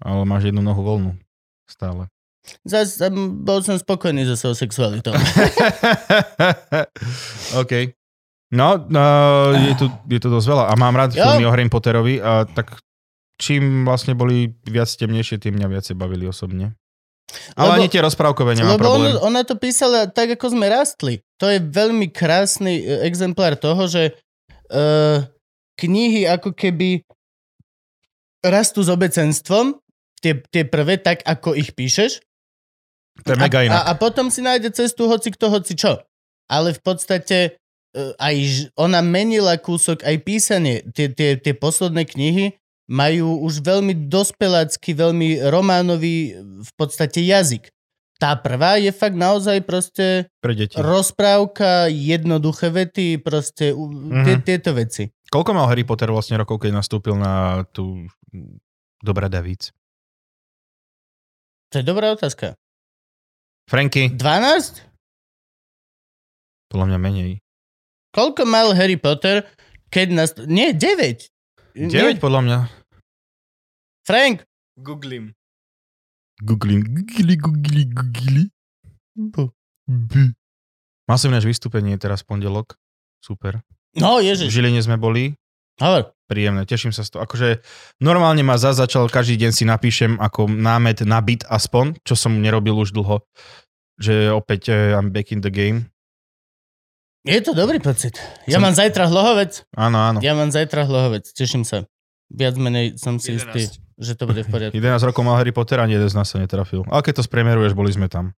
Ale 0.00 0.24
máš 0.24 0.48
jednu 0.48 0.64
nohu 0.64 0.80
voľnú. 0.80 1.12
Stále. 1.68 2.08
Zas 2.64 2.96
bol 3.44 3.60
som 3.60 3.76
spokojný 3.76 4.24
so 4.24 4.40
svojou 4.40 4.56
sexualitou. 4.56 5.12
OK. 7.60 7.97
No, 8.48 8.80
no 8.88 9.04
je, 9.52 9.76
tu, 9.76 9.86
je 10.08 10.18
tu 10.20 10.28
dosť 10.32 10.46
veľa. 10.48 10.64
A 10.70 10.74
mám 10.80 10.96
rád 10.96 11.12
Jo. 11.12 11.20
filmy 11.20 11.44
o 11.44 11.52
Harry 11.52 11.68
Potterovi. 11.68 12.16
A 12.16 12.48
tak 12.48 12.80
čím 13.36 13.84
vlastne 13.84 14.16
boli 14.16 14.56
viac 14.64 14.88
temnejšie, 14.88 15.36
tým 15.36 15.60
mňa 15.60 15.68
viacej 15.68 15.94
bavili 15.94 16.24
osobne. 16.24 16.72
Ale 17.60 17.76
Lebo- 17.76 17.78
ani 17.84 17.88
tie 17.92 18.00
rozprávkové 18.00 18.56
nemám 18.56 18.80
Lebo 18.80 18.84
problém. 18.88 19.20
ona, 19.20 19.20
ona 19.20 19.40
to 19.44 19.60
písala 19.60 20.08
tak, 20.08 20.32
ako 20.32 20.56
sme 20.56 20.66
rastli. 20.72 21.20
To 21.36 21.52
je 21.52 21.60
veľmi 21.60 22.08
krásny 22.08 22.80
e, 22.80 23.04
exemplár 23.04 23.52
toho, 23.60 23.84
že 23.84 24.16
uh, 24.72 25.28
knihy 25.76 26.24
ako 26.24 26.56
keby 26.56 27.04
rastú 28.40 28.80
s 28.80 28.88
obecenstvom, 28.88 29.76
tie, 30.24 30.40
tie 30.48 30.64
prvé, 30.64 30.96
tak 30.96 31.20
ako 31.28 31.52
ich 31.52 31.76
píšeš. 31.76 32.24
To 33.28 33.34
je 33.34 33.38
mega 33.38 33.60
inak. 33.60 33.76
a, 33.84 33.92
a 33.92 33.92
potom 34.00 34.32
si 34.32 34.40
nájde 34.40 34.72
cestu 34.72 35.04
hoci 35.04 35.28
kto, 35.28 35.52
hoci 35.52 35.76
čo. 35.76 36.00
Ale 36.48 36.72
v 36.72 36.80
podstate 36.80 37.38
uh, 37.52 37.67
aj 38.14 38.36
ž- 38.38 38.68
ona 38.74 39.00
menila 39.00 39.54
kúsok 39.54 40.02
aj 40.02 40.16
písanie. 40.20 40.86
Tie, 40.88 41.08
tie, 41.08 41.34
tie 41.34 41.52
posledné 41.52 42.04
knihy 42.04 42.46
majú 42.86 43.42
už 43.42 43.60
veľmi 43.60 44.06
dospelácky, 44.06 44.92
veľmi 44.92 45.44
románový 45.44 46.32
v 46.58 46.72
podstate 46.74 47.20
jazyk. 47.20 47.68
Tá 48.16 48.34
prvá 48.34 48.74
je 48.76 48.90
fakt 48.90 49.14
naozaj 49.14 49.62
proste 49.62 50.26
Pre 50.38 50.50
deti. 50.50 50.74
rozprávka, 50.74 51.86
jednoduché 51.86 52.66
vety, 52.68 53.18
proste 53.18 53.70
u- 53.70 53.92
tie, 54.24 54.40
tieto 54.40 54.72
veci. 54.72 55.06
Koľko 55.28 55.50
mal 55.52 55.68
Harry 55.68 55.84
Potter 55.84 56.08
vlastne 56.08 56.34
rokov, 56.34 56.58
keď 56.58 56.74
nastúpil 56.74 57.14
na 57.14 57.62
tú 57.68 58.08
Dobrá 58.98 59.30
Davíc? 59.30 59.70
To 61.70 61.78
je 61.78 61.84
dobrá 61.84 62.10
otázka. 62.10 62.58
Franky? 63.68 64.10
12? 64.10 64.82
Podľa 66.66 66.86
mňa 66.86 66.98
menej. 66.98 67.32
Koľko 68.18 68.42
mal 68.50 68.74
Harry 68.74 68.98
Potter, 68.98 69.46
keď 69.94 70.06
nás... 70.10 70.34
Nie, 70.50 70.74
9. 70.74 71.30
9 71.78 72.18
podľa 72.18 72.40
mňa. 72.42 72.58
Frank. 74.02 74.42
Googlím. 74.74 75.38
Googlim. 76.42 76.82
Googli, 76.82 77.38
googli, 77.38 77.82
googli. 77.86 78.44
Mal 81.06 81.16
som 81.18 81.30
ináč 81.30 81.46
vystúpenie 81.46 81.94
teraz 81.94 82.26
v 82.26 82.34
pondelok. 82.34 82.74
Super. 83.22 83.62
No, 83.94 84.18
V 84.18 84.26
ježiš. 84.26 84.50
Žiline 84.50 84.82
sme 84.82 84.98
boli. 84.98 85.38
Hovor. 85.78 86.10
Príjemné, 86.26 86.66
teším 86.66 86.90
sa 86.90 87.06
z 87.06 87.14
toho. 87.14 87.22
Akože 87.22 87.62
normálne 88.02 88.42
ma 88.42 88.58
za 88.58 88.74
začal, 88.74 89.06
každý 89.06 89.38
deň 89.46 89.50
si 89.54 89.62
napíšem 89.62 90.18
ako 90.18 90.50
námet 90.50 91.06
na 91.06 91.22
byt 91.22 91.46
aspoň, 91.46 92.02
čo 92.02 92.18
som 92.18 92.34
nerobil 92.42 92.74
už 92.82 92.90
dlho. 92.90 93.22
Že 94.02 94.34
opäť 94.34 94.74
uh, 94.74 94.98
I'm 94.98 95.14
back 95.14 95.30
in 95.30 95.38
the 95.38 95.54
game. 95.54 95.86
Je 97.26 97.40
to 97.42 97.52
dobrý 97.52 97.82
pocit. 97.82 98.14
Ja 98.46 98.58
Som- 98.58 98.70
mám 98.70 98.74
zajtra 98.78 99.10
hlohovec. 99.10 99.66
Áno, 99.74 99.98
áno. 99.98 100.18
Ja 100.22 100.38
mám 100.38 100.54
zajtra 100.54 100.86
hlohovec. 100.86 101.26
Teším 101.34 101.66
sa. 101.66 101.84
Viac 102.30 102.54
menej 102.60 103.00
som 103.00 103.16
si 103.18 103.34
11. 103.34 103.56
istý, 103.56 103.60
že 103.98 104.12
to 104.14 104.28
bude 104.28 104.44
v 104.44 104.48
poriadku. 104.52 104.76
11 104.76 105.02
rokov 105.02 105.22
mal 105.24 105.40
Harry 105.40 105.50
Potter 105.50 105.80
a 105.80 105.88
ani 105.88 105.96
jeden 105.96 106.08
z 106.08 106.14
nás 106.14 106.28
sa 106.28 106.36
netrafil. 106.38 106.84
Ale 106.92 107.00
keď 107.02 107.20
to 107.20 107.26
spriemeruješ, 107.26 107.72
boli 107.72 107.90
sme 107.90 108.06
tam. 108.06 108.36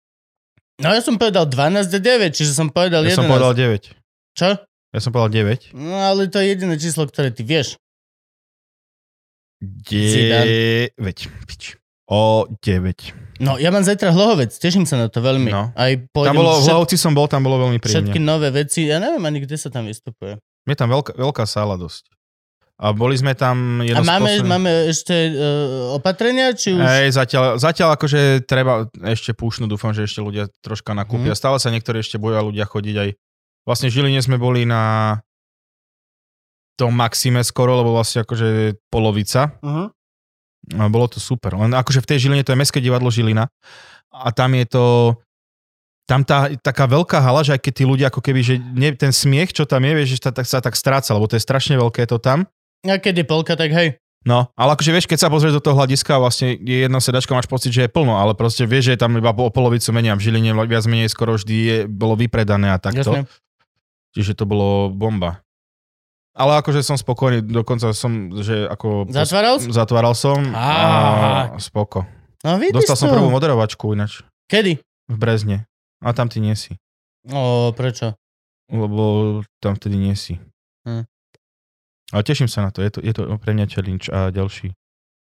No 0.79 0.95
ja 0.95 1.03
som 1.03 1.19
povedal 1.19 1.43
12 1.49 1.91
a 1.91 1.99
9, 1.99 2.31
čiže 2.31 2.55
som 2.55 2.71
povedal 2.71 3.03
Ja 3.03 3.11
11. 3.13 3.19
som 3.19 3.25
povedal 3.27 3.51
9. 3.57 3.91
Čo? 4.37 4.49
Ja 4.95 4.99
som 5.03 5.11
povedal 5.11 5.31
9. 5.57 5.75
No 5.75 5.97
ale 5.99 6.31
to 6.31 6.39
je 6.39 6.55
jediné 6.55 6.79
číslo, 6.79 7.03
ktoré 7.05 7.33
ty 7.35 7.43
vieš. 7.43 7.75
9. 9.59 10.95
Pič. 11.45 11.75
O 12.07 12.47
9. 12.47 13.28
No 13.39 13.55
ja 13.55 13.71
mám 13.71 13.87
zajtra 13.87 14.11
hlohovec, 14.11 14.51
teším 14.51 14.83
sa 14.83 14.99
na 14.99 15.07
to 15.07 15.23
veľmi. 15.23 15.47
No. 15.47 15.71
Aj 15.73 15.95
Tam 15.95 16.35
bolo, 16.35 16.59
v 16.59 16.67
všet- 16.67 16.75
Hlavci 16.75 16.95
som 16.99 17.11
bol, 17.15 17.25
tam 17.31 17.41
bolo 17.41 17.63
veľmi 17.67 17.79
príjemne. 17.79 18.11
všetky 18.11 18.19
nové 18.19 18.51
veci. 18.51 18.85
Ja 18.91 18.99
neviem 18.99 19.23
ani, 19.23 19.39
kde 19.43 19.55
sa 19.55 19.71
tam 19.71 19.87
vystupuje. 19.87 20.35
Je 20.67 20.75
tam 20.75 20.91
veľká, 20.91 21.15
veľká 21.15 21.43
sála 21.47 21.79
dosť. 21.79 22.11
A 22.79 22.95
boli 22.95 23.15
sme 23.19 23.35
tam 23.35 23.83
A 23.83 23.99
máme, 23.99 24.39
posledných- 24.39 24.47
máme 24.47 24.71
ešte 24.87 25.11
uh, 25.35 25.99
opatrenia, 25.99 26.55
či 26.55 26.71
už... 26.71 26.79
Hej, 26.79 27.11
zatiaľ, 27.11 27.59
zatiaľ 27.59 27.99
akože 27.99 28.47
treba 28.47 28.87
ešte 29.03 29.35
púšnuť, 29.35 29.67
dúfam, 29.67 29.91
že 29.91 30.07
ešte 30.07 30.23
ľudia 30.23 30.47
troška 30.63 30.95
nakúpia. 30.95 31.35
Mhm. 31.35 31.39
Stále 31.39 31.57
sa 31.59 31.71
niektorí 31.75 31.99
ešte 31.99 32.15
boja 32.15 32.39
ľudia 32.39 32.63
chodiť 32.63 32.95
aj... 32.95 33.09
Vlastne 33.67 33.91
v 33.91 33.95
Žiline 33.99 34.23
sme 34.23 34.39
boli 34.39 34.63
na 34.63 35.19
tom 36.79 36.95
Maxime 36.95 37.43
skoro, 37.43 37.83
lebo 37.83 37.91
vlastne 37.91 38.23
akože 38.23 38.79
polovica. 38.87 39.59
Uh-huh. 39.59 39.91
Bolo 40.67 41.07
to 41.07 41.17
super. 41.17 41.55
Len 41.55 41.71
akože 41.73 42.03
v 42.03 42.09
tej 42.09 42.17
Žiline 42.27 42.43
to 42.43 42.53
je 42.53 42.59
Mestské 42.59 42.79
divadlo 42.83 43.09
Žilina 43.09 43.47
a 44.11 44.29
tam 44.33 44.53
je 44.57 44.65
to 44.67 44.85
tam 46.09 46.25
tá 46.25 46.49
taká 46.57 46.89
veľká 46.89 47.21
hala, 47.21 47.45
že 47.45 47.53
aj 47.53 47.61
keď 47.61 47.73
tí 47.77 47.83
ľudia 47.85 48.09
ako 48.09 48.25
keby, 48.25 48.41
že 48.41 48.57
nie, 48.57 48.89
ten 48.97 49.13
smiech, 49.13 49.53
čo 49.53 49.69
tam 49.69 49.85
je, 49.85 49.93
vieš, 49.93 50.17
že 50.17 50.25
sa 50.25 50.31
tak, 50.33 50.45
sa 50.49 50.57
tak 50.57 50.73
stráca, 50.73 51.13
lebo 51.13 51.29
to 51.29 51.37
je 51.37 51.45
strašne 51.45 51.77
veľké 51.77 52.09
to 52.09 52.17
tam. 52.17 52.49
A 52.81 52.97
keď 52.97 53.21
je 53.21 53.25
polka, 53.29 53.53
tak 53.53 53.69
hej. 53.69 54.01
No, 54.25 54.49
ale 54.57 54.75
akože 54.75 54.91
vieš, 54.91 55.07
keď 55.07 55.19
sa 55.21 55.31
pozrieš 55.31 55.61
do 55.61 55.63
toho 55.63 55.79
hľadiska 55.79 56.19
vlastne 56.19 56.57
je 56.57 56.83
jedna 56.83 56.99
sedačka, 56.99 57.37
máš 57.37 57.47
pocit, 57.47 57.71
že 57.71 57.87
je 57.87 57.93
plno, 57.93 58.19
ale 58.19 58.35
proste 58.35 58.67
vieš, 58.67 58.91
že 58.91 58.93
je 58.97 59.01
tam 59.05 59.15
iba 59.15 59.31
o 59.31 59.53
polovicu 59.53 59.93
menej 59.95 60.11
a 60.11 60.19
v 60.19 60.25
Žiline 60.27 60.51
viac 60.67 60.83
menej 60.89 61.13
skoro 61.13 61.37
vždy 61.37 61.55
je, 61.55 61.77
bolo 61.87 62.19
vypredané 62.19 62.73
a 62.73 62.81
takto. 62.81 63.23
Jasne. 63.23 63.29
Čiže 64.17 64.33
to 64.33 64.49
bolo 64.49 64.89
bomba. 64.89 65.45
Ale 66.37 66.61
akože 66.61 66.85
som 66.85 66.95
spokojný, 66.95 67.41
dokonca 67.41 67.91
som, 67.91 68.29
že 68.39 68.69
ako... 68.69 69.09
Zatváral 69.09 69.59
si? 69.59 69.73
Zatváral 69.73 70.13
som 70.13 70.39
a 70.53 70.67
Á. 71.53 71.59
spoko. 71.59 72.05
No 72.45 72.55
Dostal 72.71 72.95
som 72.95 73.11
prvú 73.11 73.27
moderovačku 73.27 73.91
ináč 73.91 74.23
Kedy? 74.47 74.79
v 75.09 75.15
Brezne. 75.19 75.67
A 75.99 76.15
tam 76.15 76.31
ty 76.31 76.39
nie 76.39 76.55
si. 76.55 76.79
O, 77.27 77.75
prečo? 77.75 78.15
Lebo 78.71 79.41
tam 79.59 79.75
vtedy 79.75 79.99
nie 79.99 80.15
si. 80.15 80.39
Hm. 80.87 81.03
Ale 82.15 82.21
teším 82.23 82.47
sa 82.47 82.63
na 82.63 82.71
to. 82.71 82.79
Je 82.79 82.89
to, 82.93 82.99
je 83.03 83.11
to 83.11 83.27
pre 83.37 83.51
mňa 83.51 83.65
challenge 83.67 84.07
a 84.07 84.31
ďalší 84.31 84.71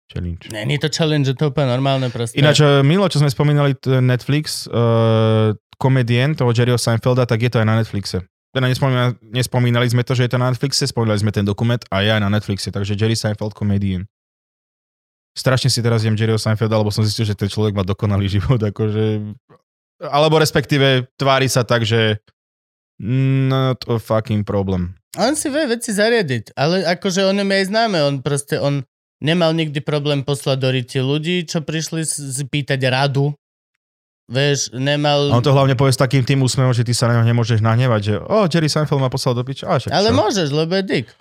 challenge. 0.07 0.47
Není 0.51 0.79
to 0.79 0.87
challenge, 0.87 1.27
je 1.27 1.35
to 1.35 1.51
úplne 1.51 1.67
normálne 1.67 2.07
proste. 2.07 2.39
Ináč, 2.39 2.63
e, 2.63 2.83
milo, 2.83 3.07
čo 3.11 3.19
sme 3.19 3.31
spomínali 3.31 3.75
Netflix, 4.03 4.67
uh, 4.67 5.55
komedien 5.79 6.35
toho 6.35 6.51
Jerryho 6.51 6.77
Seinfelda, 6.77 7.23
tak 7.23 7.41
je 7.41 7.49
to 7.49 7.59
aj 7.63 7.67
na 7.67 7.75
Netflixe. 7.79 8.23
Teda 8.51 8.67
nespomínali, 8.67 9.15
nespomínali 9.23 9.87
sme 9.87 10.03
to, 10.03 10.11
že 10.11 10.27
je 10.27 10.31
to 10.35 10.39
na 10.39 10.51
Netflixe, 10.51 10.83
spomínali 10.83 11.23
sme 11.23 11.31
ten 11.31 11.47
dokument 11.47 11.79
a 11.87 12.03
je 12.03 12.11
aj 12.11 12.19
na 12.19 12.27
Netflixe, 12.27 12.67
takže 12.67 12.99
Jerry 12.99 13.15
Seinfeld 13.15 13.55
komedien. 13.55 14.03
Strašne 15.31 15.71
si 15.71 15.79
teraz 15.79 16.03
jem 16.03 16.19
Jerryho 16.19 16.35
Seinfelda, 16.35 16.75
lebo 16.75 16.91
som 16.91 17.07
zistil, 17.07 17.23
že 17.23 17.39
ten 17.39 17.47
človek 17.47 17.71
má 17.71 17.87
dokonalý 17.87 18.27
život, 18.27 18.59
akože... 18.59 19.31
Alebo 20.03 20.35
respektíve 20.35 21.07
tvári 21.15 21.47
sa 21.47 21.63
tak, 21.63 21.87
že 21.87 22.19
not 22.99 23.79
a 23.87 23.95
fucking 23.95 24.43
problem. 24.43 24.99
On 25.15 25.31
si 25.35 25.47
vie 25.47 25.71
veci 25.71 25.95
zariadiť, 25.95 26.51
ale 26.59 26.83
akože 26.83 27.23
on 27.27 27.39
je 27.39 27.45
aj 27.47 27.65
známe, 27.71 27.97
on 28.03 28.15
proste, 28.19 28.59
on 28.59 28.83
nemal 29.23 29.55
nikdy 29.55 29.79
problém 29.79 30.23
poslať 30.23 30.57
do 30.59 30.69
ryti 30.71 30.99
ľudí, 30.99 31.47
čo 31.47 31.63
prišli 31.63 32.03
s- 32.03 32.19
si 32.19 32.43
pýtať 32.43 32.79
radu. 32.91 33.31
Vieš, 34.31 34.71
nemal... 34.71 35.27
A 35.27 35.35
on 35.35 35.43
to 35.43 35.51
hlavne 35.51 35.75
povie 35.75 35.91
s 35.91 35.99
takým 35.99 36.23
tým 36.23 36.39
úsmevom, 36.39 36.71
že 36.71 36.87
ty 36.87 36.95
sa 36.95 37.11
na 37.11 37.19
neho 37.19 37.27
nemôžeš 37.27 37.59
nahnevať, 37.59 38.01
že 38.01 38.13
o, 38.23 38.23
oh, 38.23 38.45
Jerry 38.47 38.71
Seinfeld 38.71 39.03
ma 39.03 39.11
poslal 39.11 39.35
do 39.35 39.43
piče. 39.43 39.67
A, 39.67 39.75
však 39.75 39.91
ale 39.91 40.09
čo? 40.09 40.15
môžeš, 40.15 40.47
lebo 40.55 40.71
je 40.79 40.83
dick. 40.87 41.11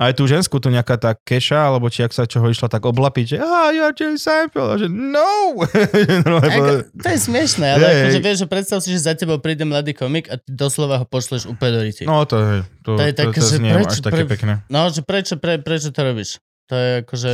Aj 0.00 0.16
tú 0.16 0.24
žensku, 0.24 0.56
tu 0.62 0.72
nejaká 0.72 0.96
tá 0.96 1.12
keša, 1.12 1.66
alebo 1.66 1.90
či 1.92 2.06
ak 2.06 2.14
sa 2.14 2.24
čoho 2.24 2.48
išla 2.48 2.72
tak 2.72 2.86
oblapiť, 2.88 3.24
že 3.26 3.36
a 3.42 3.74
ja 3.74 3.90
Jerry 3.90 4.16
Seinfeld, 4.16 4.70
a 4.70 4.76
že 4.78 4.86
no! 4.86 5.60
Ako, 6.46 6.88
to 6.94 7.08
je 7.10 7.18
smiešné, 7.20 7.66
ale 7.74 7.84
Hej, 7.84 7.94
akože 8.06 8.20
vieš, 8.22 8.38
že 8.40 8.46
predstav 8.46 8.78
si, 8.80 8.94
že 8.94 9.02
za 9.02 9.18
tebou 9.18 9.42
príde 9.42 9.66
mladý 9.66 9.92
komik 9.92 10.30
a 10.30 10.38
ty 10.38 10.48
doslova 10.54 11.02
ho 11.02 11.06
pošleš 11.10 11.50
úplne 11.50 11.74
do 11.74 11.80
ryti. 11.84 12.06
no 12.06 12.22
to 12.22 12.38
je, 12.38 12.56
to, 12.86 12.90
To 12.96 13.02
je 13.02 13.12
to, 13.12 13.20
také, 13.28 13.38
to, 13.42 13.46
že 13.50 13.56
prečo- 13.58 13.90
až 13.90 14.00
také 14.00 14.22
pre- 14.24 14.30
pekné. 14.30 14.52
No, 14.70 14.80
že 14.88 15.02
prečo, 15.02 15.34
pre, 15.42 15.58
prečo 15.58 15.90
to 15.90 16.00
robíš? 16.06 16.38
To 16.70 16.78
je 16.78 16.90
akože... 17.02 17.32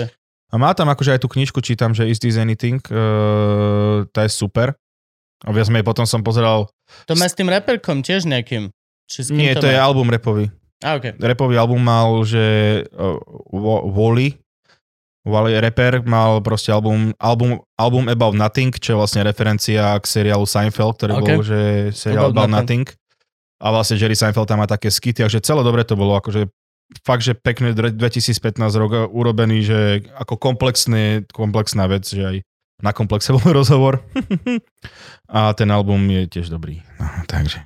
A 0.51 0.55
má 0.57 0.72
tam 0.72 0.88
akože 0.88 1.12
aj 1.12 1.20
tú 1.22 1.29
knižku, 1.31 1.61
čítam, 1.61 1.92
že 1.92 2.09
Is 2.09 2.18
This 2.18 2.40
Anything, 2.40 2.81
uh, 2.88 4.09
tá 4.11 4.25
je 4.25 4.33
super. 4.33 4.75
A 5.44 5.53
viac 5.53 5.68
menej 5.68 5.85
potom 5.85 6.09
som 6.09 6.25
pozeral, 6.25 6.70
To 7.05 7.12
má 7.12 7.29
s 7.29 7.37
tým 7.37 7.51
rapperkom 7.51 8.01
tiež 8.01 8.25
nejakým? 8.25 8.72
Či 9.05 9.18
s 9.20 9.29
kým 9.29 9.37
nie, 9.37 9.53
to 9.53 9.66
je 9.66 9.77
má? 9.77 9.85
album 9.85 10.09
repový. 10.09 10.49
A, 10.81 10.96
okay. 10.96 11.12
Repový 11.12 11.57
album 11.57 11.81
mal, 11.81 12.09
že 12.22 12.44
uh, 12.92 13.16
Wally, 13.87 14.37
Wally 15.27 15.59
rapper 15.59 16.05
mal 16.05 16.38
proste 16.38 16.70
album, 16.70 17.11
album, 17.18 17.59
album 17.75 18.07
About 18.07 18.38
Nothing, 18.38 18.70
čo 18.72 18.94
je 18.94 19.01
vlastne 19.01 19.20
referencia 19.22 19.99
k 19.99 20.05
seriálu 20.07 20.46
Seinfeld, 20.46 20.96
ktorý 20.96 21.12
Ok. 21.16 21.20
bol, 21.20 21.40
že 21.42 21.59
seriál 21.90 22.31
About 22.31 22.46
About, 22.46 22.55
Nothing. 22.55 22.85
A 23.57 23.72
vlastne 23.72 23.96
Jerry 23.96 24.14
Seinfeld 24.14 24.46
tam 24.46 24.62
má 24.62 24.68
také 24.68 24.87
skity, 24.87 25.25
takže 25.25 25.42
celé 25.42 25.64
dobre 25.64 25.83
to 25.83 25.96
bolo, 25.96 26.14
akože 26.14 26.46
fakt, 27.03 27.27
že 27.27 27.35
pekne 27.35 27.75
dre- 27.75 27.90
2015 27.90 28.38
rok 28.79 29.11
urobený, 29.11 29.66
že 29.66 29.79
ako 30.14 30.38
komplexné, 30.38 31.27
komplexná 31.33 31.90
vec, 31.90 32.07
že 32.07 32.22
aj 32.22 32.37
na 32.83 32.93
komplexe 32.93 33.33
bol 33.33 33.45
rozhovor. 33.61 34.05
A 35.29 35.53
ten 35.57 35.69
album 35.73 36.05
je 36.11 36.29
tiež 36.29 36.53
dobrý. 36.53 36.85
No, 37.01 37.09
takže. 37.29 37.65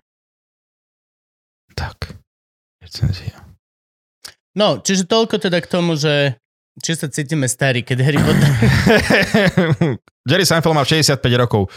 Tak. 1.74 2.14
Recenzia. 2.80 3.36
No, 4.56 4.82
čiže 4.82 5.06
toľko 5.06 5.38
teda 5.38 5.62
k 5.62 5.70
tomu, 5.70 5.94
že 5.94 6.40
či 6.80 6.96
sa 6.96 7.06
cítime 7.12 7.46
starí, 7.46 7.84
keď 7.84 7.98
Harry 8.02 8.20
Potter... 8.20 8.50
Jerry 10.28 10.46
Seinfeld 10.46 10.74
má 10.74 10.82
65 10.82 11.20
rokov. 11.36 11.68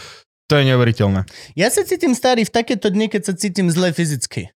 To 0.48 0.60
je 0.60 0.68
neuveriteľné. 0.68 1.24
Ja 1.56 1.72
sa 1.72 1.84
cítim 1.88 2.12
starý 2.12 2.44
v 2.44 2.52
takéto 2.52 2.92
dni, 2.92 3.08
keď 3.08 3.32
sa 3.32 3.34
cítim 3.36 3.72
zle 3.72 3.92
fyzicky. 3.92 4.52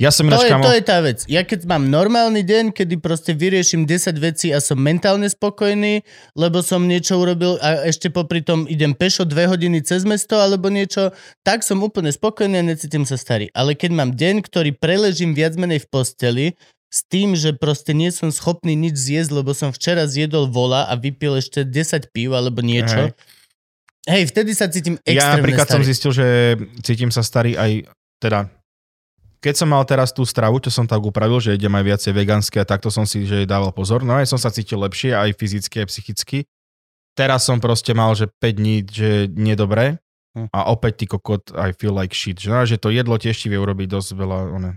Ja 0.00 0.10
som 0.10 0.26
To 0.26 0.42
je, 0.42 0.50
kamo, 0.50 0.64
to 0.66 0.74
je 0.74 0.82
tá 0.82 0.98
vec. 0.98 1.22
Ja 1.30 1.46
keď 1.46 1.68
mám 1.70 1.86
normálny 1.86 2.42
deň, 2.42 2.74
kedy 2.74 2.98
proste 2.98 3.36
vyriešim 3.36 3.86
10 3.86 4.18
vecí 4.18 4.50
a 4.50 4.58
som 4.58 4.74
mentálne 4.80 5.30
spokojný, 5.30 6.02
lebo 6.34 6.58
som 6.64 6.82
niečo 6.90 7.22
urobil 7.22 7.60
a 7.62 7.86
ešte 7.86 8.10
popri 8.10 8.42
tom 8.42 8.66
idem 8.66 8.96
pešo 8.96 9.22
dve 9.22 9.46
hodiny 9.46 9.78
cez 9.86 10.02
mesto 10.02 10.40
alebo 10.42 10.66
niečo, 10.72 11.14
tak 11.46 11.62
som 11.62 11.78
úplne 11.86 12.10
spokojný 12.10 12.58
a 12.58 12.64
necítim 12.66 13.06
sa 13.06 13.14
starý. 13.14 13.52
Ale 13.54 13.78
keď 13.78 13.90
mám 13.94 14.10
deň, 14.18 14.42
ktorý 14.42 14.74
preležím 14.74 15.38
viac 15.38 15.54
menej 15.54 15.86
v 15.86 15.90
posteli, 15.92 16.46
s 16.92 17.08
tým, 17.08 17.32
že 17.32 17.56
proste 17.56 17.96
nie 17.96 18.12
som 18.12 18.28
schopný 18.28 18.76
nič 18.76 19.00
zjesť, 19.00 19.30
lebo 19.40 19.56
som 19.56 19.72
včera 19.72 20.04
zjedol 20.04 20.52
vola 20.52 20.84
a 20.84 20.92
vypil 20.92 21.40
ešte 21.40 21.64
10 21.64 22.12
pív 22.12 22.36
alebo 22.36 22.60
niečo. 22.60 23.16
Hej, 24.04 24.34
vtedy 24.34 24.52
sa 24.52 24.68
cítim 24.68 24.98
ja 25.06 25.14
extrémne 25.14 25.40
napríklad 25.40 25.66
som 25.70 25.80
starý. 25.80 25.88
zistil, 25.88 26.12
že 26.12 26.26
cítim 26.84 27.08
sa 27.08 27.22
starý 27.24 27.56
aj, 27.56 27.86
teda, 28.20 28.50
keď 29.42 29.54
som 29.58 29.68
mal 29.68 29.82
teraz 29.82 30.14
tú 30.14 30.22
stravu, 30.22 30.62
čo 30.62 30.70
som 30.70 30.86
tak 30.86 31.02
upravil, 31.02 31.42
že 31.42 31.58
idem 31.58 31.74
aj 31.74 31.84
viacej 31.84 32.12
veganské 32.14 32.56
a 32.62 32.68
takto 32.68 32.88
som 32.94 33.02
si 33.02 33.26
že 33.26 33.42
dával 33.42 33.74
pozor, 33.74 34.06
no 34.06 34.14
aj 34.14 34.30
som 34.30 34.38
sa 34.38 34.54
cítil 34.54 34.78
lepšie, 34.78 35.12
aj 35.12 35.34
fyzicky, 35.34 35.82
aj 35.82 35.90
psychicky. 35.90 36.38
Teraz 37.12 37.44
som 37.44 37.60
proste 37.60 37.92
mal, 37.92 38.14
že 38.14 38.30
5 38.30 38.56
dní, 38.56 38.76
že 38.86 39.26
nedobre 39.34 40.00
Hm. 40.32 40.48
a 40.48 40.72
opäť 40.72 41.04
ty 41.04 41.06
kokot, 41.12 41.52
I 41.52 41.76
feel 41.76 41.92
like 41.92 42.16
shit. 42.16 42.40
Že, 42.40 42.48
no, 42.48 42.64
že 42.64 42.80
to 42.80 42.88
jedlo 42.88 43.20
tiež 43.20 43.36
ti 43.36 43.52
vie 43.52 43.60
urobiť 43.60 43.84
dosť 43.84 44.08
veľa 44.16 44.38
one, 44.56 44.70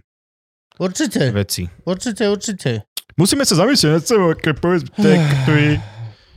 Určite, 0.76 1.32
veci. 1.32 1.72
určite, 1.88 2.28
určite. 2.28 2.84
Musíme 3.16 3.48
sa 3.48 3.56
zamyslieť 3.64 3.92
nad 3.96 4.04
sebou, 4.04 4.36
keď 4.36 4.56
povedzme, 4.60 4.92
tak 4.92 5.24
je... 5.56 5.80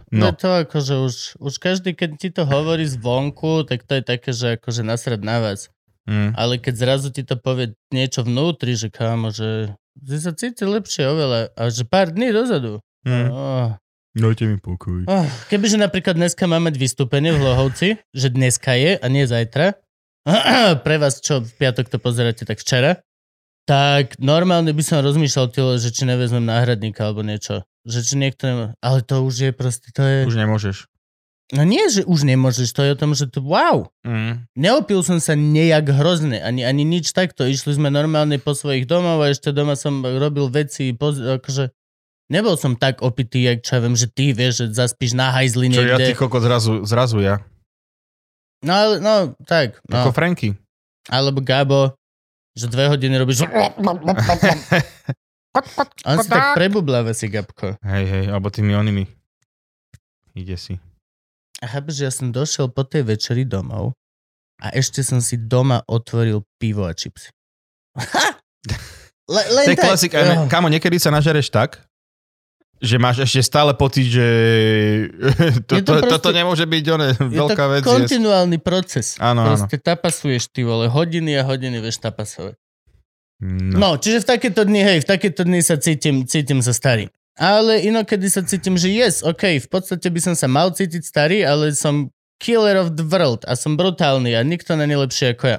No. 0.08 0.32
To 0.32 0.64
akože 0.64 0.94
už, 1.04 1.14
už 1.36 1.54
každý, 1.60 1.92
keď 1.92 2.10
ti 2.16 2.30
to 2.32 2.46
hovorí 2.48 2.86
zvonku, 2.86 3.66
tak 3.68 3.84
to 3.84 3.98
je 3.98 4.02
také, 4.06 4.30
že 4.32 4.56
akože 4.56 4.80
nasrad 4.86 5.20
na 5.20 5.36
vás. 5.42 5.68
Mm. 6.08 6.32
Ale 6.32 6.56
keď 6.56 6.74
zrazu 6.74 7.12
ti 7.12 7.20
to 7.22 7.36
povie 7.36 7.76
niečo 7.92 8.24
vnútri, 8.24 8.72
že 8.72 8.88
kámo, 8.88 9.28
že 9.28 9.76
ty 9.94 10.16
sa 10.16 10.32
cíti 10.32 10.64
lepšie 10.64 11.04
oveľa. 11.04 11.52
A 11.52 11.68
že 11.68 11.84
pár 11.84 12.08
dní 12.08 12.32
dozadu. 12.32 12.80
Mm. 13.04 13.28
Oh. 13.28 13.70
Dajte 14.16 14.48
mi 14.48 14.56
pokoj. 14.58 15.04
Oh. 15.06 15.28
Kebyže 15.52 15.78
napríklad 15.78 16.16
dneska 16.16 16.48
máme 16.48 16.74
vystúpenie 16.74 17.30
v 17.36 17.44
Lohovci, 17.44 17.88
že 18.10 18.32
dneska 18.32 18.74
je 18.74 18.96
a 18.98 19.06
nie 19.06 19.28
zajtra, 19.28 19.78
pre 20.84 20.96
vás, 20.98 21.20
čo 21.22 21.40
v 21.40 21.50
piatok 21.56 21.88
to 21.88 21.98
pozeráte, 22.02 22.44
tak 22.44 22.60
včera, 22.60 23.00
tak 23.68 24.16
normálne 24.16 24.72
by 24.72 24.82
som 24.84 25.04
rozmýšľal, 25.04 25.52
tyle, 25.52 25.76
že 25.76 25.92
či 25.92 26.08
nevezmem 26.08 26.44
náhradníka 26.44 27.04
alebo 27.04 27.20
niečo. 27.20 27.64
Že 27.84 28.00
či 28.04 28.14
niekto 28.16 28.42
nemá... 28.48 28.66
Ale 28.80 29.04
to 29.04 29.24
už 29.24 29.34
je 29.48 29.50
proste, 29.52 29.88
to 29.92 30.02
je... 30.04 30.16
Už 30.24 30.36
nemôžeš. 30.40 30.88
No 31.48 31.64
nie, 31.64 31.80
že 31.88 32.04
už 32.04 32.28
nemôžeš, 32.28 32.76
to 32.76 32.84
je 32.84 32.92
o 32.92 33.00
tom, 33.00 33.16
že 33.16 33.24
to 33.24 33.40
wow. 33.40 33.88
Mm. 34.04 34.44
Neopil 34.52 35.00
som 35.00 35.16
sa 35.16 35.32
nejak 35.32 35.88
hrozne, 35.96 36.44
ani, 36.44 36.60
ani 36.60 36.84
nič 36.84 37.16
takto. 37.16 37.48
Išli 37.48 37.72
sme 37.72 37.88
normálne 37.88 38.36
po 38.36 38.52
svojich 38.52 38.84
domov 38.84 39.24
a 39.24 39.32
ešte 39.32 39.48
doma 39.56 39.72
som 39.72 40.04
robil 40.04 40.52
veci, 40.52 40.92
poz, 40.92 41.16
akože 41.16 41.72
nebol 42.28 42.60
som 42.60 42.76
tak 42.76 43.00
opitý, 43.00 43.48
jak 43.48 43.64
čo 43.64 43.80
ja 43.80 43.80
viem, 43.80 43.96
že 43.96 44.12
ty 44.12 44.36
vieš, 44.36 44.68
že 44.68 44.76
zaspíš 44.76 45.16
na 45.16 45.32
hajzli 45.32 45.72
Čo 45.72 45.88
ja 45.88 45.96
ty 45.96 46.12
niekde. 46.12 46.20
kokot 46.20 46.44
zrazu, 46.44 46.84
zrazu 46.84 47.24
ja. 47.24 47.40
No, 48.60 49.00
no, 49.00 49.32
tak. 49.48 49.80
Ako 49.88 50.12
No. 50.12 50.16
Franky. 50.16 50.52
Alebo 51.08 51.40
Gabo, 51.40 51.96
že 52.52 52.68
dve 52.68 52.92
hodiny 52.92 53.16
robíš... 53.16 53.48
On 56.04 56.16
si 56.20 56.28
tak 56.28 56.54
prebubláva 56.54 57.16
si, 57.16 57.32
Gabko. 57.32 57.80
Hej, 57.80 58.04
hej, 58.04 58.24
alebo 58.28 58.52
tými 58.52 58.76
onými. 58.76 59.08
Ide 60.36 60.60
si. 60.60 60.76
A 61.58 61.66
chápeš, 61.66 61.94
že 61.96 62.04
ja 62.06 62.12
som 62.12 62.30
došiel 62.30 62.68
po 62.68 62.82
tej 62.82 63.02
večeri 63.04 63.42
domov 63.42 63.92
a 64.58 64.70
ešte 64.70 65.02
som 65.02 65.18
si 65.18 65.34
doma 65.34 65.82
otvoril 65.84 66.46
pivo 66.56 66.86
a 66.86 66.94
čipsy. 66.94 67.30
Le, 69.28 69.42
len 69.52 69.64
To 69.66 69.72
je 69.72 69.76
tak. 69.76 69.84
klasik. 69.84 70.10
Oh. 70.14 70.46
Kamo, 70.46 70.68
niekedy 70.68 70.96
sa 70.96 71.10
nažereš 71.10 71.50
tak, 71.50 71.84
že 72.78 72.96
máš 72.96 73.26
ešte 73.26 73.42
stále 73.44 73.74
pocit, 73.74 74.08
že 74.08 74.26
to, 75.68 75.76
to 75.76 75.82
to, 75.82 75.92
proste- 75.98 76.10
toto 76.14 76.28
nemôže 76.30 76.64
byť 76.64 76.84
one, 76.88 77.06
Je 77.12 77.36
veľká 77.36 77.64
to 77.64 77.72
vec. 77.74 77.82
kontinuálny 77.84 78.58
proces. 78.58 79.18
Áno, 79.18 79.44
áno. 79.44 79.58
Proste 79.58 79.76
tapasuješ 79.76 80.48
ty 80.48 80.62
vole, 80.62 80.86
hodiny 80.86 81.36
a 81.36 81.42
hodiny 81.42 81.82
vieš 81.82 81.98
tapasovať. 82.00 82.54
No. 83.38 83.74
No, 83.78 83.88
čiže 83.94 84.22
v 84.22 84.26
takéto 84.30 84.62
dni, 84.62 84.82
hej, 84.82 84.98
v 85.02 85.06
takéto 85.06 85.42
dni 85.42 85.62
sa 85.62 85.78
cítim, 85.78 86.26
cítim 86.26 86.58
sa 86.58 86.74
starý. 86.74 87.06
Ale 87.38 87.78
inokedy 87.80 88.26
sa 88.26 88.42
cítim, 88.42 88.74
že 88.74 88.90
yes, 88.90 89.22
OK, 89.22 89.62
v 89.62 89.68
podstate 89.70 90.10
by 90.10 90.20
som 90.20 90.34
sa 90.34 90.46
mal 90.46 90.74
cítiť 90.74 91.02
starý, 91.02 91.46
ale 91.46 91.70
som 91.70 92.10
killer 92.36 92.74
of 92.76 92.94
the 92.94 93.06
world 93.06 93.46
a 93.46 93.54
som 93.54 93.74
brutálny 93.74 94.34
a 94.34 94.42
nikto 94.42 94.74
není 94.74 94.94
lepšie 94.94 95.34
ako 95.34 95.44
ja. 95.46 95.58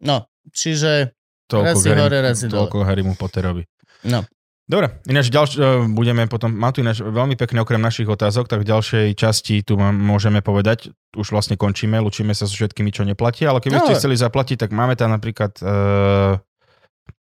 No, 0.00 0.24
čiže, 0.50 1.12
raz 1.52 1.76
si 1.76 1.92
hore, 1.92 2.18
raz 2.20 2.40
si 2.40 2.48
dole. 2.48 2.64
toľko 2.64 2.84
Harrymu 2.84 3.14
Potterovi. 3.14 3.68
no. 4.08 4.24
Dobre, 4.64 5.02
ináč 5.10 5.34
ďalš, 5.34 5.50
eh, 5.58 5.62
budeme 5.90 6.30
potom, 6.30 6.54
mám 6.54 6.70
tu 6.70 6.78
ináč 6.78 7.02
veľmi 7.02 7.34
pekne 7.34 7.58
okrem 7.58 7.82
našich 7.82 8.06
otázok, 8.06 8.46
tak 8.46 8.62
v 8.62 8.70
ďalšej 8.70 9.06
časti 9.18 9.66
tu 9.66 9.74
môžeme 9.74 10.46
povedať, 10.46 10.94
už 11.10 11.34
vlastne 11.34 11.58
končíme, 11.58 11.98
lučíme 11.98 12.30
sa 12.38 12.46
so 12.46 12.54
všetkými, 12.54 12.94
čo 12.94 13.02
neplatia, 13.02 13.50
ale 13.50 13.58
keby 13.58 13.82
No. 13.82 13.90
ste 13.90 13.98
chceli 13.98 14.14
zaplatiť, 14.14 14.62
tak 14.62 14.70
máme 14.70 14.94
tam 14.94 15.10
napríklad 15.10 15.58
uh, 15.58 16.38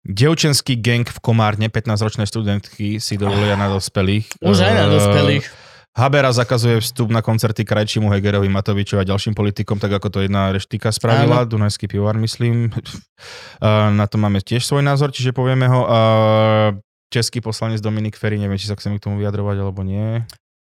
Devčenský 0.01 0.81
gang 0.81 1.05
v 1.05 1.19
Komárne, 1.21 1.69
15-ročné 1.69 2.25
studentky 2.25 2.97
si 2.99 3.15
dovolia 3.21 3.55
na 3.55 3.69
dospelých. 3.69 4.41
Už 4.41 4.59
aj 4.65 4.73
na 4.73 4.87
Eh, 4.89 4.93
dospelých. 4.97 5.45
Habera 5.91 6.31
zakazuje 6.31 6.79
vstup 6.79 7.11
na 7.11 7.19
koncerty 7.19 7.67
Krajčimu, 7.67 8.15
Hegerovi, 8.15 8.47
Matovičovi 8.47 9.03
a 9.03 9.11
ďalším 9.11 9.35
politikom, 9.35 9.83
tak 9.83 9.91
ako 9.91 10.09
to 10.09 10.19
jedna 10.23 10.55
reštika 10.55 10.95
spravila, 10.95 11.43
Dunajský 11.43 11.91
pivovar, 11.91 12.15
myslím. 12.23 12.71
A 13.59 13.91
Na 13.99 14.07
to 14.07 14.15
máme 14.17 14.39
tiež 14.39 14.63
svoj 14.63 14.87
názor, 14.87 15.11
čiže 15.11 15.35
povieme 15.35 15.67
ho. 15.67 15.85
A 15.91 15.99
Český 17.11 17.43
poslanec 17.43 17.83
Dominik 17.83 18.15
Ferry, 18.15 18.39
neviem, 18.39 18.55
či 18.55 18.71
sa 18.71 18.79
chceme 18.79 19.03
k 19.03 19.11
tomu 19.11 19.19
vyjadrovať, 19.19 19.57
alebo 19.59 19.83
nie. 19.83 20.23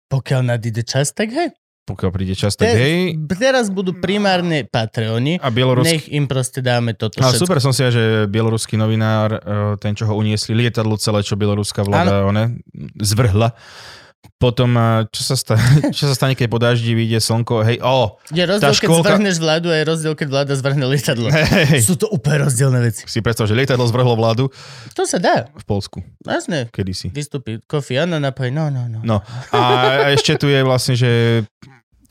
Pokiaľ 0.09 0.41
nadíde 0.57 0.81
čas, 0.81 1.13
tak 1.13 1.29
hej. 1.29 1.53
Pokiaľ 1.83 2.09
príde 2.15 2.31
čas, 2.31 2.55
tak 2.55 2.71
Te- 2.71 2.79
hej. 2.79 3.19
Teraz 3.35 3.67
budú 3.67 3.91
primárne 3.99 4.63
Patreoni. 4.63 5.35
A 5.43 5.51
Bieloruský... 5.51 5.91
Nech 5.91 6.07
im 6.15 6.31
proste 6.31 6.63
dáme 6.63 6.95
toto 6.95 7.19
všetko. 7.19 7.43
super 7.43 7.59
som 7.59 7.75
si 7.75 7.83
aj, 7.83 7.91
že 7.91 8.03
bieloruský 8.31 8.79
novinár, 8.79 9.35
eh, 9.35 9.41
ten, 9.83 9.91
čo 9.91 10.07
ho 10.07 10.15
uniesli, 10.15 10.55
lietadlo 10.55 10.95
celé, 10.95 11.27
čo 11.27 11.35
bieloruská 11.35 11.83
vláda 11.83 12.23
one, 12.23 12.63
zvrhla. 13.03 13.51
Potom, 14.39 14.71
eh, 14.75 15.03
čo 15.11 15.23
sa, 15.27 15.35
stane, 15.35 15.59
čo 15.97 16.07
sa 16.07 16.15
stane, 16.15 16.39
keď 16.39 16.47
po 16.47 16.55
daždi 16.55 16.95
vyjde 16.95 17.19
slnko, 17.19 17.67
hej, 17.67 17.83
o, 17.83 18.15
Je 18.31 18.43
rozdiel, 18.47 18.63
tá 18.63 18.71
keď 18.71 18.79
škôlka- 18.79 19.19
zvrhneš 19.19 19.35
vládu 19.43 19.67
a 19.67 19.75
je 19.75 19.83
rozdiel, 19.83 20.13
keď 20.15 20.27
vláda 20.31 20.53
zvrhne 20.55 20.85
lietadlo. 20.87 21.27
hej, 21.67 21.83
Sú 21.83 21.99
to 21.99 22.07
úplne 22.07 22.47
rozdielne 22.47 22.79
veci. 22.79 23.03
si 23.07 23.19
predstav, 23.19 23.51
že 23.51 23.59
lietadlo 23.59 23.83
zvrhlo 23.91 24.15
vládu 24.15 24.47
To 24.95 25.03
sa 25.03 25.19
dá. 25.19 25.51
v 25.51 25.63
Polsku, 25.67 25.99
Jasne. 26.23 26.71
kedysi. 26.71 27.11
Vystúpi 27.11 27.59
Kofi 27.67 27.99
Annan 27.99 28.23
a 28.23 28.31
no, 28.31 28.71
no, 28.71 28.83
no. 28.87 28.99
No 29.03 29.17
a 29.51 29.59
a 30.07 30.15
ešte 30.15 30.39
tu 30.39 30.47
je 30.47 30.63
vlastne, 30.63 30.95
že 30.95 31.43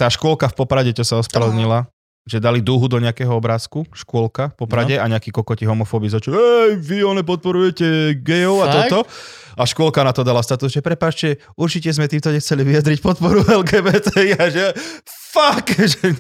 tá 0.03 0.11
škôlka 0.11 0.51
v 0.51 0.59
Poprade, 0.59 0.91
čo 0.91 1.07
sa 1.07 1.23
ospravedlnila, 1.23 1.87
že 2.27 2.43
dali 2.43 2.59
dúhu 2.59 2.91
do 2.91 2.99
nejakého 2.99 3.31
obrázku, 3.31 3.87
škôlka 3.95 4.51
v 4.51 4.57
Poprade 4.59 4.99
a 4.99 5.07
nejakí 5.07 5.31
kokoti 5.31 5.63
homofóby 5.63 6.11
začali, 6.11 6.35
hej, 6.35 6.71
vy 6.83 7.07
one 7.07 7.23
podporujete 7.23 8.19
gejov 8.19 8.67
a 8.67 8.67
toto. 8.83 9.07
A 9.55 9.63
škôlka 9.63 10.03
na 10.03 10.11
to 10.11 10.27
dala 10.27 10.43
status, 10.43 10.75
že 10.75 10.83
prepáčte, 10.83 11.39
určite 11.55 11.93
sme 11.95 12.11
týmto 12.11 12.35
nechceli 12.35 12.67
vyjadriť 12.67 12.99
podporu 12.99 13.47
LGBT. 13.63 14.35
A 14.35 14.51
že 14.51 14.75
fuck, 15.07 15.71
že 15.71 16.19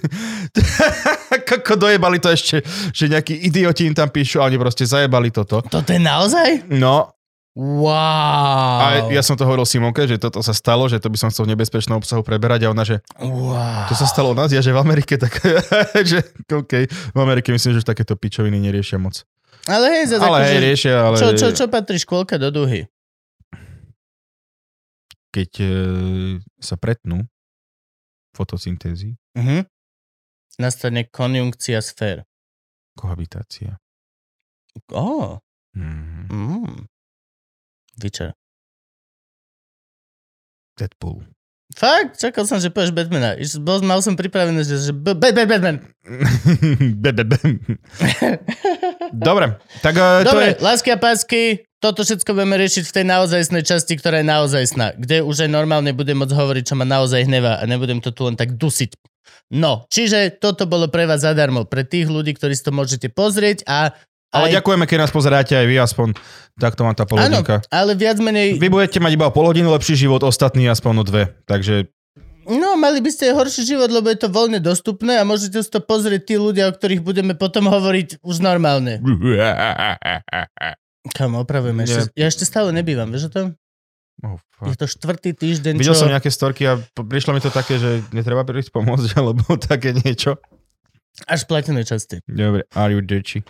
ako 1.59 1.75
dojebali 1.75 2.23
to 2.23 2.31
ešte, 2.31 2.63
že 2.95 3.11
nejakí 3.11 3.35
idioti 3.35 3.89
im 3.89 3.97
tam 3.99 4.13
píšu 4.13 4.39
a 4.39 4.47
oni 4.47 4.61
proste 4.63 4.87
zajebali 4.87 5.35
toto. 5.35 5.65
Toto 5.65 5.91
je 5.91 5.99
naozaj? 5.99 6.71
No 6.71 7.22
Wow. 7.53 8.81
a 8.81 9.13
ja 9.13 9.21
som 9.21 9.37
to 9.37 9.45
hovoril 9.45 9.65
Simonke, 9.65 10.05
že 10.05 10.17
toto 10.17 10.41
sa 10.41 10.51
stalo, 10.51 10.89
že 10.89 10.97
to 10.97 11.07
by 11.07 11.17
som 11.17 11.29
chcel 11.29 11.45
v 11.45 11.53
nebezpečnom 11.53 12.01
obsahu 12.01 12.21
preberať 12.21 12.65
a 12.65 12.73
ona, 12.73 12.81
že 12.81 13.05
Wow. 13.19 13.87
to 13.87 13.95
sa 13.95 14.05
stalo 14.05 14.33
u 14.33 14.35
nás, 14.35 14.49
ja 14.49 14.59
že 14.59 14.71
v 14.71 14.81
Amerike, 14.81 15.17
tak 15.17 15.37
že 16.11 16.25
OK, 16.49 16.73
v 16.89 17.19
Amerike 17.19 17.51
myslím, 17.51 17.77
že 17.77 17.81
už 17.81 17.89
takéto 17.89 18.15
pičoviny 18.15 18.57
neriešia 18.59 18.97
moc. 18.97 19.29
Ale 19.63 19.85
hej, 19.91 20.05
zase 20.09 20.23
Ale 20.23 20.39
akože, 20.39 20.49
hej, 20.51 20.63
riešia, 20.65 20.95
ale 20.97 21.15
čo, 21.15 21.29
čo, 21.35 21.49
čo 21.53 21.65
patrí 21.67 21.97
škôlka 21.97 22.37
do 22.37 22.49
duhy? 22.51 22.89
keď 25.29 25.51
e, 25.59 25.69
sa 26.59 26.77
pretnú 26.77 27.25
fotosyntézy, 28.33 29.17
Mhm. 29.33 29.65
Nastane 30.55 31.05
konjunkcia 31.07 31.81
sfér. 31.81 32.25
kohabitácia. 32.95 33.81
Ó, 34.89 35.41
Mm, 35.73 36.29
mm. 36.29 36.85
Vyčer. 38.01 38.33
Deadpool. 40.79 41.27
Fakt? 41.73 42.21
Čakal 42.21 42.45
som, 42.45 42.61
že 42.61 42.69
povieš 42.69 42.93
Batmana. 42.93 43.41
Bol, 43.65 43.81
mal 43.81 44.05
som 44.05 44.13
pripravené, 44.13 44.61
že, 44.61 44.77
že 44.77 44.93
b- 44.93 45.17
b- 45.17 45.33
Batman. 45.33 45.81
Dobre, 49.13 49.57
tak 49.81 49.95
to 49.97 50.29
Dobre, 50.29 50.47
je... 50.53 50.61
lásky 50.61 50.93
a 50.93 50.99
pásky, 51.01 51.65
toto 51.81 52.05
všetko 52.05 52.37
budeme 52.37 52.61
riešiť 52.61 52.85
v 52.85 52.95
tej 53.01 53.05
naozajstnej 53.09 53.65
časti, 53.65 53.97
ktorá 53.97 54.21
je 54.21 54.29
naozajstná, 54.29 55.01
kde 55.01 55.25
už 55.25 55.49
aj 55.49 55.51
normálne 55.51 55.97
budem 55.97 56.21
môcť 56.21 56.37
hovoriť, 56.37 56.65
čo 56.69 56.77
ma 56.77 56.85
naozaj 56.85 57.25
hnevá 57.25 57.59
a 57.59 57.65
nebudem 57.65 58.05
to 58.05 58.13
tu 58.13 58.29
len 58.29 58.37
tak 58.37 58.55
dusiť. 58.55 58.93
No, 59.53 59.85
čiže 59.93 60.33
toto 60.41 60.65
bolo 60.65 60.89
pre 60.89 61.05
vás 61.05 61.25
zadarmo, 61.25 61.69
pre 61.69 61.85
tých 61.85 62.09
ľudí, 62.09 62.33
ktorí 62.33 62.57
si 62.57 62.65
to 62.65 62.73
môžete 62.73 63.13
pozrieť 63.13 63.69
a 63.69 63.93
Ale 64.33 64.49
aj- 64.49 64.53
ďakujeme, 64.59 64.85
keď 64.89 64.99
nás 64.99 65.13
pozeráte 65.13 65.53
aj 65.53 65.65
vy, 65.65 65.77
aspoň 65.77 66.09
takto 66.57 66.81
mám 66.83 66.93
tá 66.93 67.05
Áno, 67.05 67.11
polhodinka. 67.13 67.61
ale 67.69 67.93
viac 67.93 68.17
menej, 68.17 68.57
Vy 68.57 68.67
budete 68.67 68.97
mať 68.97 69.13
iba 69.13 69.29
pol 69.29 69.47
hodinu 69.47 69.69
lepší 69.69 69.95
život, 69.95 70.25
ostatní 70.25 70.65
aspoň 70.67 70.93
o 70.99 71.05
dve. 71.05 71.23
Takže 71.45 71.87
no 72.43 72.75
mali 72.75 72.99
by 72.99 73.09
ste 73.09 73.31
horší 73.31 73.63
život, 73.63 73.87
lebo 73.87 74.09
je 74.09 74.19
to 74.19 74.27
voľne 74.27 74.59
dostupné 74.59 75.15
a 75.15 75.23
môžete 75.23 75.61
si 75.61 75.69
to 75.69 75.79
pozrieť 75.79 76.27
tí 76.27 76.35
ľudia, 76.35 76.69
o 76.69 76.73
ktorých 76.73 77.01
budeme 77.01 77.33
potom 77.37 77.69
hovoriť 77.69 78.19
už 78.21 78.37
normálne. 78.41 78.99
Kam 81.13 81.35
opravujeme? 81.35 81.83
Ešte, 81.83 82.15
ja 82.15 82.27
ešte 82.27 82.47
stále 82.47 82.71
nebývam, 82.71 83.11
vieš 83.11 83.29
o 83.29 83.31
tom? 83.31 83.47
Oh, 84.23 84.39
Je 84.63 84.79
to 84.79 84.87
štvrtý 84.87 85.35
týždeň, 85.35 85.75
Videl 85.75 85.93
čo... 85.93 86.07
som 86.07 86.07
nejaké 86.07 86.31
storky 86.31 86.63
a 86.63 86.79
prišlo 86.95 87.35
mi 87.35 87.43
to 87.43 87.51
také, 87.51 87.75
že 87.75 88.07
netreba 88.15 88.47
prísť 88.47 88.71
pomôcť, 88.71 89.11
alebo 89.19 89.59
také 89.59 89.93
niečo. 89.93 90.39
Až 91.27 91.45
platené 91.45 91.83
časti. 91.83 92.23
Dobre, 92.25 92.65
are 92.73 92.95
you 92.95 93.03
dirty? 93.03 93.43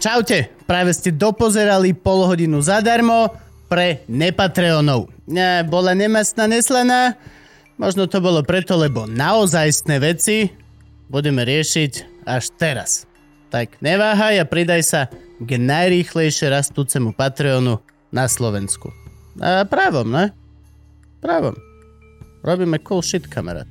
Čaute, 0.00 0.48
práve 0.64 0.96
ste 0.96 1.12
dopozerali 1.12 1.92
pol 1.92 2.24
hodinu 2.24 2.64
zadarmo 2.64 3.36
pre 3.68 4.00
nepatreonov. 4.08 5.12
Ne, 5.28 5.60
bola 5.60 5.92
nemastná 5.92 6.48
neslaná, 6.48 7.20
možno 7.76 8.08
to 8.08 8.16
bolo 8.24 8.40
preto, 8.40 8.80
lebo 8.80 9.04
naozajstné 9.04 10.00
veci 10.00 10.56
budeme 11.12 11.44
riešiť 11.44 12.24
až 12.24 12.48
teraz. 12.56 13.04
Tak 13.52 13.76
neváhaj 13.84 14.40
a 14.40 14.48
pridaj 14.48 14.80
sa 14.88 15.00
k 15.36 15.60
najrýchlejšie 15.60 16.48
rastúcemu 16.48 17.12
Patreonu 17.12 17.84
na 18.08 18.24
Slovensku. 18.24 18.88
A 19.36 19.68
právom, 19.68 20.08
ne? 20.08 20.32
Právom. 21.20 21.52
Robíme 22.40 22.80
cool 22.88 23.04
shit, 23.04 23.28
kamarát. 23.28 23.68